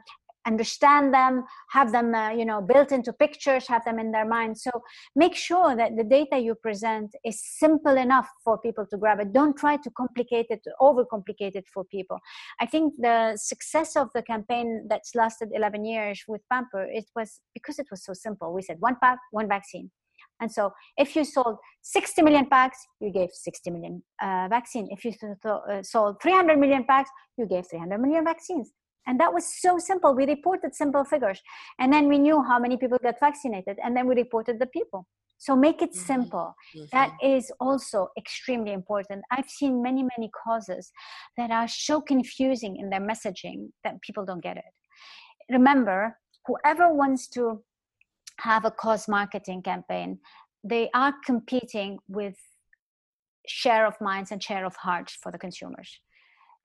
understand 0.46 1.14
them 1.14 1.44
have 1.70 1.92
them 1.92 2.14
uh, 2.14 2.30
you 2.30 2.44
know 2.44 2.60
built 2.60 2.92
into 2.92 3.12
pictures 3.12 3.66
have 3.68 3.84
them 3.84 3.98
in 3.98 4.12
their 4.12 4.26
mind. 4.26 4.58
So 4.58 4.70
make 5.14 5.34
sure 5.34 5.76
that 5.76 5.96
the 5.96 6.04
data 6.04 6.38
you 6.38 6.54
present 6.54 7.14
is 7.24 7.42
simple 7.44 7.96
enough 7.96 8.28
for 8.44 8.58
people 8.58 8.86
to 8.86 8.96
grab 8.96 9.20
it. 9.20 9.32
Don't 9.32 9.56
try 9.56 9.76
to 9.76 9.90
complicate 9.90 10.46
it 10.50 10.60
overcomplicate 10.80 11.56
it 11.56 11.66
for 11.72 11.84
people. 11.84 12.18
I 12.60 12.66
think 12.66 12.94
the 12.98 13.36
success 13.36 13.96
of 13.96 14.08
the 14.14 14.22
campaign 14.22 14.86
that's 14.88 15.14
lasted 15.14 15.50
11 15.52 15.84
years 15.84 16.22
with 16.28 16.42
pamper 16.50 16.84
it 16.84 17.06
was 17.14 17.40
because 17.54 17.78
it 17.78 17.86
was 17.90 18.04
so 18.04 18.12
simple. 18.12 18.52
We 18.52 18.62
said 18.62 18.76
one 18.80 18.96
pack 19.02 19.18
one 19.30 19.48
vaccine. 19.48 19.90
And 20.40 20.50
so 20.50 20.72
if 20.96 21.14
you 21.14 21.24
sold 21.24 21.58
60 21.82 22.22
million 22.22 22.46
packs, 22.46 22.78
you 23.00 23.10
gave 23.12 23.30
60 23.32 23.70
million 23.70 24.02
uh, 24.20 24.48
vaccine. 24.50 24.88
If 24.90 25.04
you 25.04 25.12
uh, 25.44 25.82
sold 25.82 26.20
300 26.20 26.58
million 26.58 26.84
packs, 26.84 27.10
you 27.36 27.46
gave 27.46 27.64
300 27.70 27.98
million 27.98 28.24
vaccines. 28.24 28.72
And 29.06 29.18
that 29.20 29.32
was 29.32 29.44
so 29.60 29.78
simple. 29.78 30.14
We 30.14 30.26
reported 30.26 30.74
simple 30.74 31.04
figures. 31.04 31.40
And 31.78 31.92
then 31.92 32.08
we 32.08 32.18
knew 32.18 32.42
how 32.42 32.58
many 32.58 32.76
people 32.76 32.98
got 33.02 33.18
vaccinated. 33.18 33.78
And 33.82 33.96
then 33.96 34.06
we 34.06 34.14
reported 34.14 34.58
the 34.58 34.66
people. 34.66 35.06
So 35.38 35.56
make 35.56 35.82
it 35.82 35.90
mm-hmm. 35.90 36.06
simple. 36.06 36.54
Mm-hmm. 36.76 36.84
That 36.92 37.12
is 37.20 37.50
also 37.58 38.08
extremely 38.16 38.72
important. 38.72 39.24
I've 39.32 39.50
seen 39.50 39.82
many, 39.82 40.04
many 40.16 40.30
causes 40.44 40.92
that 41.36 41.50
are 41.50 41.66
so 41.66 42.00
confusing 42.00 42.76
in 42.76 42.90
their 42.90 43.00
messaging 43.00 43.70
that 43.82 44.00
people 44.02 44.24
don't 44.24 44.42
get 44.42 44.56
it. 44.56 44.72
Remember, 45.50 46.16
whoever 46.46 46.94
wants 46.94 47.26
to 47.30 47.62
have 48.38 48.64
a 48.64 48.70
cause 48.70 49.08
marketing 49.08 49.62
campaign, 49.62 50.20
they 50.62 50.90
are 50.94 51.14
competing 51.26 51.98
with 52.06 52.36
share 53.48 53.84
of 53.84 54.00
minds 54.00 54.30
and 54.30 54.40
share 54.40 54.64
of 54.64 54.76
hearts 54.76 55.18
for 55.20 55.32
the 55.32 55.38
consumers. 55.38 55.98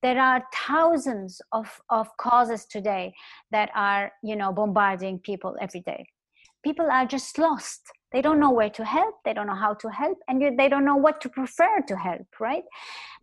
There 0.04 0.20
are 0.20 0.44
thousands 0.54 1.42
of, 1.52 1.82
of 1.90 2.08
causes 2.18 2.66
today 2.66 3.14
that 3.52 3.70
are, 3.76 4.12
you 4.24 4.36
know, 4.36 4.52
bombarding 4.52 5.20
people 5.20 5.56
every 5.60 5.82
day. 5.82 6.06
People 6.64 6.90
are 6.92 7.06
just 7.06 7.38
lost. 7.38 7.82
They 8.12 8.22
don't 8.22 8.40
know 8.40 8.52
where 8.52 8.70
to 8.70 8.86
help. 8.86 9.16
They 9.26 9.34
don't 9.34 9.48
know 9.48 9.56
how 9.56 9.74
to 9.76 9.90
help 9.90 10.18
and 10.28 10.58
they 10.58 10.70
don't 10.70 10.86
know 10.86 10.96
what 10.96 11.20
to 11.22 11.30
prefer 11.30 11.82
to 11.88 11.98
help 11.98 12.26
right? 12.40 12.64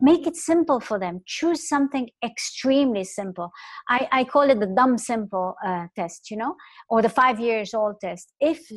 Make 0.01 0.27
it 0.27 0.37
simple 0.37 0.79
for 0.81 0.99
them. 0.99 1.23
Choose 1.27 1.69
something 1.69 2.11
extremely 2.23 3.05
simple. 3.05 3.51
I, 3.89 4.09
I 4.13 4.25
call 4.25 4.51
it 4.51 4.61
the 4.61 4.67
dumb 4.67 4.99
simple 4.99 5.57
uh, 5.65 5.87
test 5.97 6.31
you 6.31 6.37
know 6.37 6.57
or 6.89 7.01
the 7.01 7.09
five 7.09 7.41
years 7.41 7.73
old 7.73 8.01
test. 8.01 8.33
If 8.41 8.71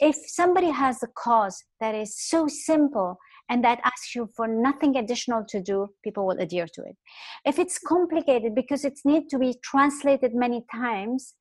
if 0.00 0.16
somebody 0.26 0.70
has 0.70 1.02
a 1.02 1.08
cause 1.08 1.62
that 1.80 1.94
is 1.94 2.18
so 2.18 2.48
simple 2.48 3.18
and 3.52 3.64
that 3.64 3.80
asks 3.84 4.14
you 4.16 4.28
for 4.36 4.46
nothing 4.48 4.96
additional 4.96 5.44
to 5.52 5.60
do 5.60 5.78
people 6.02 6.26
will 6.26 6.40
adhere 6.46 6.68
to 6.76 6.82
it 6.90 6.96
if 7.44 7.58
it's 7.58 7.78
complicated 7.78 8.54
because 8.54 8.84
it 8.90 8.98
needs 9.04 9.28
to 9.34 9.38
be 9.38 9.54
translated 9.70 10.34
many 10.44 10.64
times 10.72 11.34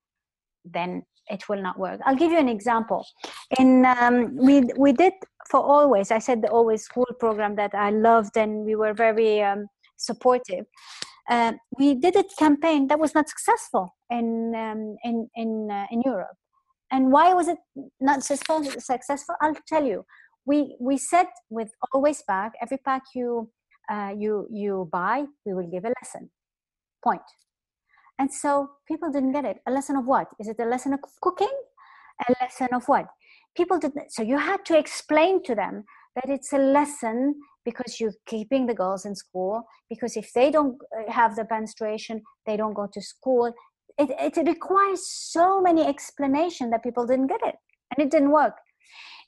then 0.66 1.03
it 1.32 1.47
will 1.47 1.62
not 1.62 1.80
work. 1.80 1.99
I'll 2.05 2.16
give 2.16 2.32
you 2.32 2.39
an 2.39 2.49
example. 2.49 3.05
In 3.59 3.86
um, 3.86 4.36
we 4.36 4.62
we 4.78 4.91
did 4.93 5.14
for 5.49 5.62
always. 5.62 6.12
I 6.12 6.20
said 6.20 6.41
the 6.41 6.49
always 6.49 6.84
school 6.84 7.07
program 7.20 7.55
that 7.55 7.74
I 7.74 7.89
loved, 7.91 8.38
and 8.38 8.66
we 8.66 8.76
were 8.76 8.93
very 8.93 9.41
um, 9.41 9.68
supportive. 9.97 10.66
Uh, 11.30 11.53
we 11.78 11.95
did 11.95 12.16
a 12.16 12.26
campaign 12.38 12.88
that 12.88 12.99
was 12.99 13.14
not 13.16 13.30
successful 13.30 13.95
in 14.09 14.53
um, 14.55 14.97
in 15.03 15.30
in 15.36 15.70
uh, 15.72 15.86
in 15.91 16.01
Europe. 16.01 16.36
And 16.91 17.12
why 17.12 17.34
was 17.34 17.47
it 17.47 17.57
not 18.01 18.22
successful? 18.24 19.36
I'll 19.41 19.55
tell 19.68 19.86
you. 19.86 20.05
We 20.45 20.75
we 20.79 20.97
said 20.97 21.27
with 21.49 21.71
always 21.93 22.21
pack 22.23 22.53
every 22.61 22.77
pack 22.77 23.03
you 23.13 23.49
uh, 23.91 24.13
you 24.17 24.47
you 24.51 24.89
buy, 24.91 25.25
we 25.45 25.53
will 25.53 25.67
give 25.67 25.85
a 25.85 25.93
lesson. 26.01 26.31
And 28.19 28.31
so 28.31 28.69
people 28.87 29.11
didn't 29.11 29.31
get 29.31 29.45
it. 29.45 29.57
A 29.67 29.71
lesson 29.71 29.95
of 29.95 30.05
what? 30.05 30.27
Is 30.39 30.47
it 30.47 30.57
a 30.59 30.65
lesson 30.65 30.93
of 30.93 30.99
cooking? 31.21 31.51
A 32.27 32.33
lesson 32.39 32.67
of 32.71 32.87
what? 32.87 33.07
People 33.57 33.79
didn't. 33.79 34.11
So 34.11 34.21
you 34.21 34.37
had 34.37 34.63
to 34.65 34.77
explain 34.77 35.41
to 35.43 35.55
them 35.55 35.85
that 36.15 36.29
it's 36.29 36.53
a 36.53 36.59
lesson 36.59 37.35
because 37.65 37.99
you're 37.99 38.13
keeping 38.27 38.67
the 38.67 38.75
girls 38.75 39.05
in 39.05 39.15
school. 39.15 39.63
Because 39.89 40.15
if 40.15 40.31
they 40.33 40.51
don't 40.51 40.77
uh, 40.95 41.11
have 41.11 41.35
the 41.35 41.47
menstruation, 41.49 42.21
they 42.45 42.57
don't 42.57 42.75
go 42.75 42.87
to 42.93 43.01
school. 43.01 43.53
It, 43.97 44.11
it 44.37 44.47
requires 44.47 45.01
so 45.11 45.59
many 45.59 45.83
explanation 45.83 46.69
that 46.69 46.83
people 46.83 47.07
didn't 47.07 47.27
get 47.27 47.41
it, 47.43 47.55
and 47.89 48.05
it 48.05 48.11
didn't 48.11 48.31
work 48.31 48.53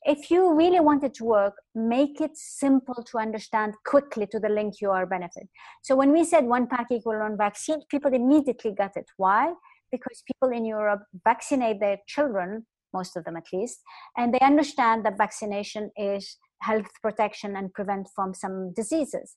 if 0.06 0.30
you 0.30 0.54
really 0.54 0.80
want 0.80 1.04
it 1.04 1.14
to 1.16 1.24
work, 1.24 1.54
make 1.76 2.20
it 2.22 2.32
simple 2.36 3.04
to 3.04 3.18
understand 3.18 3.74
quickly 3.86 4.28
to 4.28 4.40
the 4.40 4.50
link 4.50 4.76
you 4.82 4.92
are 4.92 5.06
benefit. 5.06 5.48
So 5.82 5.96
when 5.96 6.12
we 6.12 6.24
said 6.24 6.46
one 6.46 6.68
pack 6.68 6.88
equal 6.92 7.20
one 7.20 7.38
vaccine, 7.38 7.82
people 7.90 8.14
immediately 8.14 8.72
got 8.72 8.92
it. 8.96 9.06
Why? 9.18 9.54
Because 9.92 10.24
people 10.28 10.56
in 10.56 10.66
Europe 10.66 11.04
vaccinate 11.24 11.80
their 11.80 11.98
children, 12.08 12.66
most 12.94 13.16
of 13.16 13.24
them 13.24 13.38
at 13.38 13.46
least, 13.54 13.80
and 14.18 14.34
they 14.34 14.40
understand 14.40 15.06
that 15.06 15.18
vaccination 15.18 15.92
is 15.96 16.38
health 16.62 16.88
protection 17.02 17.56
and 17.56 17.74
prevent 17.74 18.08
from 18.16 18.34
some 18.34 18.74
diseases. 18.74 19.36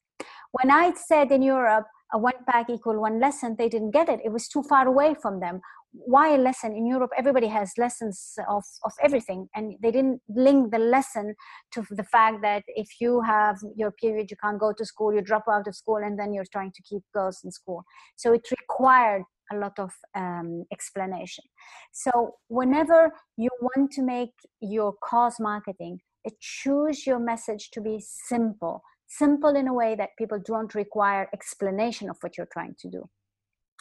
When 0.53 0.71
I 0.71 0.93
said 0.95 1.33
in 1.33 1.43
Europe, 1.43 1.87
a 2.13 2.19
one 2.19 2.45
pack 2.49 2.71
equal 2.71 3.01
one 3.01 3.21
lesson, 3.21 3.57
they 3.59 3.69
didn't 3.69 3.91
get 3.91 4.09
it. 4.09 4.21
It 4.25 4.33
was 4.33 4.49
too 4.49 4.63
far 4.63 4.87
away 4.87 5.15
from 5.21 5.41
them 5.41 5.61
why 6.05 6.35
a 6.35 6.39
lesson? 6.39 6.77
In 6.77 6.87
europe 6.87 7.11
everybody 7.17 7.47
has 7.49 7.73
lessons 7.79 8.39
of, 8.49 8.65
of 8.85 8.93
everything 9.03 9.49
and 9.55 9.75
they 9.83 9.91
didn't 9.91 10.21
link 10.29 10.71
the 10.71 10.79
lesson 10.79 11.35
to 11.73 11.85
the 11.91 12.05
fact 12.05 12.43
that 12.43 12.63
if 12.69 12.89
you 13.01 13.21
have 13.23 13.57
your 13.77 13.91
period 13.91 14.31
you 14.31 14.37
can't 14.43 14.59
go 14.59 14.73
to 14.73 14.85
school 14.85 15.15
you 15.15 15.21
drop 15.21 15.45
out 15.51 15.67
of 15.67 15.75
school 15.75 15.97
and 15.97 16.19
then 16.19 16.33
you're 16.33 16.53
trying 16.53 16.73
to 16.73 16.83
keep 16.83 17.03
girls 17.15 17.41
in 17.45 17.51
school. 17.51 17.85
So 18.17 18.33
it 18.33 18.47
required 18.51 19.23
a 19.53 19.57
lot 19.57 19.79
of 19.79 19.93
um, 20.17 20.65
explanation. 20.73 21.45
So 21.93 22.35
whenever 22.49 23.13
you 23.37 23.51
want 23.61 23.93
to 23.93 24.03
make 24.03 24.33
your 24.61 24.95
cause 25.03 25.37
marketing 25.39 26.01
choose 26.41 27.07
your 27.07 27.19
message 27.19 27.71
to 27.71 27.81
be 27.81 28.01
simple. 28.01 28.83
Simple 29.07 29.55
in 29.55 29.69
a 29.69 29.75
way 29.75 29.95
that 29.95 30.11
people 30.19 30.41
don't 30.45 30.75
require 30.75 31.29
explanation 31.33 32.11
of 32.11 32.17
what 32.21 32.37
you're 32.37 32.49
trying 32.53 32.75
to 32.81 32.91
do 32.91 33.09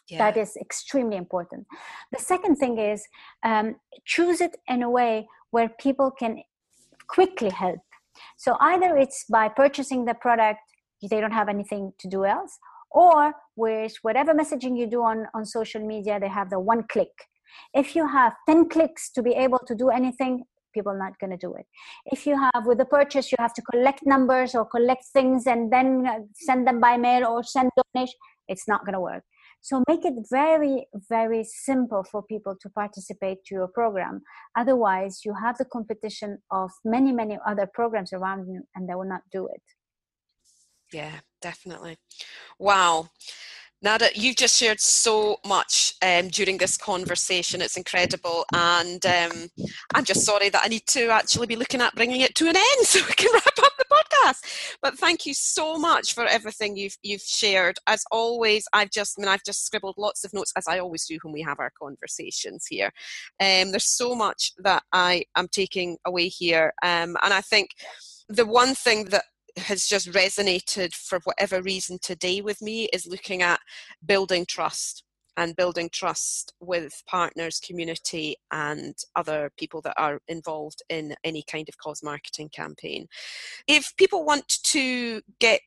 yeah. 0.10 0.20
That 0.20 0.38
is 0.38 0.56
extremely 0.58 1.18
important. 1.18 1.66
The 2.12 2.20
second 2.20 2.58
thing 2.58 2.78
is 2.78 3.04
um, 3.44 3.76
choose 4.06 4.40
it 4.40 4.56
in 4.68 4.84
a 4.84 4.90
way 4.90 5.28
where 5.52 5.70
people 5.80 6.12
can 6.12 6.44
quickly 7.08 7.50
help. 7.50 7.80
So 8.38 8.56
either 8.62 8.96
it's 8.96 9.26
by 9.30 9.50
purchasing 9.50 10.06
the 10.06 10.14
product, 10.14 10.60
they 11.10 11.20
don't 11.20 11.32
have 11.32 11.50
anything 11.50 11.94
to 12.00 12.08
do 12.08 12.26
else, 12.26 12.58
or 12.92 13.34
with 13.56 13.94
whatever 14.04 14.34
messaging 14.34 14.78
you 14.78 14.88
do 14.88 15.04
on, 15.04 15.28
on 15.34 15.46
social 15.46 15.82
media, 15.82 16.20
they 16.20 16.30
have 16.30 16.50
the 16.50 16.60
one 16.60 16.84
click. 16.90 17.12
If 17.74 17.96
you 17.96 18.08
have 18.08 18.34
10 18.48 18.70
clicks 18.70 19.12
to 19.12 19.22
be 19.22 19.32
able 19.32 19.60
to 19.68 19.76
do 19.76 19.90
anything, 19.90 20.44
people 20.74 20.92
are 20.92 20.98
not 20.98 21.18
going 21.20 21.32
to 21.32 21.38
do 21.38 21.54
it. 21.54 21.66
If 22.06 22.26
you 22.28 22.38
have 22.40 22.66
with 22.66 22.78
the 22.78 22.86
purchase, 22.86 23.32
you 23.32 23.38
have 23.40 23.54
to 23.54 23.62
collect 23.62 24.02
numbers 24.06 24.56
or 24.56 24.66
collect 24.66 25.06
things 25.14 25.48
and 25.48 25.72
then 25.72 26.06
uh, 26.08 26.20
send 26.36 26.68
them 26.68 26.80
by 26.80 26.98
mail 26.98 27.26
or 27.26 27.44
send 27.44 27.72
donation, 27.94 28.16
it's 28.48 28.68
not 28.68 28.86
going 28.86 28.94
to 28.94 29.00
work. 29.00 29.24
So 29.66 29.84
make 29.88 30.06
it 30.06 30.14
very, 30.30 30.86
very 31.10 31.44
simple 31.44 32.04
for 32.04 32.22
people 32.22 32.56
to 32.62 32.70
participate 32.70 33.44
to 33.46 33.56
your 33.56 33.68
program. 33.68 34.22
Otherwise, 34.56 35.22
you 35.26 35.34
have 35.34 35.58
the 35.58 35.66
competition 35.66 36.38
of 36.52 36.70
many, 36.84 37.12
many 37.12 37.40
other 37.48 37.68
programs 37.74 38.14
around 38.14 38.48
you 38.48 38.62
and 38.76 38.88
they 38.88 38.94
will 38.94 39.10
not 39.10 39.22
do 39.32 39.48
it. 39.48 39.64
Yeah, 40.94 41.16
definitely. 41.42 41.98
Wow. 42.60 43.10
Nada, 43.82 44.10
you've 44.16 44.38
just 44.38 44.58
shared 44.58 44.80
so 44.80 45.38
much 45.46 45.94
um, 46.02 46.30
during 46.30 46.58
this 46.58 46.78
conversation. 46.78 47.62
It's 47.62 47.78
incredible. 47.78 48.46
And 48.54 49.06
um, 49.06 49.50
I'm 49.94 50.06
just 50.06 50.26
sorry 50.26 50.50
that 50.50 50.64
I 50.64 50.68
need 50.68 50.88
to 50.88 51.10
actually 51.10 51.48
be 51.48 51.56
looking 51.56 51.82
at 51.82 51.94
bringing 51.94 52.22
it 52.22 52.36
to 52.36 52.46
an 52.48 52.56
end 52.56 52.66
so 52.88 53.00
we 53.06 53.14
can 53.14 53.32
wrap 53.34 53.46
up 53.46 53.74
the 53.78 53.86
podcast. 53.92 54.78
But 54.82 54.98
thank 54.98 55.26
you 55.26 55.34
so 55.34 55.78
much 55.78 56.14
for 56.14 56.26
everything 56.26 56.76
you've, 56.78 56.98
you've 57.04 57.22
shared. 57.22 57.78
As 57.86 58.04
always, 58.12 58.66
I've 58.74 58.92
just, 58.92 59.20
I 59.20 59.22
mean, 59.22 59.30
I've 59.30 59.44
just 59.44 59.66
scribbled 59.66 59.96
lots 59.98 60.24
of 60.24 60.34
notes, 60.34 60.54
as 60.58 60.68
I 60.68 60.80
always 60.80 61.06
do 61.06 61.20
when 61.22 61.34
we 61.34 61.42
have 61.42 61.60
our 61.60 61.72
conversations 61.78 62.66
here. 62.68 62.92
Um, 63.42 63.72
there's 63.72 63.86
so 63.86 64.16
much 64.16 64.54
that 64.60 64.84
I 64.94 65.26
am 65.36 65.48
taking 65.50 65.98
away 66.06 66.30
here. 66.30 66.74
Um, 66.82 67.18
and 67.22 67.34
I 67.34 67.42
think 67.42 67.72
the 68.30 68.46
one 68.46 68.74
thing 68.74 69.06
that 69.06 69.26
has 69.58 69.88
just 69.88 70.12
resonated 70.12 70.94
for 70.94 71.20
whatever 71.24 71.62
reason 71.62 71.98
today 72.02 72.42
with 72.42 72.62
me 72.62 72.86
is 72.94 73.08
looking 73.08 73.42
at 73.42 73.60
building 74.06 74.46
trust 74.48 75.04
and 75.38 75.56
building 75.56 75.90
trust 75.92 76.54
with 76.60 77.04
partners, 77.08 77.60
community, 77.60 78.38
and 78.52 78.96
other 79.16 79.52
people 79.58 79.82
that 79.82 79.96
are 79.98 80.20
involved 80.28 80.82
in 80.90 81.16
any 81.24 81.44
kind 81.50 81.68
of 81.68 81.78
cause 81.78 82.02
marketing 82.04 82.50
campaign. 82.50 83.08
If 83.68 83.94
people 83.98 84.26
want 84.26 84.48
to 84.64 85.22
get 85.40 85.62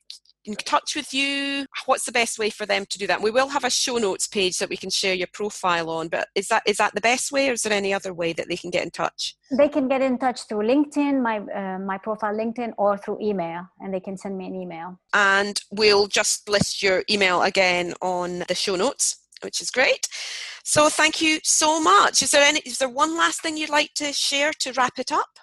in 0.45 0.55
touch 0.57 0.97
with 0.97 1.12
you, 1.12 1.66
what's 1.86 2.05
the 2.05 2.12
best 2.12 2.39
way 2.39 2.51
for 2.51 2.66
them 2.66 2.86
to 2.86 2.99
do 2.99 3.07
that? 3.07 3.22
We 3.22 3.30
will 3.30 3.49
have 3.49 3.64
a 3.64 3.70
show 3.70 3.97
notes 3.97 4.26
page 4.26 4.59
that 4.59 4.68
we 4.68 4.76
can 4.76 4.91
share 4.91 5.14
your 5.14 5.28
profile 5.32 5.91
on, 5.91 6.09
but 6.09 6.28
is 6.34 6.49
that 6.49 6.62
is 6.66 6.78
that 6.78 6.95
the 6.95 7.01
best 7.01 7.32
way, 7.32 7.51
or 7.51 7.53
is 7.53 7.62
there 7.62 7.72
any 7.72 7.93
other 7.93 8.14
way 8.14 8.32
that 8.32 8.49
they 8.49 8.57
can 8.57 8.70
get 8.70 8.84
in 8.84 8.91
touch? 8.91 9.36
They 9.51 9.68
can 9.68 9.89
get 9.89 10.01
in 10.01 10.18
touch 10.18 10.47
through 10.49 10.66
LinkedIn, 10.66 11.22
my 11.22 11.39
uh, 11.39 11.78
my 11.78 11.99
profile 11.99 12.34
LinkedIn, 12.34 12.72
or 12.78 12.97
through 12.99 13.18
email, 13.20 13.66
and 13.80 13.93
they 13.93 14.01
can 14.01 14.16
send 14.16 14.36
me 14.39 14.47
an 14.47 14.55
email. 14.55 14.99
And 15.12 15.61
we'll 15.70 16.07
just 16.07 16.49
list 16.49 16.82
your 16.82 17.03
email 17.11 17.43
again 17.43 17.95
on 18.01 18.45
the 18.49 18.55
show 18.55 18.76
notes 18.76 19.16
which 19.43 19.61
is 19.61 19.70
great. 19.70 20.09
So 20.64 20.89
thank 20.89 21.22
you 21.22 21.39
so 21.45 21.80
much. 21.80 22.22
Is 22.22 22.32
there 22.32 22.43
any? 22.43 22.61
Is 22.61 22.78
there 22.78 22.89
one 22.89 23.16
last 23.16 23.41
thing 23.41 23.57
you'd 23.57 23.70
like 23.70 23.95
to 23.95 24.12
share 24.12 24.53
to 24.61 24.72
wrap 24.72 24.99
it 24.99 25.12
up? 25.12 25.39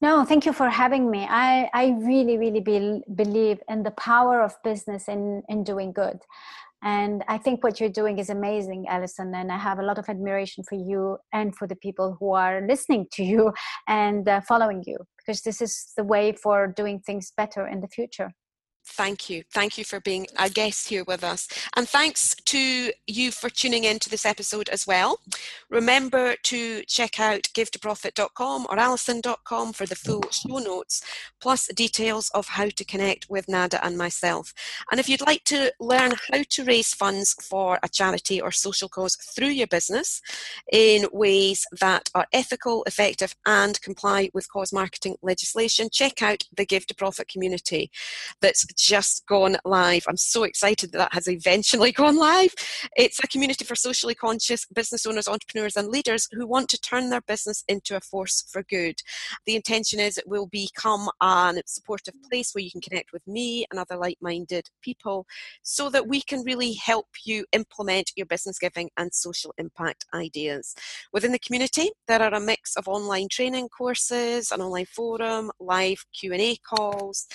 No, 0.00 0.24
thank 0.24 0.46
you 0.46 0.52
for 0.52 0.68
having 0.68 1.10
me. 1.10 1.26
I, 1.28 1.68
I 1.74 1.96
really, 1.98 2.38
really 2.38 2.60
be, 2.60 3.02
believe 3.16 3.58
in 3.68 3.82
the 3.82 3.90
power 3.92 4.42
of 4.42 4.54
business 4.62 5.08
in, 5.08 5.42
in 5.48 5.64
doing 5.64 5.92
good. 5.92 6.20
And 6.84 7.24
I 7.26 7.38
think 7.38 7.64
what 7.64 7.80
you're 7.80 7.88
doing 7.88 8.20
is 8.20 8.30
amazing, 8.30 8.86
Alison. 8.88 9.34
And 9.34 9.50
I 9.50 9.58
have 9.58 9.80
a 9.80 9.82
lot 9.82 9.98
of 9.98 10.08
admiration 10.08 10.62
for 10.68 10.76
you 10.76 11.18
and 11.32 11.56
for 11.56 11.66
the 11.66 11.74
people 11.74 12.16
who 12.20 12.32
are 12.34 12.64
listening 12.64 13.08
to 13.14 13.24
you 13.24 13.52
and 13.88 14.28
uh, 14.28 14.40
following 14.42 14.84
you, 14.86 14.98
because 15.16 15.42
this 15.42 15.60
is 15.60 15.92
the 15.96 16.04
way 16.04 16.32
for 16.32 16.68
doing 16.68 17.00
things 17.00 17.32
better 17.36 17.66
in 17.66 17.80
the 17.80 17.88
future. 17.88 18.32
Thank 18.88 19.28
you. 19.30 19.44
Thank 19.52 19.78
you 19.78 19.84
for 19.84 20.00
being 20.00 20.26
a 20.38 20.48
guest 20.48 20.88
here 20.88 21.04
with 21.04 21.22
us. 21.22 21.46
And 21.76 21.88
thanks 21.88 22.34
to 22.46 22.90
you 23.06 23.30
for 23.30 23.50
tuning 23.50 23.84
in 23.84 23.98
to 24.00 24.10
this 24.10 24.24
episode 24.24 24.68
as 24.70 24.86
well. 24.86 25.20
Remember 25.70 26.34
to 26.44 26.82
check 26.84 27.20
out 27.20 27.42
givetoprofit.com 27.54 28.66
or 28.68 28.78
alison.com 28.78 29.72
for 29.74 29.86
the 29.86 29.94
full 29.94 30.24
show 30.30 30.58
notes, 30.58 31.02
plus 31.40 31.68
details 31.68 32.30
of 32.30 32.48
how 32.48 32.68
to 32.70 32.84
connect 32.84 33.28
with 33.28 33.48
Nada 33.48 33.84
and 33.84 33.98
myself. 33.98 34.54
And 34.90 34.98
if 34.98 35.08
you'd 35.08 35.26
like 35.26 35.44
to 35.44 35.72
learn 35.78 36.12
how 36.32 36.42
to 36.48 36.64
raise 36.64 36.94
funds 36.94 37.34
for 37.42 37.78
a 37.82 37.88
charity 37.88 38.40
or 38.40 38.50
social 38.50 38.88
cause 38.88 39.16
through 39.16 39.48
your 39.48 39.66
business 39.66 40.22
in 40.72 41.06
ways 41.12 41.66
that 41.80 42.08
are 42.14 42.26
ethical, 42.32 42.84
effective, 42.84 43.36
and 43.46 43.80
comply 43.82 44.30
with 44.32 44.50
cause 44.50 44.72
marketing 44.72 45.16
legislation, 45.22 45.88
check 45.92 46.22
out 46.22 46.44
the 46.56 46.64
Give 46.64 46.86
to 46.86 46.94
Profit 46.94 47.28
community 47.28 47.90
that's 48.40 48.66
just 48.78 49.26
gone 49.26 49.56
live. 49.64 50.04
I'm 50.08 50.16
so 50.16 50.44
excited 50.44 50.92
that 50.92 50.98
that 50.98 51.14
has 51.14 51.28
eventually 51.28 51.92
gone 52.02 52.16
live. 52.16 52.54
It's 52.96 53.22
a 53.22 53.26
community 53.26 53.64
for 53.64 53.74
socially 53.74 54.14
conscious 54.14 54.64
business 54.66 55.04
owners, 55.04 55.28
entrepreneurs, 55.28 55.76
and 55.76 55.88
leaders 55.88 56.28
who 56.32 56.46
want 56.46 56.68
to 56.70 56.80
turn 56.80 57.10
their 57.10 57.20
business 57.20 57.64
into 57.68 57.96
a 57.96 58.00
force 58.00 58.44
for 58.50 58.62
good. 58.62 58.96
The 59.46 59.56
intention 59.56 60.00
is 60.00 60.16
it 60.16 60.28
will 60.28 60.46
become 60.46 61.08
a 61.20 61.62
supportive 61.66 62.14
place 62.28 62.54
where 62.54 62.62
you 62.62 62.70
can 62.70 62.80
connect 62.80 63.12
with 63.12 63.26
me 63.26 63.66
and 63.70 63.80
other 63.80 63.96
like 63.96 64.18
minded 64.20 64.68
people 64.82 65.26
so 65.62 65.90
that 65.90 66.06
we 66.06 66.20
can 66.20 66.42
really 66.44 66.74
help 66.74 67.08
you 67.24 67.44
implement 67.52 68.12
your 68.16 68.26
business 68.26 68.58
giving 68.58 68.90
and 68.96 69.12
social 69.12 69.52
impact 69.58 70.06
ideas. 70.14 70.74
Within 71.12 71.32
the 71.32 71.38
community, 71.38 71.90
there 72.06 72.22
are 72.22 72.34
a 72.34 72.40
mix 72.40 72.76
of 72.76 72.88
online 72.88 73.28
training 73.30 73.68
courses, 73.68 74.52
an 74.52 74.60
online 74.60 74.86
forum, 74.86 75.50
live 75.60 76.04
Q&A 76.18 76.56
calls, 76.56 77.26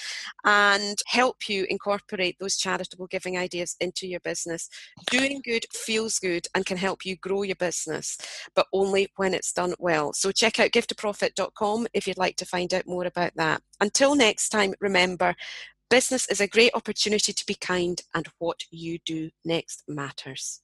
and 0.46 0.98
help 1.08 1.33
help 1.34 1.50
you 1.50 1.66
incorporate 1.70 2.38
those 2.40 2.58
charitable 2.58 3.08
giving 3.08 3.38
ideas 3.38 3.76
into 3.80 4.08
your 4.08 4.20
business. 4.20 4.70
Doing 5.10 5.42
good 5.44 5.66
feels 5.74 6.20
good 6.20 6.46
and 6.54 6.66
can 6.66 6.78
help 6.78 7.06
you 7.06 7.18
grow 7.18 7.44
your 7.44 7.56
business, 7.56 8.18
but 8.56 8.68
only 8.72 9.08
when 9.16 9.34
it's 9.34 9.52
done 9.52 9.74
well. 9.80 10.14
So 10.14 10.32
check 10.32 10.60
out 10.60 10.72
givetoprofit.com 10.72 11.88
if 11.94 12.08
you'd 12.08 12.18
like 12.18 12.36
to 12.38 12.46
find 12.46 12.74
out 12.74 12.88
more 12.88 13.06
about 13.06 13.32
that. 13.36 13.62
Until 13.82 14.16
next 14.16 14.50
time, 14.50 14.74
remember, 14.80 15.34
business 15.90 16.30
is 16.30 16.40
a 16.40 16.48
great 16.48 16.72
opportunity 16.76 17.34
to 17.34 17.46
be 17.48 17.56
kind, 17.56 18.00
and 18.14 18.28
what 18.38 18.60
you 18.70 19.00
do 19.06 19.32
next 19.44 19.84
matters. 19.88 20.62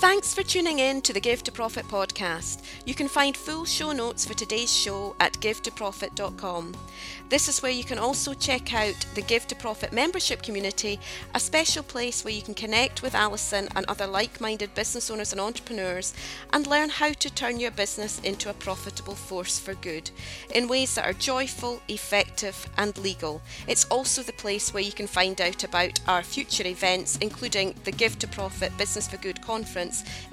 Thanks 0.00 0.34
for 0.34 0.42
tuning 0.42 0.80
in 0.80 1.00
to 1.02 1.12
the 1.12 1.20
Give 1.20 1.44
to 1.44 1.52
Profit 1.52 1.86
podcast. 1.86 2.64
You 2.84 2.94
can 2.94 3.06
find 3.06 3.36
full 3.36 3.64
show 3.64 3.92
notes 3.92 4.26
for 4.26 4.34
today's 4.34 4.72
show 4.76 5.14
at 5.20 5.34
givetoprofit.com. 5.34 6.74
This 7.28 7.48
is 7.48 7.62
where 7.62 7.72
you 7.72 7.84
can 7.84 7.98
also 7.98 8.34
check 8.34 8.74
out 8.74 9.06
the 9.14 9.22
Give 9.22 9.46
to 9.46 9.54
Profit 9.54 9.92
membership 9.92 10.42
community, 10.42 10.98
a 11.34 11.40
special 11.40 11.82
place 11.82 12.24
where 12.24 12.34
you 12.34 12.42
can 12.42 12.52
connect 12.52 13.02
with 13.02 13.14
Alison 13.14 13.68
and 13.76 13.86
other 13.86 14.06
like 14.06 14.40
minded 14.40 14.74
business 14.74 15.10
owners 15.10 15.32
and 15.32 15.40
entrepreneurs 15.40 16.14
and 16.52 16.66
learn 16.66 16.90
how 16.90 17.12
to 17.12 17.30
turn 17.32 17.60
your 17.60 17.70
business 17.70 18.20
into 18.20 18.50
a 18.50 18.54
profitable 18.54 19.14
force 19.14 19.58
for 19.58 19.74
good 19.74 20.10
in 20.52 20.68
ways 20.68 20.94
that 20.96 21.06
are 21.06 21.14
joyful, 21.14 21.80
effective, 21.88 22.68
and 22.76 22.98
legal. 22.98 23.40
It's 23.68 23.86
also 23.86 24.22
the 24.22 24.32
place 24.32 24.74
where 24.74 24.82
you 24.82 24.92
can 24.92 25.06
find 25.06 25.40
out 25.40 25.64
about 25.64 26.00
our 26.08 26.22
future 26.22 26.66
events, 26.66 27.18
including 27.18 27.74
the 27.84 27.92
Give 27.92 28.18
to 28.18 28.26
Profit 28.26 28.76
Business 28.76 29.08
for 29.08 29.16
Good 29.16 29.40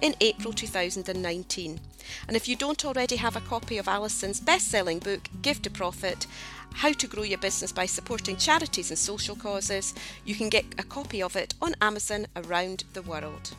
in 0.02 0.16
April 0.22 0.54
2019. 0.54 1.80
And 2.28 2.38
if 2.38 2.48
you 2.48 2.56
don't 2.56 2.86
already 2.86 3.16
have 3.16 3.36
a 3.36 3.42
copy 3.42 3.78
of 3.78 3.88
Alison's 3.88 4.40
best 4.40 4.68
selling 4.68 5.00
book, 5.00 5.30
Give 5.42 5.62
to 5.62 5.70
Profit, 5.70 6.28
how 6.74 6.92
to 6.94 7.08
Grow 7.08 7.24
Your 7.24 7.40
Business 7.40 7.72
by 7.72 7.86
Supporting 7.86 8.38
Charities 8.38 8.90
and 8.90 8.98
Social 8.98 9.36
Causes. 9.36 9.94
You 10.26 10.36
can 10.36 10.50
get 10.50 10.66
a 10.78 10.84
copy 10.84 11.22
of 11.22 11.36
it 11.36 11.54
on 11.62 11.76
Amazon 11.82 12.28
around 12.36 12.84
the 12.94 13.02
world. 13.02 13.52